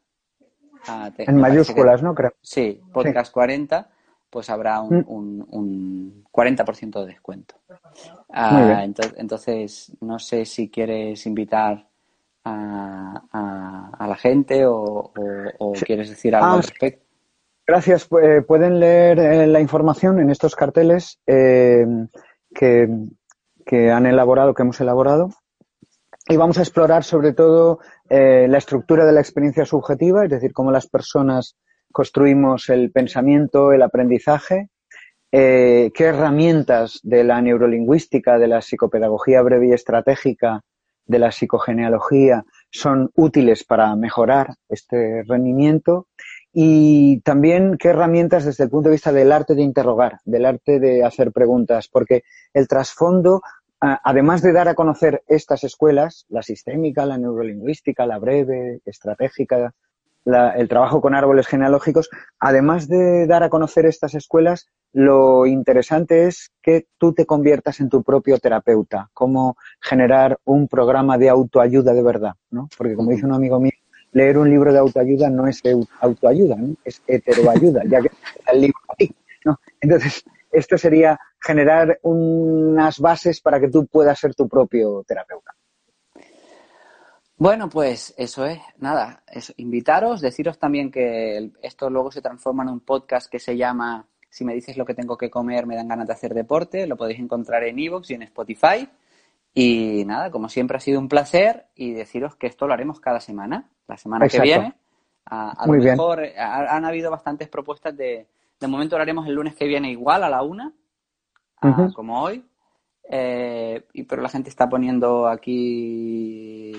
Ah, 0.86 1.10
en 1.18 1.36
mayúsculas, 1.36 2.00
¿no? 2.00 2.14
Creo. 2.14 2.32
Sí, 2.40 2.80
podcast 2.92 3.32
40, 3.32 3.90
pues 4.30 4.48
habrá 4.48 4.80
un, 4.82 4.98
mm. 4.98 5.04
un, 5.08 5.46
un 5.50 6.24
40% 6.30 7.00
de 7.00 7.06
descuento. 7.06 7.56
Ah, 8.28 8.84
entonces, 8.84 9.14
entonces, 9.16 9.96
no 10.00 10.20
sé 10.20 10.44
si 10.44 10.70
quieres 10.70 11.26
invitar 11.26 11.88
a, 12.46 14.06
la 14.06 14.16
gente 14.16 14.64
o, 14.66 15.12
quieres 15.84 16.10
decir 16.10 16.34
algo 16.34 16.46
al 16.46 16.54
ah, 16.54 16.62
respecto? 16.62 17.04
Gracias. 17.66 18.08
Eh, 18.22 18.42
pueden 18.46 18.78
leer 18.78 19.18
eh, 19.18 19.46
la 19.46 19.60
información 19.60 20.20
en 20.20 20.30
estos 20.30 20.54
carteles 20.54 21.20
eh, 21.26 21.84
que, 22.54 22.88
que, 23.64 23.90
han 23.90 24.06
elaborado, 24.06 24.54
que 24.54 24.62
hemos 24.62 24.80
elaborado. 24.80 25.30
Y 26.28 26.36
vamos 26.36 26.58
a 26.58 26.62
explorar 26.62 27.04
sobre 27.04 27.32
todo 27.32 27.78
la 28.08 28.58
estructura 28.58 29.04
de 29.04 29.12
la 29.12 29.20
experiencia 29.20 29.64
subjetiva, 29.64 30.24
es 30.24 30.30
decir, 30.30 30.52
cómo 30.52 30.72
las 30.72 30.88
personas 30.88 31.56
construimos 31.92 32.68
el 32.68 32.90
pensamiento, 32.90 33.72
el 33.72 33.82
aprendizaje, 33.82 34.68
qué 35.30 35.92
herramientas 35.96 36.98
de 37.04 37.22
la 37.22 37.40
neurolingüística, 37.40 38.38
de 38.38 38.48
la 38.48 38.60
psicopedagogía 38.60 39.40
breve 39.42 39.68
y 39.68 39.72
estratégica 39.72 40.62
de 41.06 41.18
la 41.18 41.32
psicogenealogía 41.32 42.44
son 42.70 43.10
útiles 43.14 43.64
para 43.64 43.94
mejorar 43.96 44.54
este 44.68 45.22
rendimiento 45.24 46.08
y 46.52 47.20
también 47.20 47.76
qué 47.78 47.88
herramientas 47.88 48.44
desde 48.44 48.64
el 48.64 48.70
punto 48.70 48.88
de 48.88 48.94
vista 48.94 49.12
del 49.12 49.30
arte 49.30 49.54
de 49.54 49.62
interrogar, 49.62 50.20
del 50.24 50.46
arte 50.46 50.80
de 50.80 51.04
hacer 51.04 51.32
preguntas, 51.32 51.88
porque 51.88 52.22
el 52.54 52.66
trasfondo, 52.66 53.42
además 53.78 54.40
de 54.42 54.52
dar 54.52 54.68
a 54.68 54.74
conocer 54.74 55.22
estas 55.26 55.64
escuelas, 55.64 56.24
la 56.28 56.42
sistémica, 56.42 57.04
la 57.04 57.18
neurolingüística, 57.18 58.06
la 58.06 58.18
breve, 58.18 58.80
estratégica, 58.86 59.74
el 60.26 60.68
trabajo 60.68 61.00
con 61.00 61.14
árboles 61.14 61.46
genealógicos, 61.46 62.10
además 62.40 62.88
de 62.88 63.26
dar 63.26 63.42
a 63.42 63.48
conocer 63.48 63.86
estas 63.86 64.14
escuelas, 64.14 64.68
lo 64.92 65.46
interesante 65.46 66.26
es 66.26 66.50
que 66.62 66.86
tú 66.98 67.12
te 67.12 67.26
conviertas 67.26 67.80
en 67.80 67.88
tu 67.88 68.02
propio 68.02 68.38
terapeuta, 68.38 69.08
cómo 69.12 69.56
generar 69.80 70.38
un 70.44 70.68
programa 70.68 71.16
de 71.18 71.28
autoayuda 71.28 71.92
de 71.92 72.02
verdad, 72.02 72.34
¿no? 72.50 72.68
Porque 72.76 72.94
como 72.94 73.10
dice 73.10 73.26
un 73.26 73.34
amigo 73.34 73.60
mío, 73.60 73.72
leer 74.12 74.38
un 74.38 74.50
libro 74.50 74.72
de 74.72 74.78
autoayuda 74.78 75.30
no 75.30 75.46
es 75.46 75.62
autoayuda, 76.00 76.56
es 76.84 77.02
heteroayuda, 77.06 77.82
ya 77.84 78.00
que 78.00 78.10
el 78.52 78.60
libro 78.62 78.78
ti, 78.96 79.14
¿no? 79.44 79.60
Entonces, 79.80 80.24
esto 80.50 80.78
sería 80.78 81.18
generar 81.38 81.98
unas 82.02 82.98
bases 82.98 83.40
para 83.40 83.60
que 83.60 83.68
tú 83.68 83.86
puedas 83.86 84.18
ser 84.18 84.34
tu 84.34 84.48
propio 84.48 85.04
terapeuta. 85.06 85.52
Bueno, 87.38 87.68
pues 87.68 88.14
eso 88.16 88.46
es, 88.46 88.58
nada, 88.78 89.22
eso, 89.26 89.52
invitaros, 89.58 90.20
deciros 90.20 90.58
también 90.58 90.90
que 90.90 91.50
esto 91.62 91.90
luego 91.90 92.10
se 92.10 92.22
transforma 92.22 92.62
en 92.62 92.70
un 92.70 92.80
podcast 92.80 93.30
que 93.30 93.38
se 93.38 93.56
llama 93.56 94.06
Si 94.30 94.44
me 94.44 94.54
dices 94.54 94.78
lo 94.78 94.86
que 94.86 94.94
tengo 94.94 95.18
que 95.18 95.28
comer, 95.28 95.66
me 95.66 95.76
dan 95.76 95.88
ganas 95.88 96.06
de 96.06 96.14
hacer 96.14 96.32
deporte, 96.32 96.86
lo 96.86 96.96
podéis 96.96 97.20
encontrar 97.20 97.64
en 97.64 97.78
Evox 97.78 98.10
y 98.10 98.14
en 98.14 98.22
Spotify. 98.22 98.88
Y 99.52 100.04
nada, 100.06 100.30
como 100.30 100.48
siempre 100.48 100.76
ha 100.76 100.80
sido 100.80 100.98
un 100.98 101.08
placer 101.08 101.66
y 101.74 101.92
deciros 101.92 102.36
que 102.36 102.46
esto 102.46 102.66
lo 102.66 102.74
haremos 102.74 103.00
cada 103.00 103.20
semana, 103.20 103.70
la 103.86 103.96
semana 103.96 104.28
que 104.28 104.40
viene. 104.40 104.74
A, 105.26 105.66
lo 105.66 105.72
mejor 105.72 106.22
han 106.38 106.84
habido 106.84 107.10
bastantes 107.10 107.48
propuestas 107.48 107.96
de, 107.96 108.28
de 108.60 108.66
momento 108.68 108.96
lo 108.96 109.02
haremos 109.02 109.26
el 109.26 109.34
lunes 109.34 109.54
que 109.54 109.66
viene 109.66 109.90
igual 109.90 110.24
a 110.24 110.30
la 110.30 110.42
una, 110.42 110.72
como 111.94 112.22
hoy. 112.22 112.44
Eh, 113.08 113.86
y, 113.92 114.02
pero 114.02 114.22
la 114.22 114.28
gente 114.28 114.50
está 114.50 114.68
poniendo 114.68 115.28
aquí, 115.28 116.72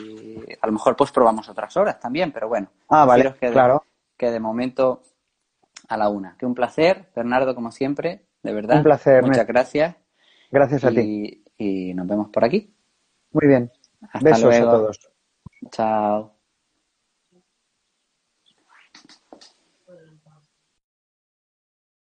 a 0.62 0.68
lo 0.68 0.74
mejor 0.74 0.96
pues 0.96 1.12
probamos 1.12 1.48
otras 1.48 1.76
horas 1.78 2.00
también, 2.00 2.32
pero 2.32 2.50
bueno. 2.50 2.70
Ah, 2.90 3.06
vale, 3.06 3.34
que 3.40 3.52
claro. 3.52 3.84
que 4.18 4.32
de 4.32 4.40
momento 4.40 5.04
a 5.88 5.98
la 5.98 6.10
una. 6.10 6.36
Que 6.38 6.46
un 6.46 6.54
placer, 6.54 7.10
Bernardo, 7.16 7.56
como 7.56 7.72
siempre, 7.72 8.26
de 8.44 8.54
verdad. 8.54 8.78
Un 8.78 8.84
placer. 8.84 9.24
Muchas 9.24 9.48
gracias. 9.48 9.96
Gracias 10.52 10.84
a 10.84 10.92
ti. 10.92 11.44
Y 11.58 11.94
nos 11.94 12.08
vemos 12.08 12.30
por 12.30 12.44
aquí. 12.44 12.74
Muy 13.32 13.48
bien. 13.48 13.72
Besos 14.22 14.56
a 14.56 14.62
todos. 14.62 15.10
Chao. 15.72 16.37